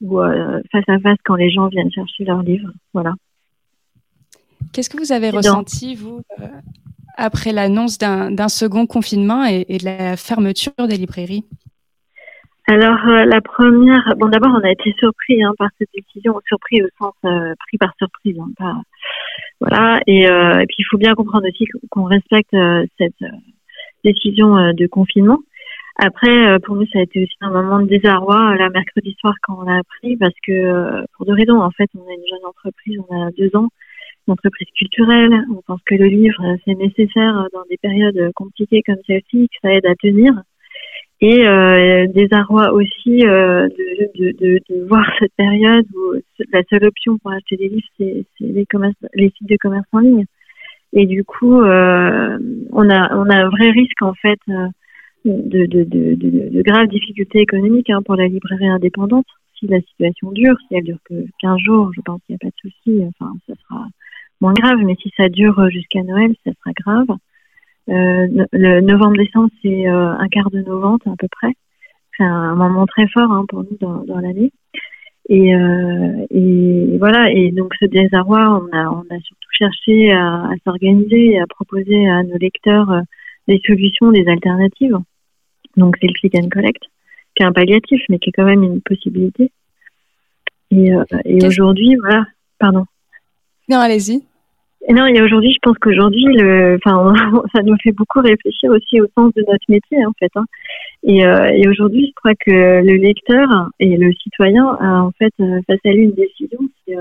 ou 0.00 0.20
euh, 0.20 0.60
face 0.72 0.88
à 0.88 0.98
face 0.98 1.18
quand 1.24 1.34
les 1.36 1.50
gens 1.50 1.68
viennent 1.68 1.90
chercher 1.92 2.24
leurs 2.24 2.42
livres, 2.42 2.70
voilà. 2.94 3.12
Qu'est-ce 4.72 4.90
que 4.90 4.98
vous 4.98 5.12
avez 5.12 5.30
ressenti, 5.30 5.94
vous, 5.94 6.22
euh, 6.40 6.46
après 7.16 7.52
l'annonce 7.52 7.98
d'un 7.98 8.30
d'un 8.30 8.48
second 8.48 8.86
confinement 8.86 9.44
et, 9.44 9.64
et 9.68 9.78
de 9.78 9.84
la 9.84 10.16
fermeture 10.16 10.72
des 10.88 10.96
librairies? 10.96 11.44
Alors 12.68 13.04
euh, 13.08 13.24
la 13.24 13.40
première, 13.40 14.14
bon 14.16 14.28
d'abord 14.28 14.52
on 14.54 14.64
a 14.64 14.70
été 14.70 14.94
surpris 14.98 15.42
hein, 15.42 15.52
par 15.58 15.68
cette 15.78 15.88
décision, 15.92 16.40
surpris 16.46 16.82
au 16.82 16.88
sens 16.98 17.14
euh, 17.24 17.52
pris 17.66 17.78
par 17.78 17.92
surprise, 17.98 18.36
hein, 18.38 18.50
pas- 18.56 18.80
voilà. 19.60 20.00
Et, 20.06 20.28
euh, 20.28 20.60
et 20.60 20.66
puis 20.66 20.76
il 20.78 20.84
faut 20.88 20.98
bien 20.98 21.14
comprendre 21.14 21.46
aussi 21.48 21.64
qu'on- 21.66 21.80
qu'on 21.90 22.04
respecte 22.04 22.54
euh, 22.54 22.86
cette 22.96 23.20
euh, 23.22 23.28
décision 24.04 24.56
euh, 24.56 24.72
de 24.72 24.86
confinement. 24.86 25.38
Après, 26.02 26.30
euh, 26.30 26.58
pour 26.58 26.76
nous, 26.76 26.86
ça 26.92 26.98
a 26.98 27.02
été 27.02 27.22
aussi 27.22 27.36
un 27.42 27.50
moment 27.50 27.80
de 27.80 27.86
désarroi 27.86 28.52
euh, 28.52 28.56
la 28.56 28.70
mercredi 28.70 29.14
soir 29.20 29.34
quand 29.42 29.58
on 29.60 29.62
l'a 29.62 29.78
appris, 29.78 30.16
parce 30.16 30.34
que 30.46 30.52
euh, 30.52 31.04
pour 31.16 31.26
deux 31.26 31.34
raisons. 31.34 31.60
En 31.60 31.70
fait, 31.70 31.90
on 31.94 32.08
est 32.08 32.14
une 32.14 32.26
jeune 32.26 32.46
entreprise, 32.46 32.98
on 33.08 33.26
a 33.26 33.30
deux 33.32 33.54
ans, 33.54 33.68
une 34.26 34.32
entreprise 34.32 34.68
culturelle. 34.76 35.44
On 35.54 35.60
pense 35.66 35.80
que 35.84 35.94
le 35.94 36.06
livre, 36.06 36.42
c'est 36.64 36.74
nécessaire 36.74 37.46
dans 37.52 37.64
des 37.68 37.76
périodes 37.76 38.32
compliquées 38.34 38.82
comme 38.86 38.96
celle-ci, 39.06 39.48
que 39.48 39.56
ça 39.62 39.74
aide 39.74 39.86
à 39.86 39.94
tenir 39.94 40.32
et 41.20 41.46
euh, 41.46 42.06
désarroi 42.14 42.72
aussi 42.72 43.26
euh, 43.26 43.68
de, 43.68 44.10
de, 44.18 44.32
de, 44.38 44.60
de 44.70 44.86
voir 44.88 45.04
cette 45.18 45.34
période 45.36 45.84
où 45.94 46.14
la 46.52 46.62
seule 46.70 46.86
option 46.86 47.18
pour 47.18 47.32
acheter 47.32 47.56
des 47.56 47.68
livres, 47.68 47.86
c'est 47.98 48.24
les, 48.40 48.66
les 49.14 49.30
sites 49.36 49.48
de 49.48 49.56
commerce 49.60 49.86
en 49.92 49.98
ligne. 49.98 50.24
Et 50.92 51.06
du 51.06 51.22
coup, 51.24 51.60
euh, 51.60 52.38
on, 52.72 52.88
a, 52.90 53.16
on 53.16 53.28
a 53.28 53.36
un 53.36 53.48
vrai 53.50 53.70
risque 53.70 54.02
en 54.02 54.14
fait 54.14 54.40
euh, 54.48 54.66
de, 55.24 55.66
de, 55.66 55.84
de, 55.84 56.14
de, 56.14 56.62
graves 56.62 56.88
difficultés 56.88 57.40
économiques 57.40 57.90
hein, 57.90 58.02
pour 58.02 58.16
la 58.16 58.26
librairie 58.26 58.68
indépendante. 58.68 59.26
Si 59.58 59.66
la 59.66 59.80
situation 59.80 60.32
dure, 60.32 60.56
si 60.66 60.74
elle 60.74 60.84
dure 60.84 60.98
que 61.04 61.26
15 61.40 61.58
jours, 61.58 61.90
je 61.94 62.00
pense 62.00 62.20
qu'il 62.26 62.34
n'y 62.34 62.36
a 62.36 62.46
pas 62.46 62.48
de 62.48 62.70
souci. 62.70 63.04
Enfin, 63.08 63.32
ça 63.46 63.54
sera 63.62 63.86
moins 64.40 64.54
grave. 64.54 64.78
Mais 64.84 64.96
si 65.02 65.10
ça 65.16 65.28
dure 65.28 65.68
jusqu'à 65.70 66.02
Noël, 66.02 66.34
ça 66.44 66.52
sera 66.52 66.72
grave. 66.72 67.16
Euh, 67.90 68.46
le 68.52 68.80
novembre-décembre, 68.80 69.50
c'est 69.62 69.88
euh, 69.88 70.12
un 70.12 70.28
quart 70.28 70.50
de 70.50 70.60
nos 70.60 70.80
ventes 70.80 71.06
à 71.06 71.14
peu 71.18 71.28
près. 71.30 71.52
C'est 72.16 72.24
un 72.24 72.54
moment 72.54 72.86
très 72.86 73.06
fort 73.08 73.30
hein, 73.30 73.44
pour 73.48 73.60
nous 73.64 73.76
dans, 73.80 74.04
dans 74.04 74.18
l'année. 74.18 74.52
Et, 75.28 75.54
euh, 75.54 76.26
et 76.30 76.98
voilà. 76.98 77.30
Et 77.30 77.50
donc 77.52 77.74
ce 77.78 77.86
désarroi, 77.86 78.62
on 78.62 78.76
a, 78.76 78.90
on 78.90 79.04
a 79.14 79.20
surtout 79.20 79.48
cherché 79.52 80.12
à, 80.12 80.46
à 80.46 80.54
s'organiser 80.64 81.32
et 81.32 81.40
à 81.40 81.46
proposer 81.46 82.08
à 82.08 82.22
nos 82.22 82.36
lecteurs 82.36 82.90
euh, 82.90 83.00
des 83.50 83.60
solutions, 83.66 84.12
des 84.12 84.26
alternatives. 84.28 84.96
Donc 85.76 85.96
c'est 86.00 86.06
le 86.06 86.14
click 86.14 86.34
and 86.36 86.48
collect, 86.48 86.82
qui 87.34 87.42
est 87.42 87.46
un 87.46 87.52
palliatif, 87.52 88.00
mais 88.08 88.18
qui 88.18 88.30
est 88.30 88.32
quand 88.32 88.44
même 88.44 88.62
une 88.62 88.80
possibilité. 88.80 89.50
Et, 90.70 90.94
euh, 90.94 91.04
et 91.24 91.44
aujourd'hui, 91.44 91.96
voilà. 91.96 92.24
Pardon. 92.58 92.84
Non, 93.68 93.78
allez-y. 93.78 94.22
Et 94.88 94.94
non, 94.94 95.06
et 95.06 95.20
aujourd'hui, 95.20 95.52
je 95.52 95.58
pense 95.62 95.76
qu'aujourd'hui, 95.78 96.24
le, 96.24 96.78
enfin, 96.82 97.12
ça 97.54 97.62
nous 97.62 97.76
fait 97.82 97.92
beaucoup 97.92 98.20
réfléchir 98.20 98.70
aussi 98.70 99.00
au 99.00 99.06
sens 99.16 99.32
de 99.34 99.44
notre 99.46 99.64
métier, 99.68 100.04
en 100.06 100.12
fait. 100.18 100.30
Hein. 100.36 100.44
Et, 101.02 101.24
euh, 101.24 101.50
et 101.52 101.68
aujourd'hui, 101.68 102.06
je 102.08 102.12
crois 102.14 102.34
que 102.34 102.50
le 102.50 102.96
lecteur 102.96 103.48
et 103.78 103.96
le 103.96 104.12
citoyen 104.12 104.66
a 104.80 105.02
en 105.02 105.10
fait 105.12 105.32
euh, 105.40 105.60
face 105.66 105.80
à 105.84 105.90
lui 105.90 106.04
une 106.04 106.12
décision. 106.12 106.58
c'est, 106.86 106.94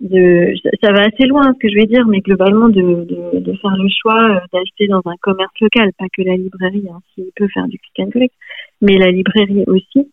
de, 0.00 0.54
ça 0.82 0.92
va 0.92 1.02
assez 1.02 1.26
loin, 1.26 1.52
ce 1.52 1.58
que 1.58 1.68
je 1.68 1.74
vais 1.74 1.86
dire, 1.86 2.06
mais 2.06 2.20
globalement 2.20 2.68
de, 2.68 2.80
de, 3.04 3.38
de 3.38 3.52
faire 3.58 3.76
le 3.76 3.88
choix 3.88 4.30
euh, 4.30 4.40
d'acheter 4.52 4.86
dans 4.88 5.02
un 5.04 5.14
commerce 5.20 5.52
local, 5.60 5.92
pas 5.98 6.06
que 6.16 6.22
la 6.22 6.36
librairie, 6.36 6.86
hein, 6.90 7.00
s'il 7.14 7.26
peut 7.36 7.48
faire 7.52 7.66
du 7.68 7.78
click 7.78 8.06
and 8.06 8.10
collect, 8.10 8.34
mais 8.80 8.96
la 8.96 9.10
librairie 9.10 9.64
aussi, 9.66 10.10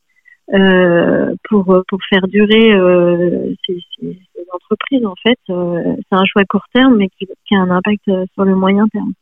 euh, 0.54 1.34
pour 1.50 1.64
pour 1.88 2.00
faire 2.10 2.28
durer 2.28 2.74
euh, 2.74 3.54
ces, 3.66 3.80
ces- 4.00 4.20
ces 4.36 4.46
entreprises 4.54 5.06
en 5.06 5.16
fait. 5.24 5.40
euh, 5.50 5.96
c'est 5.98 6.18
un 6.18 6.26
choix 6.26 6.44
court 6.46 6.66
terme, 6.74 6.98
mais 6.98 7.08
qui, 7.18 7.26
qui 7.48 7.56
a 7.56 7.60
un 7.60 7.70
impact 7.70 8.08
euh, 8.10 8.26
sur 8.34 8.44
le 8.44 8.56
moyen 8.56 8.88
terme. 8.90 9.14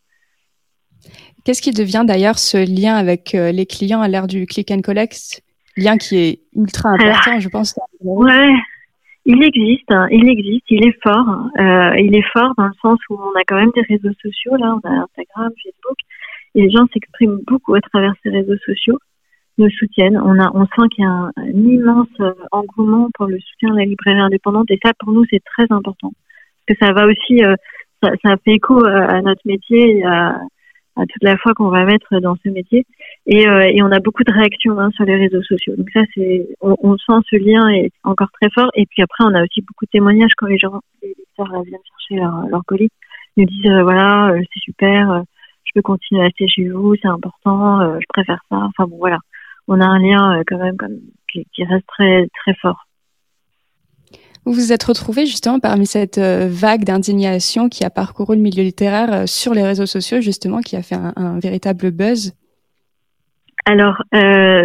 Qu'est-ce 1.43 1.61
qui 1.61 1.71
devient 1.71 2.03
d'ailleurs 2.07 2.39
ce 2.39 2.57
lien 2.57 2.95
avec 2.95 3.33
les 3.33 3.65
clients 3.67 4.01
à 4.01 4.07
l'ère 4.07 4.25
du 4.25 4.47
click 4.47 4.71
and 4.71 4.81
collect? 4.81 5.43
Lien 5.77 5.97
qui 5.97 6.17
est 6.17 6.39
ultra 6.55 6.89
important, 6.89 7.39
je 7.39 7.49
pense. 7.49 7.75
Ouais, 8.01 8.49
il 9.25 9.43
existe, 9.43 9.91
hein, 9.91 10.07
il 10.11 10.29
existe, 10.29 10.65
il 10.69 10.87
est 10.87 10.97
fort. 11.01 11.49
Euh, 11.59 11.95
il 11.97 12.15
est 12.15 12.25
fort 12.31 12.53
dans 12.57 12.67
le 12.67 12.77
sens 12.81 12.99
où 13.09 13.15
on 13.15 13.39
a 13.39 13.43
quand 13.47 13.55
même 13.55 13.71
des 13.75 13.81
réseaux 13.81 14.13
sociaux, 14.21 14.55
là, 14.55 14.75
on 14.75 14.87
a 14.87 15.03
Instagram, 15.03 15.51
Facebook, 15.63 15.97
et 16.53 16.61
les 16.61 16.69
gens 16.69 16.85
s'expriment 16.93 17.39
beaucoup 17.47 17.73
à 17.73 17.81
travers 17.81 18.13
ces 18.21 18.29
réseaux 18.29 18.57
sociaux, 18.65 18.99
nous 19.57 19.69
soutiennent. 19.71 20.17
On 20.17 20.39
a, 20.39 20.51
on 20.53 20.65
sent 20.65 20.87
qu'il 20.91 21.03
y 21.03 21.07
a 21.07 21.09
un, 21.09 21.31
immense 21.47 22.07
euh, 22.19 22.33
engouement 22.51 23.09
pour 23.15 23.25
le 23.25 23.39
soutien 23.39 23.71
de 23.71 23.79
la 23.79 23.85
librairie 23.85 24.19
indépendante, 24.19 24.69
et 24.69 24.79
ça, 24.83 24.91
pour 24.99 25.11
nous, 25.11 25.25
c'est 25.29 25.43
très 25.43 25.65
important. 25.71 26.11
Parce 26.67 26.79
que 26.79 26.85
ça 26.85 26.93
va 26.93 27.07
aussi, 27.07 27.43
euh, 27.43 27.55
ça, 28.03 28.11
ça 28.23 28.35
fait 28.45 28.53
écho 28.53 28.85
à, 28.85 29.05
à 29.05 29.21
notre 29.21 29.41
métier, 29.45 29.97
et 29.97 30.05
à, 30.05 30.39
à 30.95 31.05
toute 31.05 31.23
la 31.23 31.37
foi 31.37 31.53
qu'on 31.53 31.69
va 31.69 31.83
mettre 31.85 32.19
dans 32.19 32.35
ce 32.43 32.49
métier. 32.49 32.85
Et, 33.25 33.47
euh, 33.47 33.69
et 33.73 33.83
on 33.83 33.91
a 33.91 33.99
beaucoup 33.99 34.23
de 34.23 34.31
réactions 34.31 34.79
hein, 34.79 34.89
sur 34.91 35.05
les 35.05 35.15
réseaux 35.15 35.43
sociaux. 35.43 35.75
Donc 35.77 35.89
ça, 35.91 36.01
c'est, 36.13 36.47
on, 36.61 36.75
on 36.81 36.97
sent 36.97 37.19
ce 37.29 37.35
lien 37.35 37.67
est 37.69 37.91
encore 38.03 38.31
très 38.39 38.49
fort. 38.51 38.69
Et 38.75 38.85
puis 38.85 39.01
après, 39.01 39.23
on 39.25 39.33
a 39.33 39.43
aussi 39.43 39.61
beaucoup 39.61 39.85
de 39.85 39.91
témoignages 39.91 40.31
quand 40.37 40.47
les 40.47 40.57
gens, 40.57 40.81
les 41.01 41.09
lecteurs 41.09 41.51
là, 41.51 41.61
viennent 41.65 41.79
chercher 41.89 42.21
leur, 42.21 42.47
leur 42.47 42.63
colis, 42.65 42.89
nous 43.37 43.45
disent 43.45 43.71
euh, 43.71 43.83
voilà, 43.83 44.29
euh, 44.29 44.41
c'est 44.53 44.59
super, 44.59 45.11
euh, 45.11 45.21
je 45.65 45.71
peux 45.75 45.81
continuer 45.81 46.21
à 46.21 46.25
acheter 46.25 46.47
chez 46.47 46.69
vous, 46.69 46.95
c'est 47.01 47.07
important, 47.07 47.81
euh, 47.81 47.97
je 47.99 48.05
préfère 48.07 48.39
ça. 48.49 48.57
Enfin 48.57 48.87
bon, 48.87 48.97
voilà, 48.97 49.19
on 49.67 49.81
a 49.81 49.85
un 49.85 49.99
lien 49.99 50.39
euh, 50.39 50.43
quand 50.47 50.57
même 50.57 50.77
comme, 50.77 50.99
qui, 51.29 51.45
qui 51.53 51.65
reste 51.65 51.85
très 51.87 52.27
très 52.41 52.53
fort. 52.55 52.84
Vous 54.45 54.53
vous 54.53 54.71
êtes 54.71 54.83
retrouvé 54.83 55.25
justement 55.25 55.59
parmi 55.59 55.87
cette 55.87 56.19
euh, 56.19 56.47
vague 56.47 56.83
d'indignation 56.83 57.67
qui 57.67 57.83
a 57.83 57.89
parcouru 57.89 58.35
le 58.35 58.43
milieu 58.43 58.61
littéraire 58.61 59.11
euh, 59.11 59.23
sur 59.25 59.55
les 59.55 59.63
réseaux 59.63 59.87
sociaux, 59.87 60.21
justement, 60.21 60.59
qui 60.59 60.75
a 60.75 60.83
fait 60.83 60.93
un, 60.93 61.39
véritable 61.39 61.89
buzz? 61.89 62.33
Alors, 63.65 64.03
euh, 64.13 64.63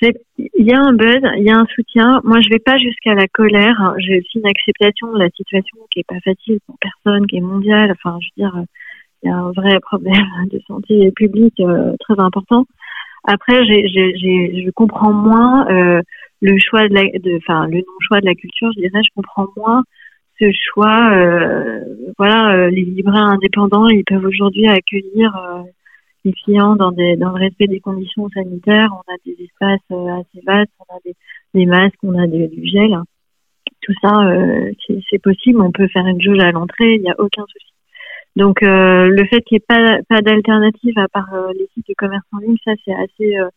il 0.00 0.66
y 0.66 0.72
a 0.72 0.80
un 0.80 0.94
buzz, 0.94 1.20
il 1.36 1.44
y 1.44 1.50
a 1.50 1.58
un 1.58 1.66
soutien. 1.74 2.22
Moi, 2.24 2.40
je 2.40 2.48
vais 2.48 2.60
pas 2.60 2.78
jusqu'à 2.78 3.12
la 3.12 3.28
colère. 3.28 3.94
J'ai 3.98 4.20
aussi 4.20 4.38
une 4.38 4.48
acceptation 4.48 5.12
de 5.12 5.18
la 5.18 5.28
situation 5.36 5.76
qui 5.90 6.00
est 6.00 6.08
pas 6.08 6.20
facile 6.24 6.58
pour 6.66 6.76
personne, 6.80 7.26
qui 7.26 7.36
est 7.36 7.42
mondiale. 7.42 7.92
Enfin, 7.92 8.18
je 8.22 8.28
veux 8.28 8.48
dire, 8.48 8.64
il 9.22 9.28
y 9.28 9.30
a 9.30 9.36
un 9.36 9.52
vrai 9.52 9.78
problème 9.80 10.24
de 10.50 10.58
santé 10.66 11.12
publique 11.12 11.62
très 12.00 12.18
important. 12.18 12.64
Après, 13.24 13.64
j'ai, 13.66 13.88
j'ai, 13.88 14.64
je 14.64 14.70
comprends 14.70 15.12
moins 15.12 15.66
euh, 15.70 16.02
le 16.40 16.56
choix 16.58 16.88
de 16.88 16.94
la, 16.94 17.02
de, 17.02 17.36
enfin, 17.38 17.66
le 17.68 17.78
non-choix 17.78 18.20
de 18.20 18.26
la 18.26 18.34
culture. 18.34 18.70
Je 18.76 18.80
dirais, 18.80 19.02
je 19.04 19.10
comprends 19.14 19.46
moins 19.56 19.84
ce 20.40 20.46
choix. 20.52 21.10
euh, 21.12 21.80
voilà, 22.18 22.54
euh, 22.54 22.70
les 22.70 22.82
libraires 22.84 23.24
indépendants, 23.26 23.88
ils 23.88 24.04
peuvent 24.04 24.24
aujourd'hui 24.24 24.68
accueillir. 24.68 25.36
euh, 25.36 25.62
les 26.24 26.32
clients 26.32 26.76
dans, 26.76 26.92
des, 26.92 27.16
dans 27.16 27.30
le 27.30 27.40
respect 27.40 27.66
des 27.66 27.80
conditions 27.80 28.28
sanitaires. 28.30 28.90
On 28.92 29.12
a 29.12 29.16
des 29.26 29.36
espaces 29.44 29.80
euh, 29.90 30.20
assez 30.20 30.40
vastes, 30.46 30.70
on 30.78 30.94
a 30.94 30.98
des, 31.04 31.14
des 31.54 31.66
masques, 31.66 31.98
on 32.04 32.16
a 32.16 32.26
des- 32.28 32.48
du 32.48 32.64
gel. 32.66 32.96
Tout 33.82 33.94
ça, 34.00 34.30
c'est 34.86 35.00
c'est 35.10 35.18
possible. 35.20 35.60
On 35.60 35.72
peut 35.72 35.88
faire 35.88 36.06
une 36.06 36.20
jauge 36.20 36.38
à 36.40 36.52
l'entrée, 36.52 36.94
il 36.94 37.02
n'y 37.02 37.10
a 37.10 37.16
aucun 37.18 37.42
souci. 37.48 37.71
Donc, 38.36 38.62
euh, 38.62 39.08
le 39.08 39.26
fait 39.26 39.42
qu'il 39.42 39.56
n'y 39.56 39.58
ait 39.58 39.66
pas, 39.66 39.98
pas 40.08 40.22
d'alternative 40.22 40.98
à 40.98 41.08
part 41.08 41.32
euh, 41.34 41.52
les 41.54 41.68
sites 41.74 41.86
de 41.88 41.94
commerce 41.94 42.24
en 42.32 42.38
ligne, 42.38 42.56
ça, 42.64 42.72
c'est 42.84 42.94
assez 42.94 43.36
euh, 43.36 43.48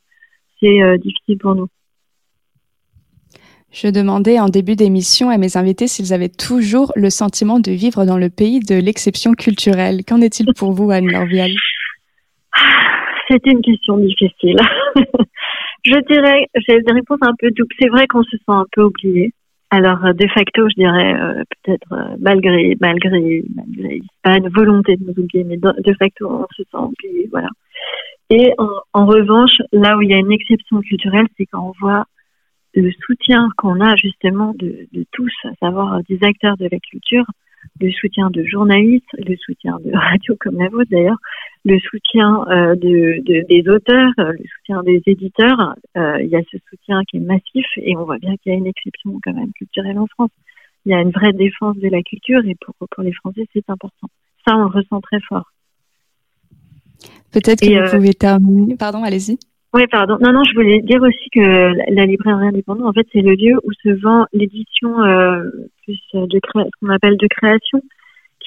c'est 0.59 0.97
difficile 0.99 1.37
pour 1.37 1.53
nous. 1.53 1.67
Je 3.71 3.87
demandais 3.89 4.39
en 4.39 4.47
début 4.47 4.75
d'émission 4.75 5.29
à 5.29 5.37
mes 5.37 5.57
invités 5.57 5.87
s'ils 5.87 6.13
avaient 6.13 6.29
toujours 6.29 6.93
le 6.95 7.09
sentiment 7.09 7.59
de 7.59 7.71
vivre 7.71 8.05
dans 8.05 8.17
le 8.17 8.29
pays 8.29 8.61
de 8.61 8.75
l'exception 8.75 9.33
culturelle. 9.33 10.05
Qu'en 10.07 10.21
est-il 10.21 10.47
pour 10.53 10.71
vous, 10.71 10.89
Anne 10.91 11.11
Lorvial 11.11 11.51
C'était 13.27 13.51
une 13.51 13.61
question 13.61 13.97
difficile. 13.97 14.55
je 15.83 16.13
dirais, 16.13 16.47
j'ai 16.67 16.81
des 16.81 16.93
réponses 16.93 17.19
un 17.21 17.33
peu 17.37 17.51
doubles. 17.51 17.75
C'est 17.79 17.89
vrai 17.89 18.07
qu'on 18.07 18.23
se 18.23 18.37
sent 18.37 18.43
un 18.47 18.65
peu 18.71 18.83
oublié. 18.83 19.33
Alors, 19.71 20.05
euh, 20.05 20.13
de 20.13 20.27
facto, 20.27 20.67
je 20.69 20.75
dirais 20.75 21.15
euh, 21.15 21.43
peut-être 21.63 21.91
euh, 21.91 22.15
malgré, 22.19 22.77
malgré, 22.79 23.43
malgré, 23.55 24.01
pas 24.23 24.37
une 24.37 24.49
volonté 24.49 24.95
de 24.95 25.03
nous 25.03 25.23
oublier, 25.23 25.43
mais 25.43 25.57
de, 25.57 25.93
facto, 25.97 26.29
on 26.29 26.47
se 26.55 26.63
sent 26.63 26.77
oublié, 26.77 27.27
voilà. 27.31 27.49
Et 28.29 28.53
en, 28.57 28.69
en 28.93 29.05
revanche, 29.05 29.61
là 29.71 29.97
où 29.97 30.01
il 30.01 30.09
y 30.09 30.13
a 30.13 30.17
une 30.17 30.31
exception 30.31 30.81
culturelle, 30.81 31.27
c'est 31.37 31.45
quand 31.45 31.67
on 31.67 31.73
voit 31.79 32.05
le 32.73 32.91
soutien 33.05 33.49
qu'on 33.57 33.79
a 33.81 33.95
justement 33.95 34.53
de, 34.55 34.87
de 34.91 35.05
tous, 35.11 35.33
à 35.45 35.53
savoir 35.59 35.95
euh, 35.95 35.99
des 36.09 36.19
acteurs 36.23 36.57
de 36.57 36.67
la 36.71 36.79
culture, 36.79 37.25
le 37.85 37.91
soutien 37.91 38.29
de 38.29 38.43
journalistes, 38.43 39.09
le 39.17 39.35
soutien 39.37 39.77
de 39.83 39.91
radios 40.09 40.35
comme 40.39 40.57
la 40.57 40.69
vôtre 40.69 40.89
d'ailleurs, 40.91 41.17
le 41.63 41.77
soutien 41.79 42.45
euh, 42.49 42.75
de, 42.75 43.21
de- 43.23 43.45
des 43.47 43.69
auteurs, 43.69 44.11
euh, 44.19 44.31
le 44.31 44.45
soutien 44.57 44.83
des 44.83 45.01
éditeurs. 45.05 45.75
Euh, 45.97 46.17
il 46.21 46.27
y 46.29 46.35
a 46.35 46.41
ce 46.51 46.57
soutien 46.69 47.01
qui 47.09 47.17
est 47.17 47.21
massif 47.21 47.65
et 47.77 47.95
on 47.97 48.05
voit 48.05 48.17
bien 48.17 48.35
qu'il 48.37 48.51
y 48.51 48.55
a 48.55 48.57
une 48.57 48.67
exception 48.67 49.19
quand 49.23 49.33
même 49.33 49.51
culturelle 49.53 49.97
en 49.99 50.07
France. 50.07 50.31
Il 50.85 50.91
y 50.91 50.95
a 50.95 51.01
une 51.01 51.11
vraie 51.11 51.33
défense 51.33 51.77
de 51.77 51.89
la 51.89 52.01
culture 52.03 52.41
et 52.45 52.55
pour, 52.61 52.75
pour 52.89 53.03
les 53.03 53.13
Français, 53.13 53.45
c'est 53.53 53.67
important. 53.69 54.07
Ça, 54.47 54.55
on 54.55 54.59
le 54.61 54.65
ressent 54.67 55.01
très 55.01 55.19
fort. 55.21 55.51
Peut-être 57.31 57.61
que 57.61 57.65
Et, 57.69 57.79
vous 57.81 57.97
pouvez 57.97 58.13
terminer. 58.13 58.75
Pardon, 58.77 59.03
allez-y. 59.03 59.37
Oui, 59.73 59.87
pardon. 59.91 60.17
Non, 60.21 60.31
non, 60.31 60.41
je 60.47 60.53
voulais 60.55 60.81
dire 60.81 61.01
aussi 61.01 61.29
que 61.33 61.41
la, 61.41 61.83
la 61.89 62.05
librairie 62.05 62.47
indépendante, 62.47 62.87
en 62.87 62.93
fait, 62.93 63.07
c'est 63.11 63.21
le 63.21 63.33
lieu 63.33 63.59
où 63.63 63.71
se 63.83 63.89
vend 64.01 64.25
l'édition 64.31 65.01
euh, 65.03 65.43
euh, 65.89 66.27
de 66.27 66.39
ce 66.43 66.69
qu'on 66.79 66.89
appelle 66.89 67.17
de 67.17 67.27
création, 67.27 67.81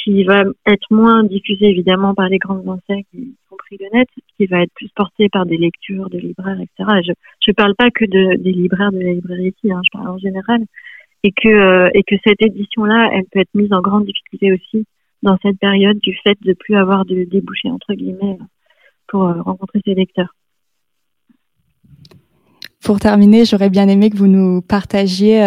qui 0.03 0.25
va 0.25 0.45
être 0.67 0.87
moins 0.91 1.25
diffusée 1.25 1.67
évidemment 1.67 2.15
par 2.15 2.29
les 2.29 2.39
grandes 2.39 2.69
enseignes, 2.69 3.05
y 3.15 3.35
compris 3.49 3.77
le 3.81 3.89
net, 3.93 4.09
qui 4.37 4.47
va 4.47 4.63
être 4.63 4.73
plus 4.75 4.91
portée 4.95 5.29
par 5.29 5.47
des 5.47 5.57
lectures 5.57 6.09
de 6.11 6.19
libraires, 6.19 6.61
etc. 6.61 6.99
Et 7.01 7.03
je 7.03 7.13
je 7.47 7.53
parle 7.53 7.75
pas 7.75 7.91
que 7.91 8.05
de, 8.05 8.37
des 8.37 8.53
libraires 8.53 8.93
de 8.93 9.01
la 9.01 9.13
librairie 9.13 9.49
ici, 9.49 9.73
hein, 9.73 9.81
je 9.85 9.99
parle 9.99 10.09
en 10.09 10.19
général, 10.19 10.65
et 11.25 11.33
que 11.33 11.49
euh, 11.49 11.91
et 11.95 12.03
que 12.03 12.15
cette 12.25 12.43
édition-là, 12.43 13.11
elle 13.13 13.25
peut 13.33 13.41
être 13.41 13.55
mise 13.55 13.73
en 13.73 13.81
grande 13.81 14.07
difficulté 14.07 14.53
aussi 14.53 14.87
dans 15.23 15.37
cette 15.43 15.59
période 15.59 15.99
du 15.99 16.17
fait 16.25 16.39
de 16.43 16.53
plus 16.53 16.77
avoir 16.77 17.05
de 17.05 17.25
débouchés 17.25 17.71
entre 17.71 17.95
guillemets 17.95 18.39
pour 19.09 19.25
euh, 19.25 19.43
rencontrer 19.43 19.81
ses 19.85 19.95
lecteurs. 19.95 20.35
Pour 22.85 23.01
terminer, 23.01 23.45
j'aurais 23.45 23.71
bien 23.71 23.89
aimé 23.89 24.11
que 24.11 24.17
vous 24.17 24.29
nous 24.29 24.63
partagiez 24.63 25.43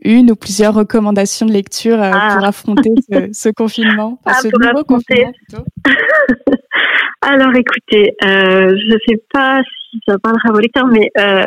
une 0.00 0.30
ou 0.30 0.36
plusieurs 0.36 0.74
recommandations 0.74 1.46
de 1.46 1.52
lecture 1.52 2.00
euh, 2.00 2.10
Ah. 2.12 2.34
pour 2.36 2.44
affronter 2.46 2.90
ce, 3.10 3.28
ce 3.32 3.48
confinement, 3.50 4.20
Ah, 4.24 4.34
ce 4.34 4.48
nouveau 4.48 4.78
affronter. 4.80 4.84
confinement 4.94 5.32
plutôt. 5.32 5.64
Alors 7.22 7.54
écoutez, 7.56 8.14
euh, 8.24 8.76
je 8.76 8.96
sais 9.08 9.20
pas 9.32 9.60
si 9.90 9.98
ça 10.06 10.18
parlera 10.18 10.52
vos 10.52 10.60
lecteurs, 10.60 10.86
mais 10.86 11.10
euh, 11.18 11.44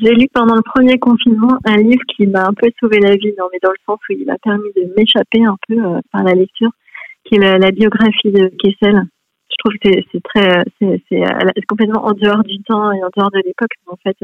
j'ai 0.00 0.14
lu 0.14 0.26
pendant 0.32 0.54
le 0.54 0.62
premier 0.62 0.98
confinement 0.98 1.58
un 1.64 1.76
livre 1.76 2.02
qui 2.16 2.26
m'a 2.26 2.46
un 2.46 2.54
peu 2.54 2.70
sauvé 2.80 3.00
la 3.00 3.16
vie, 3.16 3.32
non, 3.38 3.46
mais 3.52 3.58
dans 3.62 3.70
le 3.70 3.76
sens 3.84 3.98
où 4.08 4.12
il 4.12 4.24
m'a 4.26 4.38
permis 4.42 4.70
de 4.76 4.92
m'échapper 4.96 5.44
un 5.44 5.56
peu 5.68 5.74
euh, 5.84 6.00
par 6.12 6.22
la 6.22 6.34
lecture, 6.34 6.70
qui 7.24 7.34
est 7.34 7.38
la, 7.38 7.58
la 7.58 7.70
biographie 7.72 8.30
de 8.32 8.46
Kessel. 8.62 9.02
Je 9.50 9.56
trouve 9.58 9.74
que 9.84 10.00
c'est- 10.12 10.22
très, 10.22 10.62
c'est 10.80 10.86
euh, 11.18 11.26
c'est 11.56 11.66
complètement 11.66 12.06
en 12.06 12.12
dehors 12.12 12.42
du 12.44 12.62
temps 12.62 12.90
et 12.92 13.02
en 13.02 13.08
dehors 13.16 13.30
de 13.32 13.38
l'époque. 13.44 13.72
En 13.86 13.96
fait, 14.02 14.16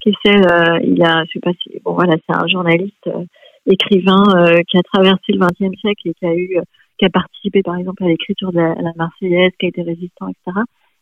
Kessel, 0.00 0.42
euh, 0.44 0.78
il 0.82 1.02
a, 1.02 1.24
je 1.24 1.32
sais 1.32 1.40
pas 1.40 1.52
si, 1.62 1.80
bon 1.84 1.94
voilà, 1.94 2.14
c'est 2.26 2.36
un 2.36 2.46
journaliste, 2.46 3.06
euh, 3.06 3.24
écrivain 3.66 4.22
euh, 4.36 4.60
qui 4.68 4.76
a 4.76 4.82
traversé 4.82 5.32
le 5.32 5.38
XXe 5.38 5.78
siècle 5.80 6.08
et 6.08 6.14
qui 6.14 6.26
a 6.26 6.34
eu, 6.34 6.58
qui 6.98 7.04
a 7.04 7.10
participé 7.10 7.62
par 7.62 7.76
exemple 7.76 8.04
à 8.04 8.08
l'écriture 8.08 8.52
de 8.52 8.58
la, 8.58 8.74
la 8.74 8.92
Marseillaise, 8.96 9.52
qui 9.58 9.66
a 9.66 9.68
été 9.68 9.82
résistant, 9.82 10.28
etc. 10.28 10.60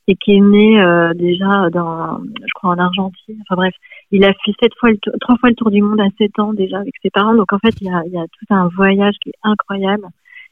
Et 0.08 0.14
qui 0.14 0.36
est 0.36 0.40
né 0.40 0.76
déjà 1.16 1.68
dans, 1.70 2.20
je 2.22 2.52
crois 2.54 2.70
en 2.70 2.78
Argentine. 2.78 3.42
Enfin 3.42 3.56
bref, 3.56 3.74
il 4.12 4.24
a 4.24 4.32
fait 4.44 4.52
sept 4.60 4.72
fois, 4.78 4.90
le 4.90 4.98
trois 5.20 5.36
fois 5.36 5.48
le 5.48 5.56
tour 5.56 5.70
du 5.70 5.82
monde 5.82 6.00
à 6.00 6.06
sept 6.16 6.38
ans 6.38 6.52
déjà 6.52 6.78
avec 6.78 6.94
ses 7.02 7.10
parents. 7.10 7.34
Donc 7.34 7.52
en 7.52 7.58
fait, 7.58 7.74
il 7.80 7.88
y 7.88 7.90
a, 7.90 8.02
il 8.06 8.12
y 8.12 8.18
a 8.18 8.24
tout 8.24 8.54
un 8.54 8.68
voyage 8.68 9.14
qui 9.20 9.30
est 9.30 9.38
incroyable 9.42 10.06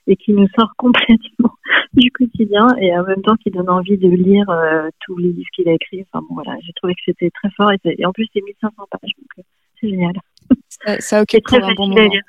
et 0.06 0.16
qui 0.16 0.32
nous 0.32 0.46
sort 0.58 0.72
complètement 0.76 1.52
du 1.94 2.10
quotidien 2.10 2.66
et 2.78 2.94
en 2.96 3.04
même 3.04 3.22
temps 3.22 3.36
qui 3.36 3.50
donne 3.50 3.70
envie 3.70 3.96
de 3.96 4.08
lire 4.08 4.48
euh, 4.50 4.88
tous 5.04 5.16
les 5.16 5.28
livres 5.32 5.48
qu'il 5.54 5.68
a 5.68 5.72
écrits. 5.72 6.04
Enfin 6.12 6.24
bon 6.28 6.34
voilà, 6.34 6.58
j'ai 6.62 6.72
trouvé 6.74 6.94
que 6.94 7.00
c'était 7.06 7.30
très 7.30 7.50
fort 7.56 7.70
et, 7.72 8.04
en 8.04 8.12
plus 8.12 8.28
c'est 8.32 8.42
1500 8.42 8.70
pages, 8.90 9.10
donc 9.18 9.28
euh, 9.38 9.42
c'est 9.80 9.88
génial. 9.90 10.12
Ça, 10.68 10.94
ça 10.96 11.00
C'est 11.00 11.20
occupe 11.20 11.44
très 11.44 11.56
un 11.56 11.60
bon 11.60 11.66
facile 11.68 11.98
à 11.98 12.02
moment. 12.02 12.12
lire. 12.12 12.22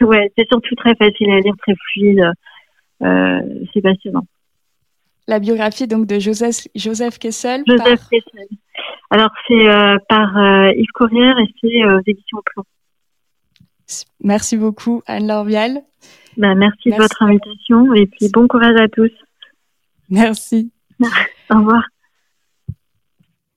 ouais, 0.08 0.32
c'est 0.38 0.48
surtout 0.48 0.74
très 0.76 0.94
facile 0.94 1.30
à 1.30 1.40
lire, 1.40 1.54
très 1.58 1.74
fluide. 1.92 2.32
Euh, 3.02 3.40
c'est 3.74 3.82
passionnant. 3.82 4.24
La 5.26 5.38
biographie 5.38 5.86
donc 5.86 6.06
de 6.06 6.18
Joseph, 6.18 6.66
Joseph 6.74 7.18
Kessel. 7.18 7.62
Joseph 7.66 7.84
par- 7.84 8.08
Kessel. 8.08 8.48
Alors 9.10 9.30
c'est 9.46 9.68
euh, 9.68 9.96
par 10.08 10.36
euh, 10.38 10.72
Yves 10.74 10.86
Courrière 10.94 11.38
et 11.38 11.46
c'est 11.60 11.84
aux 11.84 12.00
éditions 12.06 12.38
Plomb. 12.46 12.64
Merci 14.22 14.56
beaucoup 14.56 15.02
Anne-Laure 15.06 15.44
Vial. 15.44 15.82
Ben, 16.38 16.54
merci, 16.54 16.90
de 16.90 16.96
votre 16.96 17.20
invitation 17.20 17.92
et 17.94 18.06
puis 18.06 18.28
bon 18.28 18.46
courage 18.46 18.80
à 18.80 18.88
tous. 18.88 19.10
Merci. 20.08 20.70
Au 21.50 21.58
revoir. 21.58 21.82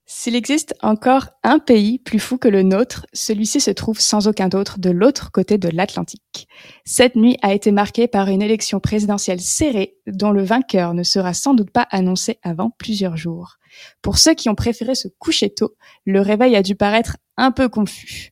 S'il 0.08 0.36
existe 0.36 0.76
encore 0.82 1.28
un 1.44 1.60
pays 1.60 2.00
plus 2.00 2.20
fou 2.20 2.38
que 2.38 2.48
le 2.48 2.64
nôtre, 2.64 3.06
celui-ci 3.14 3.62
se 3.62 3.72
trouve 3.72 4.00
sans 4.00 4.28
aucun 4.28 4.50
autre 4.50 4.80
de 4.80 4.90
l'autre 4.90 5.32
côté 5.32 5.58
de 5.58 5.70
l'Atlantique. 5.70 6.48
Cette 6.84 7.16
nuit 7.16 7.38
a 7.44 7.54
été 7.54 7.72
marquée 7.72 8.08
par 8.08 8.28
une 8.28 8.42
élection 8.42 8.80
présidentielle 8.80 9.40
serrée 9.40 9.96
dont 10.08 10.32
le 10.32 10.44
vainqueur 10.44 10.94
ne 10.94 11.04
sera 11.04 11.34
sans 11.34 11.54
doute 11.54 11.72
pas 11.72 11.88
annoncé 11.92 12.40
avant 12.44 12.72
plusieurs 12.72 13.16
jours. 13.16 13.58
Pour 14.02 14.18
ceux 14.18 14.34
qui 14.34 14.50
ont 14.50 14.56
préféré 14.56 14.96
se 14.96 15.08
coucher 15.20 15.54
tôt, 15.54 15.76
le 16.06 16.20
réveil 16.20 16.56
a 16.56 16.64
dû 16.64 16.76
paraître 16.76 17.18
un 17.38 17.52
peu 17.52 17.70
confus. 17.70 18.32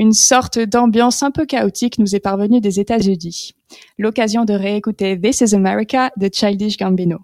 Une 0.00 0.12
sorte 0.12 0.60
d'ambiance 0.60 1.24
un 1.24 1.32
peu 1.32 1.44
chaotique 1.44 1.98
nous 1.98 2.14
est 2.14 2.20
parvenue 2.20 2.60
des 2.60 2.78
États-Unis. 2.78 3.56
L'occasion 3.98 4.44
de 4.44 4.52
réécouter 4.52 5.20
This 5.20 5.40
is 5.40 5.56
America 5.56 6.12
de 6.16 6.30
Childish 6.32 6.76
Gambino. 6.76 7.18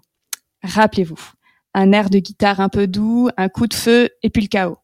Rappelez-vous, 0.61 1.31
un 1.73 1.93
air 1.93 2.09
de 2.09 2.19
guitare 2.19 2.59
un 2.59 2.67
peu 2.67 2.85
doux, 2.85 3.29
un 3.37 3.47
coup 3.47 3.67
de 3.67 3.73
feu 3.73 4.09
et 4.23 4.29
puis 4.29 4.41
le 4.41 4.49
chaos. 4.49 4.77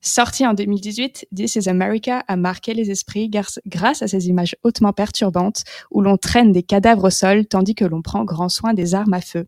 Sorti 0.00 0.44
en 0.44 0.52
2018, 0.52 1.28
This 1.32 1.54
is 1.54 1.68
America 1.68 2.24
a 2.26 2.34
marqué 2.34 2.74
les 2.74 2.90
esprits 2.90 3.30
grâce 3.30 4.02
à 4.02 4.08
ces 4.08 4.26
images 4.26 4.56
hautement 4.64 4.92
perturbantes 4.92 5.62
où 5.92 6.00
l'on 6.00 6.16
traîne 6.16 6.50
des 6.50 6.64
cadavres 6.64 7.04
au 7.04 7.10
sol 7.10 7.46
tandis 7.46 7.76
que 7.76 7.84
l'on 7.84 8.02
prend 8.02 8.24
grand 8.24 8.48
soin 8.48 8.74
des 8.74 8.96
armes 8.96 9.14
à 9.14 9.20
feu. 9.20 9.46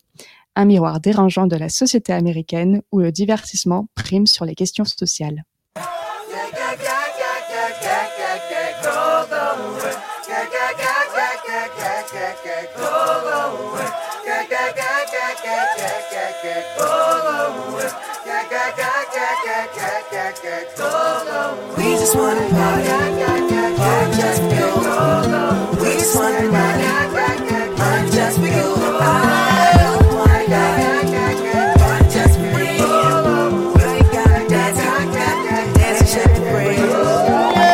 Un 0.54 0.64
miroir 0.64 1.00
dérangeant 1.00 1.48
de 1.48 1.56
la 1.56 1.68
société 1.68 2.12
américaine 2.12 2.82
où 2.92 3.00
le 3.00 3.10
divertissement 3.10 3.88
prime 3.96 4.28
sur 4.28 4.44
les 4.44 4.54
questions 4.54 4.84
sociales. 4.84 5.42
just 22.12 22.18
wanna 22.18 22.40
party. 22.50 22.88
I 22.90 24.10
just 24.16 24.42
we 24.42 24.48
go. 24.58 24.68
We 25.80 25.92
just 25.94 26.16
wanna 26.16 26.50
party. 26.50 26.84
I 27.78 28.10
just 28.10 28.38
we 28.40 28.50
go. 28.50 28.64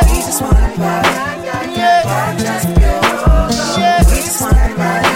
We 0.07 0.16
just 0.20 0.43
wanna 0.43 0.70
party. 0.76 1.11
I 2.09 2.37
just 2.39 2.68
go. 2.76 2.93
We 4.07 4.20
just 4.20 4.41
wanna 4.43 4.68
party. 4.76 5.12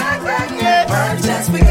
I 0.89 1.19
just 1.21 1.49
we 1.51 1.59
go. 1.59 1.70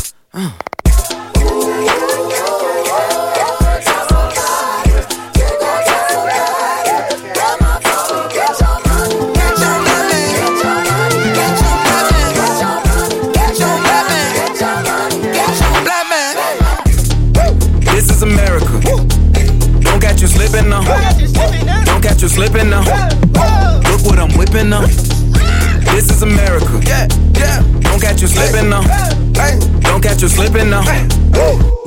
You 30.21 30.27
slipping 30.27 30.69
now. 30.69 30.83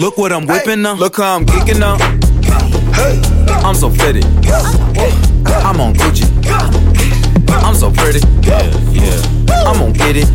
Look 0.01 0.19
what 0.19 0.33
I'm 0.33 0.47
whipping 0.47 0.83
now. 0.83 0.95
Look 0.95 1.19
how 1.19 1.37
I'm 1.37 1.47
geeking 1.47 1.79
now. 1.79 1.97
I'm 3.65 3.77
so 3.77 3.89
fitted. 3.89 4.25
I'm 5.47 5.81
on 5.81 5.95
Gucci. 5.95 6.27
I'm 7.49 7.75
so 7.75 7.93
pretty. 7.93 8.19
Yeah, 8.43 8.63
yeah. 8.91 9.23
I'm 9.67 9.79
gonna 9.79 9.93
get 9.93 10.17
it. 10.17 10.29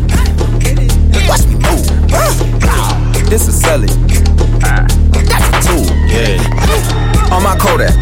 Watch 1.28 1.44
me 1.46 1.56
move. 1.56 1.84
This 3.28 3.48
is 3.48 3.60
Sally. 3.60 3.88
That's 4.60 5.48
a 5.48 5.68
tool. 5.68 5.84
Yeah. 6.08 7.34
On 7.34 7.42
my 7.42 7.56
Kodak. 7.58 7.94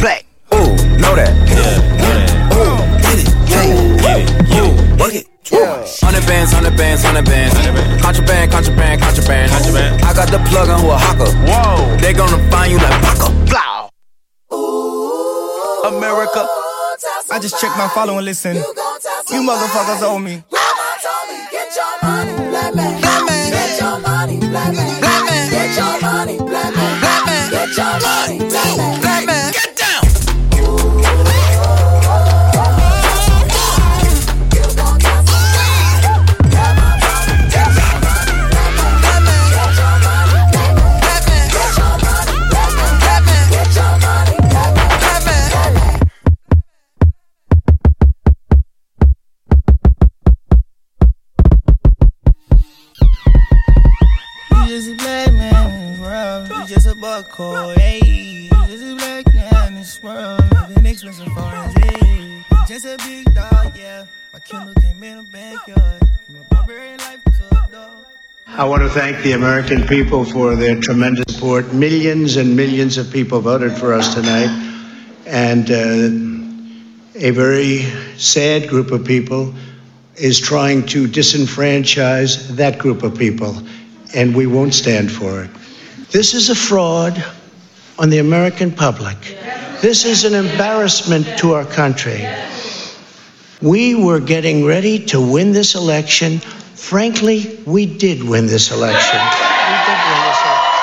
Black. 0.00 0.24
Ooh, 0.52 0.74
know 0.98 1.14
that. 1.14 1.47
Hundred 6.08 6.24
bands, 6.26 6.52
hundred 6.54 6.74
bands, 6.74 7.04
hundred 7.04 7.26
bands. 7.26 7.54
Contraband, 8.00 8.50
contraband, 8.50 9.02
contraband. 9.02 9.52
Contraband. 9.52 10.00
I 10.00 10.14
got 10.14 10.30
the 10.32 10.38
plug 10.48 10.70
on 10.70 10.80
who 10.80 10.88
a 10.88 10.96
hawker. 10.96 11.28
Whoa. 11.44 11.96
They 11.98 12.14
gonna 12.14 12.40
find 12.50 12.72
you 12.72 12.78
like 12.78 12.96
Paco. 13.04 13.28
Blow. 13.44 13.90
America. 15.84 16.48
I 17.30 17.38
just 17.38 17.60
checked 17.60 17.76
my 17.76 17.88
follow 17.88 18.16
and 18.16 18.24
listen. 18.24 18.56
You 18.56 19.44
motherfuckers 19.44 20.00
owe 20.00 20.18
me. 20.18 20.42
Get 21.52 21.76
your 21.76 21.84
money, 22.02 22.32
black 22.48 22.74
man. 22.74 23.00
Black 23.02 23.24
man. 23.28 23.50
Get 23.52 23.78
your 23.78 23.98
money, 24.00 24.38
black 24.40 24.72
man. 24.74 25.00
Black 25.00 25.24
man. 25.28 25.50
Get 25.50 25.76
your 25.76 26.00
money, 26.00 26.38
black 26.38 26.50
man. 26.52 26.57
World. 57.00 57.24
You 57.24 57.30
just 57.30 57.32
a 57.32 57.32
bucko, 57.32 57.74
hey. 57.78 58.00
You 58.04 58.48
just 58.66 58.84
a 58.84 58.96
black 58.96 59.34
man 59.34 59.68
in 59.68 59.74
this 59.74 60.02
world. 60.02 60.42
Living 60.68 60.86
expensive 60.86 61.28
foreign 61.32 61.70
hey. 61.82 62.44
Just 62.66 62.84
a 62.84 62.96
big 62.98 63.34
dog, 63.34 63.76
yeah. 63.76 64.06
My 64.32 64.38
Kindle 64.40 64.74
came 64.74 65.02
in 65.02 65.18
the 65.18 65.30
backyard. 65.30 66.02
A 66.02 66.54
barbarian 66.54 66.98
life 66.98 67.20
a 67.26 67.70
dog. 67.70 67.90
I 68.46 68.64
want 68.64 68.82
to 68.82 68.88
thank 68.88 69.22
the 69.22 69.32
American 69.32 69.86
people 69.86 70.24
for 70.24 70.56
their 70.56 70.80
tremendous 70.80 71.34
support. 71.34 71.72
Millions 71.72 72.36
and 72.36 72.56
millions 72.56 72.98
of 72.98 73.10
people 73.12 73.40
voted 73.40 73.72
for 73.72 73.92
us 73.92 74.14
tonight. 74.14 74.50
And 75.26 75.70
uh, 75.70 77.20
a 77.20 77.30
very 77.30 77.82
sad 78.16 78.68
group 78.68 78.90
of 78.90 79.04
people 79.04 79.54
is 80.16 80.40
trying 80.40 80.84
to 80.86 81.06
disenfranchise 81.06 82.48
that 82.56 82.78
group 82.78 83.02
of 83.02 83.16
people. 83.16 83.56
And 84.14 84.34
we 84.34 84.46
won't 84.46 84.74
stand 84.74 85.12
for 85.12 85.44
it. 85.44 85.50
This 86.10 86.32
is 86.32 86.48
a 86.48 86.54
fraud 86.54 87.22
on 87.98 88.08
the 88.08 88.18
American 88.18 88.72
public. 88.72 89.18
This 89.82 90.06
is 90.06 90.24
an 90.24 90.32
embarrassment 90.34 91.38
to 91.40 91.52
our 91.52 91.66
country. 91.66 92.26
We 93.60 93.94
were 93.94 94.18
getting 94.18 94.64
ready 94.64 95.04
to 95.06 95.20
win 95.20 95.52
this 95.52 95.74
election. 95.74 96.38
Frankly, 96.38 97.60
we 97.66 97.84
did 97.84 98.24
win 98.24 98.46
this 98.46 98.70
election. 98.70 99.20
We 99.20 99.76
did 99.84 100.00
win 100.08 100.20
this 100.24 100.40
election. 100.46 100.78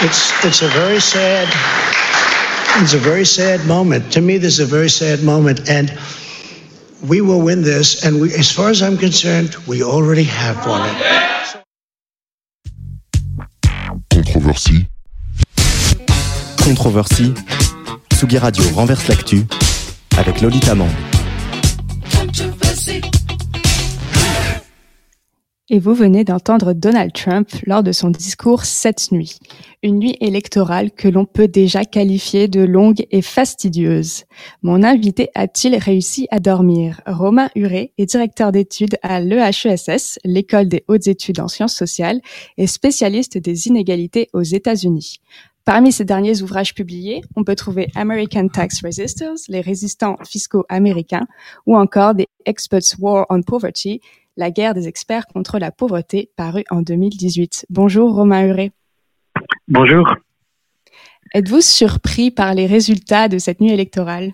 It's, 0.00 0.44
it's 0.44 0.62
a 0.62 0.68
very 0.68 1.00
sad, 1.00 1.48
it's 2.80 2.94
a 2.94 2.98
very 2.98 3.24
sad 3.24 3.66
moment. 3.66 4.12
To 4.12 4.20
me, 4.20 4.38
this 4.38 4.60
is 4.60 4.60
a 4.60 4.66
very 4.66 4.88
sad 4.88 5.24
moment. 5.24 5.68
And 5.68 5.90
we 7.02 7.20
will 7.20 7.40
win 7.40 7.62
this. 7.62 8.04
And 8.04 8.20
we, 8.20 8.32
as 8.34 8.50
far 8.50 8.70
as 8.70 8.82
I'm 8.82 8.96
concerned, 8.96 9.56
we 9.66 9.82
already 9.82 10.24
have 10.24 10.66
won 10.66 10.88
it. 10.88 10.96
Controversie. 14.10 14.86
Controversie. 16.56 17.34
Tsugi 18.10 18.38
Radio 18.38 18.64
renverse 18.74 19.06
l'actu 19.08 19.46
avec 20.16 20.40
Lolita 20.40 20.74
Mang. 20.74 21.07
Et 25.70 25.80
vous 25.80 25.92
venez 25.92 26.24
d'entendre 26.24 26.72
Donald 26.72 27.12
Trump 27.12 27.50
lors 27.66 27.82
de 27.82 27.92
son 27.92 28.08
discours 28.08 28.64
cette 28.64 29.12
nuit. 29.12 29.38
Une 29.82 29.98
nuit 29.98 30.16
électorale 30.22 30.90
que 30.90 31.08
l'on 31.08 31.26
peut 31.26 31.46
déjà 31.46 31.84
qualifier 31.84 32.48
de 32.48 32.62
longue 32.62 33.04
et 33.10 33.20
fastidieuse. 33.20 34.24
Mon 34.62 34.82
invité 34.82 35.28
a-t-il 35.34 35.76
réussi 35.76 36.26
à 36.30 36.40
dormir? 36.40 37.02
Romain 37.06 37.50
Huré 37.54 37.92
est 37.98 38.06
directeur 38.06 38.50
d'études 38.50 38.96
à 39.02 39.20
l'EHESS, 39.20 40.18
l'école 40.24 40.68
des 40.68 40.84
hautes 40.88 41.06
études 41.06 41.40
en 41.40 41.48
sciences 41.48 41.76
sociales, 41.76 42.22
et 42.56 42.66
spécialiste 42.66 43.36
des 43.36 43.66
inégalités 43.66 44.30
aux 44.32 44.42
États-Unis. 44.42 45.20
Parmi 45.66 45.92
ses 45.92 46.06
derniers 46.06 46.40
ouvrages 46.40 46.74
publiés, 46.74 47.20
on 47.36 47.44
peut 47.44 47.54
trouver 47.54 47.88
American 47.94 48.48
Tax 48.48 48.80
Resistors, 48.82 49.36
les 49.48 49.60
résistants 49.60 50.16
fiscaux 50.24 50.64
américains, 50.70 51.26
ou 51.66 51.76
encore 51.76 52.14
The 52.16 52.24
Experts 52.46 52.98
War 52.98 53.26
on 53.28 53.42
Poverty, 53.42 54.00
la 54.38 54.52
guerre 54.52 54.72
des 54.72 54.86
experts 54.86 55.26
contre 55.26 55.58
la 55.58 55.72
pauvreté, 55.72 56.30
paru 56.36 56.62
en 56.70 56.80
2018. 56.80 57.66
Bonjour 57.70 58.14
Romain 58.14 58.46
Huré. 58.46 58.70
Bonjour. 59.66 60.14
Êtes-vous 61.34 61.60
surpris 61.60 62.30
par 62.30 62.54
les 62.54 62.66
résultats 62.66 63.28
de 63.28 63.38
cette 63.38 63.60
nuit 63.60 63.72
électorale? 63.72 64.30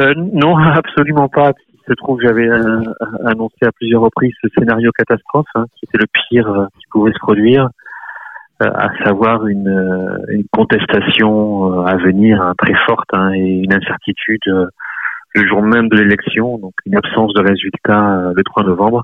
Euh, 0.00 0.12
non, 0.16 0.56
absolument 0.58 1.28
pas. 1.28 1.52
Il 1.72 1.78
se 1.86 1.92
trouve, 1.94 2.20
j'avais 2.20 2.48
euh, 2.48 2.82
annoncé 3.24 3.64
à 3.64 3.70
plusieurs 3.70 4.02
reprises 4.02 4.34
ce 4.42 4.48
scénario 4.58 4.90
catastrophe, 4.90 5.46
hein, 5.54 5.66
qui 5.76 5.84
était 5.84 5.98
le 5.98 6.06
pire 6.28 6.48
euh, 6.48 6.66
qui 6.76 6.86
pouvait 6.90 7.12
se 7.12 7.18
produire, 7.20 7.68
à 8.60 8.88
savoir 9.04 9.46
une, 9.46 10.24
une 10.28 10.46
contestation 10.50 11.84
à 11.84 11.96
venir 11.96 12.40
hein, 12.40 12.54
très 12.56 12.74
forte 12.86 13.08
hein, 13.12 13.32
et 13.34 13.62
une 13.64 13.74
incertitude 13.74 14.40
le 15.34 15.46
jour 15.46 15.62
même 15.62 15.88
de 15.88 15.96
l'élection, 15.96 16.58
donc 16.58 16.74
une 16.86 16.96
absence 16.96 17.32
de 17.34 17.42
résultat 17.42 18.18
euh, 18.18 18.32
le 18.34 18.42
3 18.44 18.64
novembre. 18.64 19.02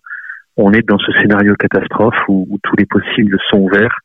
On 0.57 0.72
est 0.72 0.87
dans 0.87 0.99
ce 0.99 1.12
scénario 1.12 1.55
catastrophe 1.55 2.16
où, 2.28 2.47
où 2.51 2.59
tous 2.62 2.76
les 2.76 2.87
possibles 2.87 3.39
sont 3.51 3.59
ouverts 3.59 3.97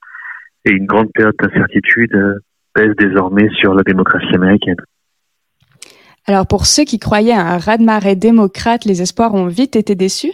et 0.66 0.72
une 0.72 0.86
grande 0.86 1.12
période 1.14 1.36
d'incertitude 1.40 2.14
euh, 2.16 2.40
pèse 2.74 2.96
désormais 2.98 3.50
sur 3.60 3.74
la 3.74 3.84
démocratie 3.84 4.34
américaine. 4.34 4.78
Alors 6.28 6.48
pour 6.48 6.66
ceux 6.66 6.84
qui 6.84 6.98
croyaient 6.98 7.34
à 7.34 7.54
un 7.54 7.58
raz-de-marée 7.60 8.16
démocrate, 8.16 8.86
les 8.86 9.02
espoirs 9.02 9.36
ont 9.36 9.46
vite 9.46 9.76
été 9.76 9.94
déçus. 9.94 10.34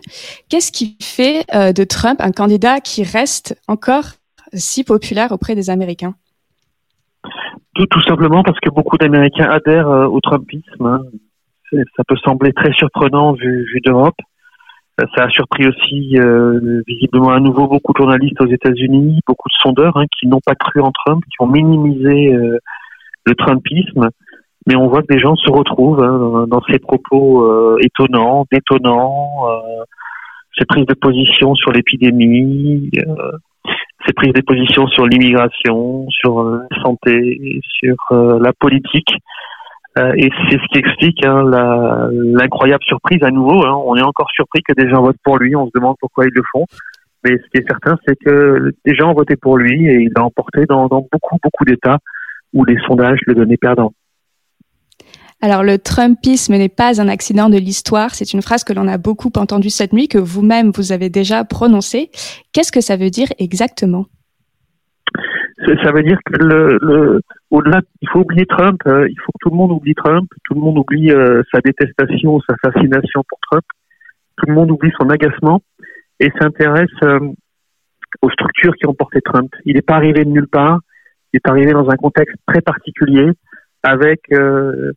Qu'est-ce 0.50 0.72
qui 0.72 0.98
fait 1.02 1.44
euh, 1.54 1.74
de 1.74 1.84
Trump 1.84 2.22
un 2.22 2.32
candidat 2.32 2.80
qui 2.80 3.04
reste 3.04 3.60
encore 3.68 4.06
si 4.54 4.84
populaire 4.86 5.34
auprès 5.34 5.54
des 5.54 5.70
Américains? 5.70 6.16
Tout, 7.76 7.86
tout 7.88 8.02
simplement 8.04 8.42
parce 8.44 8.60
que 8.60 8.70
beaucoup 8.70 8.98
d'Américains 8.98 9.50
adhèrent 9.50 9.90
euh, 9.90 10.06
au 10.06 10.22
Trumpisme. 10.22 11.02
Ça 11.72 12.04
peut 12.08 12.18
sembler 12.24 12.54
très 12.54 12.72
surprenant 12.74 13.34
vu, 13.34 13.66
vu 13.74 13.82
d'Europe. 13.86 14.16
Euh, 15.00 15.06
Ça 15.16 15.26
a 15.26 15.30
surpris 15.30 15.68
aussi 15.68 16.18
euh, 16.18 16.82
visiblement 16.88 17.30
à 17.30 17.40
nouveau 17.40 17.68
beaucoup 17.68 17.94
de 17.94 17.98
journalistes 18.00 18.42
aux 18.42 18.48
États-Unis, 18.48 19.22
beaucoup 19.26 19.50
de 19.50 19.56
sondeurs 19.62 19.98
hein, 19.98 20.06
qui 20.20 20.28
n'ont 20.28 20.42
pas 20.46 20.56
cru 20.56 20.82
en 20.82 20.92
Trump, 20.92 21.24
qui 21.24 21.42
ont 21.42 21.48
minimisé 21.48 22.34
euh, 22.34 22.58
le 23.26 23.36
Trumpisme. 23.36 24.10
Mais 24.68 24.76
on 24.76 24.88
voit 24.88 25.02
que 25.02 25.14
des 25.14 25.20
gens 25.20 25.36
se 25.36 25.50
retrouvent 25.50 26.04
hein, 26.04 26.46
dans, 26.48 26.62
ces 26.70 26.78
propos 26.78 27.46
euh, 27.46 27.78
étonnants, 27.82 28.46
détonnants, 28.52 29.50
euh, 29.50 29.84
ces 30.58 30.66
prises 30.66 30.86
de 30.86 30.94
position 30.94 31.56
sur 31.56 31.72
l'épidémie, 31.72 32.92
euh, 32.96 33.32
ces 34.06 34.14
prises 34.14 34.34
de 34.34 34.42
position 34.42 34.88
sur 34.88 35.08
l'immigration, 35.08 36.06
sur 36.10 36.44
la 36.44 36.82
santé, 36.84 37.62
sur 37.80 37.96
la 38.12 38.52
politique. 38.54 39.10
Euh, 39.98 40.14
et 40.16 40.30
c'est 40.50 40.58
ce 40.58 40.68
qui 40.72 40.80
explique 40.80 41.26
hein, 41.26 41.44
l'incroyable 42.12 42.84
surprise 42.86 43.22
à 43.24 43.32
nouveau. 43.32 43.66
hein. 43.66 43.82
On 43.86 43.96
est 43.96 44.02
encore 44.02 44.30
surpris 44.34 44.62
que 44.64 44.74
des 44.74 44.90
gens 44.90 45.02
votent 45.02 45.18
pour 45.24 45.38
lui. 45.38 45.56
On 45.56 45.66
se 45.66 45.72
demande 45.76 45.96
pourquoi 46.00 46.26
ils 46.26 46.34
le 46.34 46.44
font. 46.52 46.66
Mais 47.24 47.32
ce 47.32 47.50
qui 47.52 47.62
est 47.62 47.68
certain, 47.68 47.98
c'est 48.08 48.16
que 48.16 48.74
des 48.86 48.96
gens 48.96 49.12
ont 49.12 49.14
voté 49.14 49.36
pour 49.36 49.58
lui 49.58 49.88
et 49.88 50.02
il 50.02 50.12
a 50.16 50.24
emporté 50.24 50.66
dans, 50.66 50.88
dans 50.88 51.06
beaucoup, 51.12 51.38
beaucoup 51.44 51.66
d'États 51.66 52.00
où 52.54 52.66
les 52.66 52.78
sondages 52.88 53.20
le 53.28 53.36
donnaient 53.36 53.58
perdant. 53.58 53.94
Alors 55.44 55.64
le 55.64 55.80
Trumpisme 55.80 56.56
n'est 56.56 56.70
pas 56.70 57.02
un 57.02 57.08
accident 57.08 57.50
de 57.50 57.58
l'histoire, 57.58 58.14
c'est 58.14 58.34
une 58.34 58.44
phrase 58.44 58.64
que 58.64 58.74
l'on 58.74 58.88
a 58.88 59.00
beaucoup 59.00 59.32
entendue 59.38 59.72
cette 59.72 59.92
nuit, 59.92 60.08
que 60.08 60.20
vous-même 60.20 60.72
vous 60.76 60.92
avez 60.92 61.10
déjà 61.10 61.44
prononcée. 61.44 62.12
Qu'est-ce 62.54 62.72
que 62.72 62.82
ça 62.82 62.96
veut 62.96 63.10
dire 63.10 63.28
exactement? 63.40 64.06
Ça 65.66 65.92
veut 65.92 66.04
dire 66.04 66.18
que 66.26 66.44
le, 66.44 66.78
le 66.82 67.22
au-delà, 67.52 67.82
il 68.02 68.10
faut 68.10 68.20
oublier 68.20 68.46
Trump. 68.46 68.82
euh, 68.88 69.08
il 69.08 69.16
faut 69.20 69.32
que 69.32 69.38
tout 69.42 69.50
le 69.50 69.58
monde 69.58 69.72
oublie 69.72 69.94
Trump. 69.94 70.28
Tout 70.46 70.56
le 70.56 70.62
monde 70.62 70.78
oublie 70.80 71.12
euh, 71.12 71.44
sa 71.54 71.62
détestation, 71.62 72.40
sa 72.42 72.56
fascination 72.64 73.22
pour 73.28 73.40
Trump. 73.50 73.64
tout 74.38 74.46
le 74.48 74.54
monde 74.54 74.72
oublie 74.72 74.92
son 75.00 75.10
agacement 75.10 75.62
et 76.20 76.32
s'intéresse 76.40 76.90
euh, 77.04 77.20
aux 78.22 78.30
structures 78.32 78.76
qui 78.76 78.88
ont 78.88 78.94
porté 78.94 79.22
Trump. 79.22 79.52
Il 79.66 79.76
n'est 79.76 79.82
pas 79.82 79.96
arrivé 79.96 80.24
de 80.26 80.30
nulle 80.30 80.48
part, 80.48 80.80
il 81.34 81.38
est 81.38 81.50
arrivé 81.50 81.72
dans 81.72 81.90
un 81.90 81.96
contexte 81.96 82.36
très 82.48 82.62
particulier 82.62 83.32
avec 83.84 84.20
euh, 84.32 84.94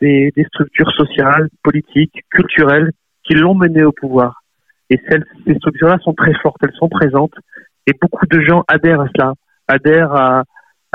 des, 0.00 0.32
des, 0.34 0.44
structures 0.44 0.90
sociales, 0.92 1.48
politiques, 1.62 2.22
culturelles 2.30 2.92
qui 3.24 3.34
l'ont 3.34 3.54
mené 3.54 3.84
au 3.84 3.92
pouvoir. 3.92 4.42
Et 4.90 5.00
celles, 5.08 5.24
ces 5.46 5.54
structures-là 5.54 5.98
sont 6.02 6.14
très 6.14 6.34
fortes, 6.42 6.58
elles 6.62 6.74
sont 6.78 6.88
présentes, 6.88 7.34
et 7.86 7.92
beaucoup 8.00 8.26
de 8.26 8.40
gens 8.40 8.64
adhèrent 8.68 9.00
à 9.00 9.08
cela, 9.14 9.32
adhèrent 9.72 10.12
à, 10.14 10.44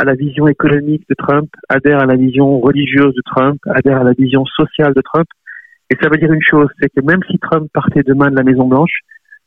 la 0.03 0.13
vision 0.13 0.47
économique 0.47 1.03
de 1.09 1.15
Trump, 1.17 1.49
adhèrent 1.69 2.01
à 2.01 2.05
la 2.05 2.15
vision 2.15 2.59
religieuse 2.59 3.15
de 3.15 3.21
Trump, 3.25 3.59
adhèrent 3.67 4.01
à 4.01 4.03
la 4.03 4.13
vision 4.13 4.45
sociale 4.45 4.93
de 4.93 5.01
Trump. 5.01 5.27
Et 5.89 5.95
ça 6.01 6.09
veut 6.09 6.17
dire 6.17 6.31
une 6.31 6.47
chose, 6.47 6.67
c'est 6.79 6.89
que 6.89 7.01
même 7.03 7.21
si 7.29 7.39
Trump 7.39 7.67
partait 7.73 8.03
demain 8.03 8.29
de 8.29 8.35
la 8.35 8.43
Maison 8.43 8.67
Blanche, 8.67 8.99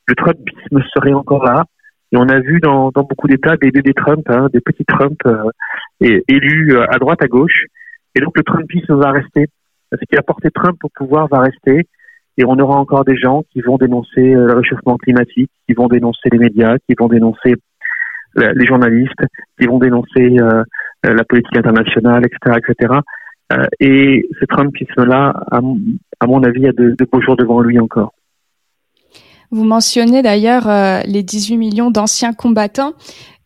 le 0.08 0.14
Trumpisme 0.16 0.82
serait 0.92 1.12
encore 1.12 1.44
là. 1.44 1.64
Et 2.12 2.16
on 2.16 2.28
a 2.28 2.40
vu 2.40 2.58
dans, 2.58 2.90
dans 2.90 3.04
beaucoup 3.04 3.28
d'États 3.28 3.56
des 3.56 3.70
bébés 3.70 3.94
Trump, 3.94 4.24
hein, 4.28 4.48
des 4.52 4.60
petits 4.60 4.84
Trump 4.84 5.18
euh, 5.26 5.50
élus 6.00 6.76
euh, 6.76 6.84
à 6.90 6.98
droite, 6.98 7.22
à 7.22 7.28
gauche. 7.28 7.66
Et 8.16 8.20
donc 8.20 8.36
le 8.36 8.42
Trumpisme 8.42 8.96
va 8.96 9.12
rester. 9.12 9.46
Ce 9.92 10.04
qui 10.08 10.16
a 10.16 10.22
porté 10.22 10.50
Trump 10.50 10.78
au 10.82 10.88
pouvoir 10.88 11.28
va 11.28 11.40
rester. 11.40 11.86
Et 12.38 12.44
on 12.44 12.58
aura 12.58 12.76
encore 12.76 13.04
des 13.04 13.16
gens 13.16 13.44
qui 13.52 13.60
vont 13.60 13.76
dénoncer 13.76 14.34
euh, 14.34 14.46
le 14.46 14.54
réchauffement 14.54 14.96
climatique, 14.96 15.50
qui 15.68 15.74
vont 15.74 15.86
dénoncer 15.86 16.28
les 16.32 16.38
médias, 16.38 16.76
qui 16.88 16.96
vont 16.98 17.08
dénoncer 17.08 17.54
les 18.36 18.66
journalistes, 18.66 19.22
qui 19.58 19.66
vont 19.66 19.78
dénoncer 19.78 20.36
euh, 20.38 20.62
la 21.02 21.24
politique 21.24 21.56
internationale, 21.56 22.24
etc., 22.24 22.58
etc. 22.58 23.00
Euh, 23.52 23.64
et 23.80 24.28
ce 24.38 24.44
Trumpisme-là, 24.44 25.32
à, 25.50 25.60
à, 26.20 26.26
mon 26.26 26.42
avis, 26.42 26.66
a 26.66 26.72
de, 26.72 26.94
beaux 27.10 27.20
jours 27.20 27.36
devant 27.36 27.60
lui 27.60 27.78
encore. 27.78 28.12
Vous 29.50 29.64
mentionnez 29.64 30.22
d'ailleurs 30.22 30.68
euh, 30.68 31.00
les 31.06 31.24
18 31.24 31.56
millions 31.56 31.90
d'anciens 31.90 32.32
combattants 32.32 32.92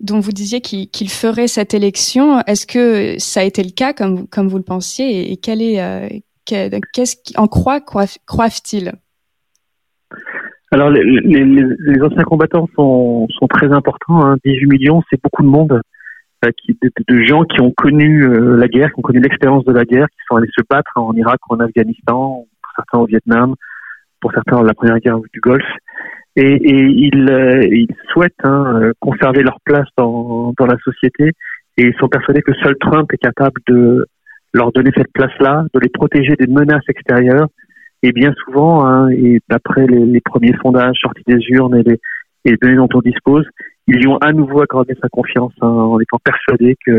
dont 0.01 0.21
vous 0.21 0.33
disiez 0.33 0.61
qu'ils 0.61 0.91
qu 0.91 1.07
feraient 1.09 1.49
cette 1.49 1.73
élection. 1.73 2.41
Est-ce 2.41 2.67
que 2.67 3.19
ça 3.19 3.41
a 3.41 3.45
été 3.45 3.63
le 3.63 3.71
cas 3.71 3.95
comme, 3.95 4.49
vous 4.49 4.59
le 4.59 4.65
pensiez 4.65 5.33
et, 5.33 5.37
quel 5.39 5.63
est, 5.63 5.81
euh, 5.81 6.09
qu'est-ce 6.45 7.17
en 7.37 7.47
quoi 7.47 7.81
croivent-ils? 7.81 8.93
Alors 10.75 10.91
les, 10.91 11.05
les, 11.05 11.45
les, 11.45 12.03
anciens 12.03 12.25
combattants 12.25 12.69
sont, 12.75 13.29
sont 13.29 13.47
très 13.47 13.73
importants. 13.73 14.27
Hein. 14.27 14.39
18 14.45 14.67
millions, 14.67 15.03
c'est 15.09 15.23
beaucoup 15.23 15.45
de 15.45 15.49
monde. 15.49 15.81
Euh, 16.45 16.51
qui, 16.59 16.77
de, 16.83 16.91
de, 17.07 17.23
gens 17.23 17.45
qui 17.45 17.61
ont 17.61 17.71
connu 17.71 18.25
euh, 18.25 18.57
la 18.57 18.67
guerre, 18.67 18.89
qui 18.89 18.99
ont 18.99 19.03
connu 19.03 19.21
l'expérience 19.21 19.65
de 19.65 19.73
la 19.73 19.85
guerre, 19.85 20.09
qui 20.09 20.17
sont 20.29 20.37
allés 20.37 20.51
se 20.53 20.65
battre 20.69 20.91
en 20.97 21.13
Irak 21.15 21.39
en 21.49 21.61
Afghanistan, 21.61 22.45
pour 22.61 22.73
certains 22.75 22.99
au 22.99 23.07
Vietnam, 23.07 23.55
pour 24.21 24.33
certains 24.33 24.65
la 24.65 24.75
première 24.75 24.99
guerre 24.99 25.21
du 25.33 25.41
Golfe, 25.41 25.63
et, 26.35 26.43
et 26.43 26.83
ils, 26.83 27.31
euh, 27.31 27.63
ils, 27.71 27.95
souhaitent 28.13 28.35
hein, 28.43 28.91
conserver 28.99 29.45
leur 29.45 29.59
place 29.65 29.87
dans, 29.97 30.53
dans, 30.59 30.67
la 30.67 30.77
société 30.79 31.31
et 31.79 31.83
ils 31.83 31.95
sont 32.01 32.09
persuadés 32.09 32.43
que 32.43 32.53
seul 32.55 32.75
Trump 32.81 33.09
est 33.13 33.19
capable 33.19 33.61
de 33.69 34.05
leur 34.53 34.73
donner 34.73 34.91
cette 34.97 35.13
place-là, 35.13 35.67
de 35.73 35.79
les 35.79 35.89
protéger 35.89 36.35
des 36.37 36.49
menaces 36.49 36.89
extérieures. 36.89 37.47
Et 38.05 38.13
bien 38.13 38.35
souvent, 38.45 38.85
hein, 38.85 39.09
et 39.09 39.41
d'après 39.49 39.87
les, 39.87 40.21
premiers 40.21 40.55
sondages 40.63 40.99
sortis 41.01 41.23
des 41.27 41.43
urnes 41.49 41.75
et 41.75 41.83
les, 41.83 41.99
et 42.45 42.51
les 42.51 42.57
données 42.59 42.77
dont 42.77 42.89
on 42.93 43.01
dispose, 43.01 43.47
ils 43.87 43.97
lui 43.97 44.07
ont 44.09 44.19
à 44.19 44.35
nouveau 44.35 44.61
accordé 44.61 44.95
sa 45.01 45.09
confiance 45.09 45.55
hein, 45.63 45.69
en 45.69 45.99
étant 45.99 46.19
persuadés 46.23 46.77
qu'il 46.85 46.93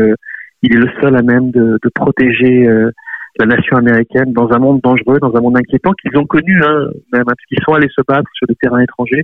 est 0.74 0.84
le 0.84 0.90
seul 1.00 1.14
à 1.14 1.22
même 1.22 1.52
de, 1.52 1.78
de 1.80 1.90
protéger 1.94 2.66
euh, 2.66 2.90
la 3.38 3.46
nation 3.46 3.76
américaine 3.76 4.32
dans 4.32 4.50
un 4.50 4.58
monde 4.58 4.80
dangereux, 4.82 5.20
dans 5.20 5.32
un 5.36 5.40
monde 5.40 5.56
inquiétant 5.56 5.92
qu'ils 5.92 6.18
ont 6.18 6.26
connu, 6.26 6.60
hein, 6.64 6.88
même 7.12 7.22
parce 7.24 7.38
qu'ils 7.46 7.62
sont 7.64 7.74
allés 7.74 7.88
se 7.94 8.02
battre 8.08 8.28
sur 8.34 8.48
des 8.48 8.56
terrains 8.56 8.80
étrangers. 8.80 9.22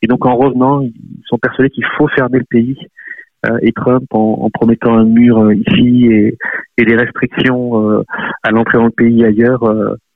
Et 0.00 0.06
donc 0.06 0.24
en 0.24 0.34
revenant, 0.34 0.80
ils 0.80 0.94
sont 1.26 1.36
persuadés 1.36 1.68
qu'il 1.68 1.84
faut 1.98 2.08
fermer 2.08 2.38
le 2.38 2.46
pays. 2.48 2.78
Euh, 3.46 3.58
et 3.62 3.72
Trump, 3.72 4.04
en, 4.12 4.50
promettant 4.50 4.94
un 4.94 5.04
mur 5.04 5.38
euh, 5.38 5.54
ici 5.54 6.06
et, 6.06 6.36
des 6.84 6.96
restrictions 6.96 7.90
euh, 7.90 8.02
à 8.42 8.50
l'entrée 8.50 8.78
dans 8.78 8.86
le 8.86 8.90
pays 8.90 9.24
ailleurs, 9.24 9.60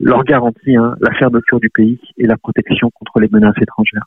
leur 0.01 0.25
garantit 0.25 0.77
hein, 0.77 0.95
la 1.01 1.13
fermeture 1.15 1.61
du 1.61 1.71
pays 1.71 2.01
et 2.19 2.27
la 2.27 2.37
protection 2.37 2.91
contre 2.95 3.21
les 3.21 3.29
menaces 3.31 3.61
étrangères. 3.61 4.05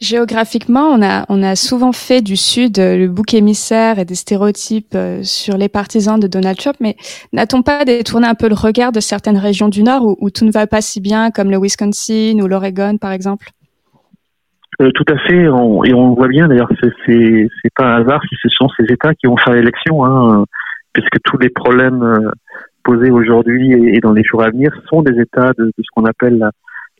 Géographiquement, 0.00 0.98
on 1.28 1.42
a, 1.42 1.56
souvent 1.56 1.92
fait 1.92 2.20
du 2.20 2.36
Sud 2.36 2.78
le 2.78 3.06
bouc 3.06 3.32
émissaire 3.34 3.98
et 3.98 4.04
des 4.04 4.16
stéréotypes 4.16 4.96
sur 5.22 5.56
les 5.56 5.68
partisans 5.68 6.18
de 6.18 6.26
Donald 6.26 6.58
Trump, 6.58 6.76
mais 6.80 6.96
n'a-t-on 7.32 7.62
pas 7.62 7.84
détourné 7.84 8.26
un 8.26 8.34
peu 8.34 8.48
le 8.48 8.54
regard 8.54 8.90
de 8.90 9.00
certaines 9.00 9.38
régions 9.38 9.68
du 9.68 9.82
Nord 9.82 10.16
où 10.20 10.30
tout 10.30 10.44
ne 10.44 10.50
va 10.50 10.66
pas 10.66 10.80
si 10.80 11.00
bien, 11.00 11.30
comme 11.30 11.50
le 11.50 11.58
Wisconsin 11.58 12.38
ou 12.42 12.48
l'Oregon, 12.48 12.96
par 12.98 13.12
exemple? 13.12 13.50
Euh, 14.80 14.90
Tout 14.94 15.04
à 15.08 15.18
fait, 15.18 15.48
on, 15.48 15.84
et 15.84 15.94
on 15.94 16.10
le 16.10 16.14
voit 16.14 16.28
bien 16.28 16.48
d'ailleurs, 16.48 16.70
c'est 17.06 17.48
pas 17.76 17.94
un 17.94 18.02
hasard 18.02 18.20
si 18.28 18.36
ce 18.42 18.48
sont 18.48 18.68
ces 18.76 18.92
États 18.92 19.14
qui 19.14 19.26
vont 19.26 19.36
faire 19.36 19.54
l'élection, 19.54 20.04
hein, 20.04 20.44
puisque 20.92 21.20
tous 21.24 21.38
les 21.38 21.50
problèmes 21.50 22.02
euh, 22.02 22.30
posés 22.82 23.10
aujourd'hui 23.10 23.72
et, 23.72 24.00
dans 24.00 24.12
les 24.12 24.24
jours 24.24 24.42
à 24.42 24.50
venir 24.50 24.70
sont 24.88 25.02
des 25.02 25.20
États 25.20 25.52
de, 25.58 25.70
ce 25.78 25.88
qu'on 25.94 26.04
appelle 26.04 26.38
la, 26.38 26.50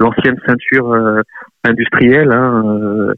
l'ancienne 0.00 0.38
ceinture 0.46 0.92
euh, 0.92 1.20
industrielle, 1.64 2.32
hein, 2.32 2.62
euh, 2.64 3.14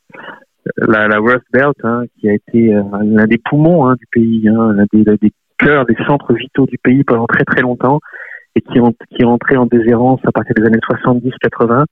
la, 0.77 1.09
la 1.09 1.19
Rust 1.19 1.45
Belt, 1.53 1.77
hein, 1.85 2.03
qui 2.19 2.29
a 2.29 2.35
été 2.35 2.73
l'un 3.03 3.27
des 3.27 3.39
poumons 3.39 3.87
hein, 3.89 3.95
du 3.95 4.07
pays, 4.11 4.49
hein, 4.49 4.73
l'un 4.73 4.85
des, 4.93 5.05
des 5.05 5.33
cœurs, 5.59 5.87
des 5.87 5.97
centres 6.07 6.35
vitaux 6.35 6.67
du 6.67 6.79
pays 6.79 7.05
pendant 7.05 7.27
très 7.27 7.45
très 7.45 7.63
longtemps, 7.63 8.01
et 8.57 8.63
qui, 8.63 8.81
ont, 8.81 8.93
qui 9.11 9.23
est 9.23 9.27
entré 9.27 9.57
en 9.57 9.67
déshérence 9.67 10.21
à 10.25 10.33
partir 10.33 10.55
des 10.55 10.65
années 10.65 10.79
70-80, 10.79 11.85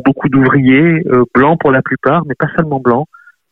beaucoup 0.00 0.28
d'ouvriers, 0.28 1.02
euh, 1.06 1.24
blancs 1.34 1.58
pour 1.60 1.70
la 1.70 1.82
plupart, 1.82 2.22
mais 2.26 2.34
pas 2.38 2.48
seulement 2.56 2.80
blancs, 2.80 3.06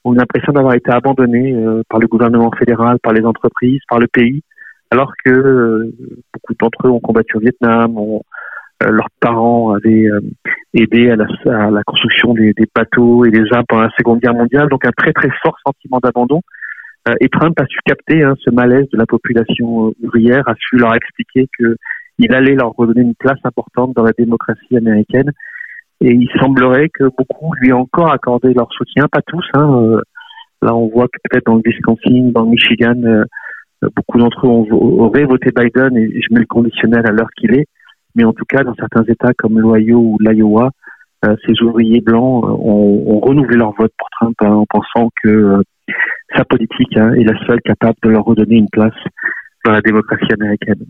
ont 0.05 0.13
l'impression 0.13 0.53
d'avoir 0.53 0.75
été 0.75 0.91
abandonnés 0.91 1.55
euh, 1.55 1.83
par 1.89 2.01
le 2.01 2.07
gouvernement 2.07 2.51
fédéral, 2.59 2.99
par 3.03 3.13
les 3.13 3.25
entreprises, 3.25 3.81
par 3.89 3.99
le 3.99 4.07
pays, 4.07 4.43
alors 4.91 5.13
que 5.25 5.31
euh, 5.31 5.95
beaucoup 6.33 6.55
d'entre 6.59 6.87
eux 6.87 6.91
ont 6.91 7.01
combattu 7.01 7.37
au 7.37 7.41
Vietnam, 7.41 7.99
ont, 7.99 8.23
leurs 8.83 9.11
parents 9.21 9.75
avaient 9.75 10.09
aidé 10.73 11.11
à 11.11 11.17
la, 11.17 11.27
à 11.45 11.71
la 11.71 11.83
construction 11.83 12.33
des, 12.33 12.55
des, 12.55 12.67
bateaux 12.75 13.27
et 13.27 13.31
des 13.31 13.45
armes 13.53 13.67
pendant 13.69 13.83
la 13.83 13.91
Seconde 13.91 14.21
Guerre 14.21 14.33
mondiale, 14.33 14.71
donc 14.71 14.87
un 14.87 14.93
très 14.97 15.13
très 15.13 15.29
fort 15.43 15.59
sentiment 15.67 15.99
d'abandon. 16.03 16.41
Et 17.21 17.29
Trump 17.29 17.61
a 17.61 17.67
su 17.67 17.79
capter 17.85 18.23
hein, 18.25 18.37
ce 18.43 18.51
malaise 18.51 18.89
de 18.91 18.97
la 18.97 19.05
population 19.05 19.93
ouvrière, 20.03 20.49
a 20.49 20.55
su 20.55 20.77
leur 20.77 20.95
expliquer 20.95 21.47
que 21.59 21.77
il 22.21 22.35
allait 22.35 22.55
leur 22.55 22.73
redonner 22.77 23.01
une 23.01 23.15
place 23.15 23.39
importante 23.45 23.95
dans 23.95 24.03
la 24.03 24.13
démocratie 24.13 24.77
américaine. 24.77 25.31
Et 26.01 26.13
il 26.13 26.29
semblerait 26.41 26.89
que 26.89 27.05
beaucoup 27.05 27.53
lui 27.61 27.73
ont 27.73 27.81
encore 27.81 28.11
accordé 28.13 28.55
leur 28.55 28.73
soutien, 28.73 29.07
pas 29.11 29.23
tous. 29.27 29.45
Hein, 29.55 30.01
là, 30.63 30.75
on 30.75 30.89
voit 30.89 31.09
que 31.09 31.19
peut-être 31.25 31.47
dans 31.47 31.57
le 31.57 31.63
Wisconsin, 31.65 32.31
dans 32.33 32.43
le 32.43 32.51
Michigan, 32.51 33.25
beaucoup 33.97 34.19
d'entre 34.19 34.47
eux 34.47 34.73
auraient 34.73 35.25
voté 35.25 35.51
Biden, 35.55 35.97
et 35.97 36.21
je 36.23 36.35
mets 36.35 36.41
le 36.41 36.47
conditionnel 36.47 37.07
à 37.07 37.11
l'heure 37.11 37.31
qu'il 37.37 37.55
est 37.55 37.67
mais 38.15 38.25
en 38.25 38.33
tout 38.33 38.45
cas, 38.45 38.63
dans 38.65 38.75
certains 38.75 39.05
États 39.05 39.35
comme 39.35 39.59
l'Ohio 39.59 39.99
ou 39.99 40.19
l'Iowa, 40.21 40.71
euh, 41.25 41.37
ces 41.47 41.63
ouvriers 41.63 42.01
blancs 42.01 42.45
euh, 42.45 42.49
ont, 42.49 43.05
ont, 43.07 43.21
renouvelé 43.21 43.57
leur 43.57 43.73
vote 43.73 43.93
pour 43.97 44.09
Trump 44.11 44.35
hein, 44.41 44.53
en 44.53 44.67
pensant 44.67 45.11
que 45.23 45.29
euh, 45.29 45.63
sa 46.35 46.45
politique 46.45 46.97
hein, 46.97 47.13
est 47.13 47.25
la 47.25 47.39
seule 47.47 47.61
capable 47.61 47.97
de 48.03 48.11
leur 48.11 48.25
redonner 48.25 48.57
une 48.57 48.71
place 48.71 48.95
dans 49.65 49.73
la 49.73 49.81
démocratie 49.83 50.33
américaine. 50.33 50.87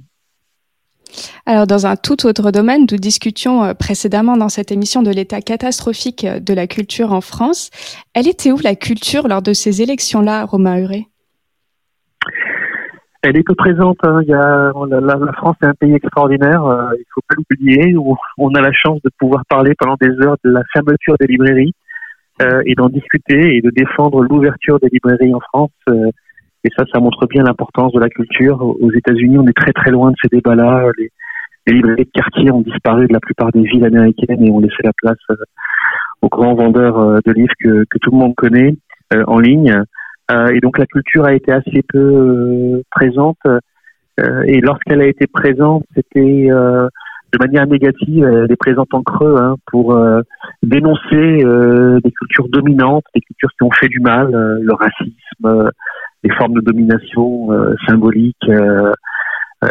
Alors, 1.47 1.67
dans 1.67 1.87
un 1.87 1.97
tout 1.97 2.27
autre 2.27 2.51
domaine, 2.51 2.87
nous 2.91 2.99
discutions 2.99 3.75
précédemment 3.75 4.37
dans 4.37 4.49
cette 4.49 4.73
émission 4.73 5.03
de 5.03 5.11
l'état 5.11 5.41
catastrophique 5.41 6.27
de 6.27 6.55
la 6.55 6.67
culture 6.67 7.13
en 7.13 7.21
France. 7.21 7.71
Elle 8.15 8.29
était 8.29 8.53
où 8.53 8.59
la 8.63 8.75
culture 8.75 9.29
lors 9.29 9.43
de 9.43 9.53
ces 9.53 9.83
élections-là, 9.83 10.45
Romain 10.45 10.79
Huré? 10.79 11.07
Elle 13.23 13.37
est 13.37 13.55
présente. 13.55 13.99
Hein. 14.03 14.23
La, 14.27 15.33
France 15.37 15.57
est 15.63 15.67
un 15.67 15.75
pays 15.75 15.95
extraordinaire. 15.95 16.65
Euh, 16.65 16.91
il 16.99 17.05
faut 17.15 17.21
pas 17.29 17.35
l'oublier. 17.37 17.95
On, 18.39 18.55
a 18.55 18.61
la 18.61 18.73
chance 18.73 19.01
de 19.03 19.11
pouvoir 19.19 19.45
parler 19.47 19.75
pendant 19.79 19.97
des 20.01 20.11
heures 20.25 20.37
de 20.43 20.51
la 20.51 20.63
fermeture 20.73 21.17
des 21.21 21.27
librairies 21.27 21.75
euh, 22.41 22.63
et 22.65 22.75
d'en 22.75 22.89
discuter 22.89 23.57
et 23.57 23.61
de 23.61 23.71
défendre 23.71 24.23
l'ouverture 24.23 24.81
des 24.81 24.89
librairies 24.91 25.35
en 25.35 25.41
France. 25.41 25.71
Euh, 25.91 26.11
et 26.65 26.69
ça, 26.77 26.85
ça 26.93 27.01
montre 27.01 27.27
bien 27.27 27.43
l'importance 27.43 27.93
de 27.93 28.01
la 28.01 28.09
culture. 28.09 28.61
Aux 28.63 28.93
États-Unis, 28.93 29.39
on 29.39 29.47
est 29.47 29.57
très 29.57 29.73
très 29.73 29.91
loin 29.91 30.11
de 30.11 30.17
ces 30.23 30.29
débats-là. 30.29 30.91
Les, 30.99 31.11
librairies 31.73 32.05
de 32.05 32.11
quartier 32.13 32.51
ont 32.51 32.63
disparu 32.63 33.07
de 33.07 33.13
la 33.13 33.21
plupart 33.21 33.53
des 33.53 33.63
villes 33.63 33.85
américaines 33.85 34.45
et 34.45 34.51
ont 34.51 34.61
laissé 34.61 34.77
la 34.83 34.93
place 34.97 35.19
euh, 35.31 35.37
aux 36.23 36.29
grands 36.29 36.55
vendeurs 36.55 36.99
euh, 36.99 37.19
de 37.25 37.33
livres 37.33 37.55
que, 37.61 37.99
tout 38.01 38.11
le 38.11 38.17
monde 38.17 38.35
connaît 38.35 38.77
euh, 39.15 39.25
en 39.27 39.39
ligne. 39.39 39.83
Et 40.53 40.61
donc 40.61 40.79
la 40.79 40.87
culture 40.87 41.25
a 41.25 41.35
été 41.35 41.51
assez 41.51 41.83
peu 41.89 42.81
présente. 42.93 43.41
Et 44.47 44.61
lorsqu'elle 44.61 45.01
a 45.01 45.07
été 45.07 45.27
présente, 45.27 45.83
c'était 45.93 46.47
de 46.47 47.39
manière 47.41 47.67
négative, 47.67 48.25
elle 48.25 48.53
est 48.53 48.57
présente 48.57 48.95
en 48.95 49.03
creux 49.03 49.35
hein, 49.41 49.57
pour 49.67 50.01
dénoncer 50.63 51.43
des 51.43 52.13
cultures 52.13 52.49
dominantes, 52.49 53.03
des 53.13 53.23
cultures 53.23 53.51
qui 53.59 53.65
ont 53.65 53.73
fait 53.73 53.89
du 53.89 53.99
mal, 53.99 54.31
le 54.31 54.73
racisme, 54.73 55.73
les 56.23 56.31
formes 56.31 56.55
de 56.55 56.61
domination 56.61 57.49
symboliques 57.87 58.51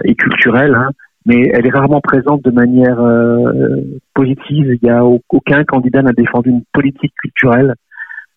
et 0.04 0.16
culturelles. 0.16 0.76
Hein. 0.76 0.89
mais 1.26 1.50
elle 1.54 1.68
est 1.68 1.72
rarement 1.72 2.02
présente 2.02 2.43
de 2.43 2.52
manière 2.52 3.00
euh, 3.00 3.82
positive. 4.14 4.78
Il 4.78 4.80
n'y 4.82 4.89
a 4.89 5.04
aucun 5.06 5.64
candidat 5.64 6.02
n'a 6.02 6.14
défendu 6.14 6.50
une 6.50 6.64
politique 6.74 7.14
culturelle. 7.22 7.76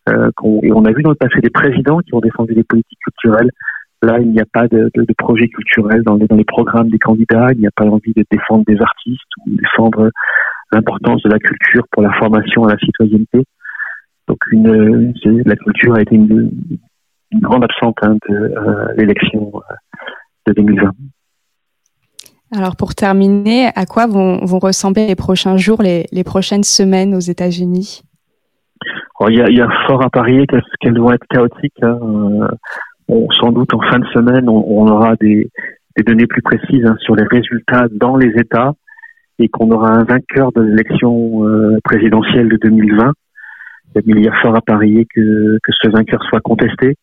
Euh, 0.08 0.30
et 0.62 0.72
on 0.72 0.84
a 0.84 0.92
vu 0.92 1.02
dans 1.02 1.10
le 1.10 1.16
passé 1.16 1.40
des 1.40 1.50
présidents 1.50 2.00
qui 2.00 2.14
ont 2.14 2.20
défendu 2.20 2.54
des 2.54 2.64
politiques 2.64 2.98
culturelles. 3.04 3.50
Là, 4.02 4.18
il 4.18 4.30
n'y 4.30 4.40
a 4.40 4.44
pas 4.52 4.66
de, 4.66 4.90
de, 4.94 5.04
de, 5.04 5.14
projet 5.16 5.46
culturel 5.48 6.02
dans 6.02 6.16
les, 6.16 6.26
dans 6.26 6.36
les 6.36 6.44
programmes 6.44 6.90
des 6.90 6.98
candidats. 6.98 7.48
Il 7.52 7.60
n'y 7.60 7.68
a 7.68 7.74
pas 7.74 7.84
envie 7.84 8.12
de 8.16 8.24
défendre 8.28 8.64
des 8.66 8.80
artistes 8.80 9.30
ou 9.46 9.50
défendre 9.50 10.10
l'importance 10.72 11.22
de 11.22 11.30
la 11.30 11.38
culture 11.38 11.84
pour 11.92 12.02
la 12.02 12.12
formation 12.14 12.64
à 12.64 12.72
la 12.72 12.78
citoyenneté. 12.78 13.44
Donc, 14.26 14.38
une, 14.50 15.14
la 15.44 15.56
culture 15.56 15.94
a 15.94 16.02
été 16.02 16.16
une, 16.16 16.50
une 17.32 17.40
grande 17.40 17.64
absente 17.64 17.96
hein, 18.02 18.16
de 18.28 18.34
euh, 18.34 18.94
l'élection 18.96 19.52
euh, 19.54 19.74
de 20.46 20.52
2020. 20.52 20.90
Alors 22.54 22.76
pour 22.76 22.94
terminer, 22.94 23.70
à 23.74 23.86
quoi 23.86 24.06
vont, 24.06 24.44
vont 24.44 24.58
ressembler 24.58 25.06
les 25.06 25.14
prochains 25.14 25.56
jours, 25.56 25.82
les, 25.82 26.06
les 26.12 26.24
prochaines 26.24 26.64
semaines 26.64 27.14
aux 27.14 27.20
États-Unis? 27.20 28.02
Il 29.28 29.36
y, 29.36 29.40
a, 29.40 29.48
il 29.48 29.56
y, 29.56 29.60
a, 29.60 29.68
fort 29.86 30.02
à 30.02 30.10
parier 30.10 30.46
qu'elles 30.80 30.98
vont 30.98 31.12
être 31.12 31.24
chaotiques. 31.30 31.80
Hein. 31.82 31.98
On, 33.08 33.30
sans 33.30 33.52
doute 33.52 33.72
en 33.72 33.80
fin 33.80 34.00
de 34.00 34.06
semaine, 34.06 34.48
on, 34.48 34.64
on 34.66 34.88
aura 34.88 35.14
des, 35.16 35.48
des, 35.96 36.02
données 36.02 36.26
plus 36.26 36.42
précises 36.42 36.84
hein, 36.84 36.96
sur 36.98 37.14
les 37.14 37.24
résultats 37.30 37.86
dans 37.92 38.16
les 38.16 38.32
États 38.36 38.72
et 39.38 39.48
qu'on 39.48 39.70
aura 39.70 39.92
un 39.92 40.04
vainqueur 40.04 40.50
de 40.52 40.62
l'élection 40.62 41.46
euh, 41.46 41.78
présidentielle 41.84 42.48
de 42.48 42.56
2020. 42.56 43.12
Mais 43.94 44.02
il 44.06 44.24
y 44.24 44.28
a 44.28 44.34
fort 44.40 44.56
à 44.56 44.60
parier 44.60 45.06
que, 45.14 45.58
que 45.62 45.72
ce 45.80 45.88
vainqueur 45.88 46.22
soit 46.24 46.40
contesté. 46.40 46.96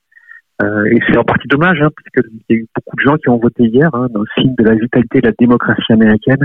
Euh, 0.61 0.85
et 0.85 0.99
c'est 1.07 1.17
en 1.17 1.23
partie 1.23 1.47
dommage, 1.47 1.81
hein, 1.81 1.89
puisqu'il 1.95 2.41
y 2.49 2.53
a 2.53 2.61
eu 2.61 2.67
beaucoup 2.75 2.95
de 2.97 3.01
gens 3.01 3.15
qui 3.17 3.29
ont 3.29 3.37
voté 3.37 3.63
hier, 3.63 3.89
hein, 3.93 4.07
dans 4.11 4.21
le 4.21 4.27
signe 4.37 4.55
de 4.55 4.63
la 4.63 4.75
vitalité 4.75 5.21
de 5.21 5.27
la 5.27 5.33
démocratie 5.37 5.93
américaine, 5.93 6.43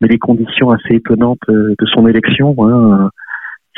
mais 0.00 0.08
des 0.08 0.18
conditions 0.18 0.70
assez 0.70 0.96
étonnantes 0.96 1.40
euh, 1.48 1.74
de 1.78 1.86
son 1.86 2.06
élection. 2.06 2.54
Hein, 2.58 3.10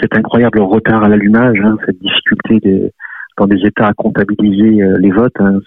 cet 0.01 0.17
incroyable 0.17 0.61
retard 0.61 1.05
à 1.05 1.09
l'allumage, 1.09 1.59
hein, 1.63 1.77
cette 1.87 2.01
difficulté 2.01 2.59
des, 2.61 2.93
dans 3.37 3.47
des 3.47 3.61
États 3.65 3.87
à 3.87 3.93
comptabiliser 3.93 4.83
euh, 4.83 4.99
les 4.99 5.11
votes, 5.11 5.39
hein, 5.41 5.61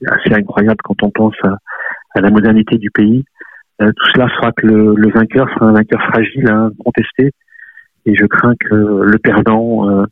c'est 0.00 0.10
assez 0.10 0.34
incroyable 0.34 0.78
quand 0.82 1.02
on 1.02 1.10
pense 1.10 1.36
à, 1.44 1.56
à 2.14 2.20
la 2.20 2.30
modernité 2.30 2.78
du 2.78 2.90
pays. 2.90 3.24
Tout 3.80 4.06
cela 4.14 4.28
fera 4.28 4.52
que 4.52 4.66
le, 4.68 4.94
le, 4.96 5.10
vainqueur 5.10 5.48
sera 5.50 5.66
un 5.66 5.72
vainqueur 5.72 6.00
fragile, 6.02 6.48
hein, 6.48 6.70
contesté, 6.78 7.32
et 8.06 8.14
je 8.14 8.26
crains 8.26 8.54
que 8.60 8.74
le 8.74 9.18
perdant 9.18 9.88
euh, 9.88 10.04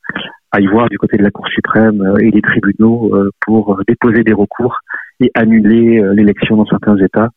aille 0.53 0.67
voir 0.67 0.89
du 0.89 0.99
côté 0.99 1.17
de 1.17 1.23
la 1.23 1.31
Cour 1.31 1.49
suprême 1.49 2.03
euh, 2.03 2.17
et 2.21 2.31
des 2.31 2.43
tribunaux 2.43 3.15
euh, 3.15 3.31
pour 3.41 3.81
déposer 3.89 4.23
des 4.23 4.35
recours 4.35 4.79
et 5.21 5.31
annuler 5.35 5.99
euh, 5.99 6.13
l'élection 6.13 6.57
dans 6.57 6.67
certains 6.67 6.97
États. 6.99 7.31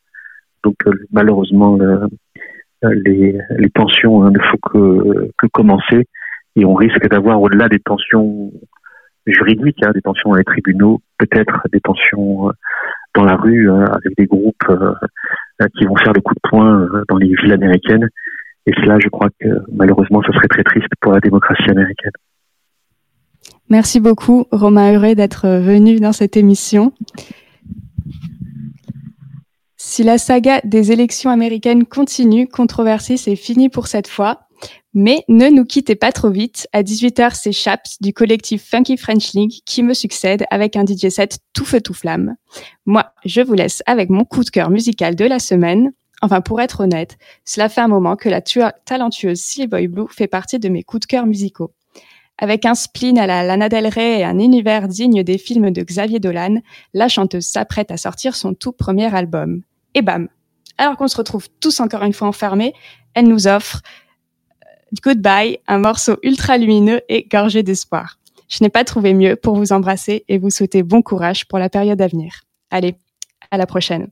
Donc 0.64 0.76
malheureusement, 1.12 1.78
les, 2.82 3.38
les 3.56 3.70
tensions 3.70 4.24
hein, 4.24 4.32
ne 4.32 4.40
font 4.40 4.58
que, 4.64 5.30
que 5.38 5.46
commencer 5.54 6.08
et 6.56 6.66
on 6.66 6.74
risque 6.74 7.08
d'avoir 7.08 7.40
au-delà 7.40 7.70
des 7.70 7.78
tensions 7.78 8.52
juridiques, 9.28 9.78
hein, 9.86 9.92
des 9.94 10.02
tensions 10.02 10.32
dans 10.32 10.38
les 10.38 10.44
tribunaux, 10.44 11.02
peut-être 11.20 11.68
des 11.72 11.82
tensions 11.82 12.50
dans 13.14 13.24
la 13.24 13.36
rue 13.36 13.70
hein, 13.70 13.86
avec 13.92 14.18
des 14.18 14.26
groupes 14.26 14.66
qui 15.78 15.86
vont 15.86 15.98
faire 15.98 16.14
le 16.14 16.22
coup 16.22 16.34
de 16.34 16.50
poing 16.50 16.90
dans 17.10 17.18
les 17.18 17.28
villes 17.28 17.54
américaines. 17.54 18.10
Et 18.66 18.74
cela, 18.82 18.98
je 18.98 19.10
crois 19.10 19.30
que 19.40 19.48
malheureusement, 19.72 20.24
ce 20.26 20.32
serait 20.32 20.48
très 20.48 20.64
triste 20.64 20.90
pour 21.00 21.14
la 21.14 21.20
démocratie 21.20 21.70
américaine. 21.70 22.14
Merci 23.70 24.00
beaucoup, 24.00 24.46
Romain 24.52 24.94
Huré, 24.94 25.16
d'être 25.16 25.48
venu 25.48 26.00
dans 26.00 26.14
cette 26.14 26.38
émission. 26.38 26.94
Si 29.76 30.04
la 30.04 30.18
saga 30.18 30.62
des 30.64 30.92
élections 30.92 31.32
américaines 31.32 31.86
continue, 31.86 32.48
controversée, 32.48 33.18
c'est 33.18 33.36
fini 33.36 33.70
pour 33.70 33.88
cette 33.88 34.08
fois. 34.08 34.42
Mais 34.94 35.24
ne 35.28 35.50
nous 35.50 35.66
quittez 35.66 35.96
pas 35.96 36.12
trop 36.12 36.30
vite. 36.30 36.68
À 36.74 36.84
18h, 36.84 37.32
c'est 37.34 37.52
Chaps 37.52 38.02
du 38.02 38.14
collectif 38.14 38.64
Funky 38.64 38.98
French 38.98 39.34
League 39.34 39.54
qui 39.66 39.84
me 39.84 39.94
succède 39.94 40.46
avec 40.52 40.76
un 40.76 40.86
DJ 40.86 41.10
set 41.10 41.40
tout 41.54 41.66
feu 41.66 41.82
tout 41.82 41.94
flamme. 41.94 42.36
Moi, 42.86 43.06
je 43.26 43.42
vous 43.42 43.54
laisse 43.54 43.82
avec 43.88 44.10
mon 44.10 44.26
coup 44.26 44.44
de 44.44 44.50
cœur 44.50 44.70
musical 44.70 45.16
de 45.16 45.26
la 45.26 45.40
semaine. 45.40 45.92
Enfin, 46.22 46.42
pour 46.42 46.62
être 46.62 46.82
honnête, 46.82 47.18
cela 47.44 47.68
fait 47.68 47.82
un 47.82 47.88
moment 47.88 48.16
que 48.16 48.30
la 48.30 48.42
talentueuse 48.42 49.40
Silly 49.40 49.68
Boy 49.68 49.88
Blue 49.88 50.08
fait 50.10 50.28
partie 50.28 50.60
de 50.60 50.70
mes 50.70 50.84
coups 50.84 51.02
de 51.02 51.08
cœur 51.08 51.26
musicaux. 51.26 51.72
Avec 52.38 52.66
un 52.66 52.76
spleen 52.76 53.18
à 53.18 53.28
la 53.28 53.44
Lana 53.44 53.70
Del 53.70 53.88
Rey 53.88 54.20
et 54.20 54.24
un 54.26 54.40
univers 54.40 54.88
digne 54.90 55.24
des 55.24 55.38
films 55.38 55.72
de 55.72 55.82
Xavier 55.82 56.20
Dolan, 56.20 56.60
la 56.94 57.08
chanteuse 57.08 57.46
s'apprête 57.46 57.92
à 57.92 57.98
sortir 57.98 58.36
son 58.36 58.54
tout 58.54 58.74
premier 58.74 59.14
album. 59.16 59.62
Et 59.94 60.02
bam 60.02 60.28
Alors 60.78 60.98
qu'on 60.98 61.08
se 61.08 61.16
retrouve 61.16 61.48
tous 61.62 61.80
encore 61.80 62.04
une 62.04 62.12
fois 62.12 62.28
enfermés, 62.28 62.74
elle 63.14 63.28
nous 63.28 63.48
offre 63.48 63.82
euh, 64.66 64.70
Goodbye, 65.02 65.60
un 65.68 65.80
morceau 65.80 66.18
ultra 66.24 66.58
lumineux 66.58 67.02
et 67.08 67.26
gorgé 67.26 67.64
d'espoir. 67.64 68.20
Je 68.50 68.64
n'ai 68.64 68.70
pas 68.70 68.84
trouvé 68.84 69.14
mieux 69.14 69.38
pour 69.38 69.56
vous 69.56 69.72
embrasser 69.72 70.26
et 70.28 70.38
vous 70.38 70.50
souhaiter 70.50 70.84
bon 70.84 71.02
courage 71.02 71.48
pour 71.48 71.58
la 71.58 71.70
période 71.70 72.02
à 72.02 72.08
venir. 72.08 72.42
Allez, 72.70 72.96
à 73.50 73.58
la 73.58 73.66
prochaine. 73.66 74.10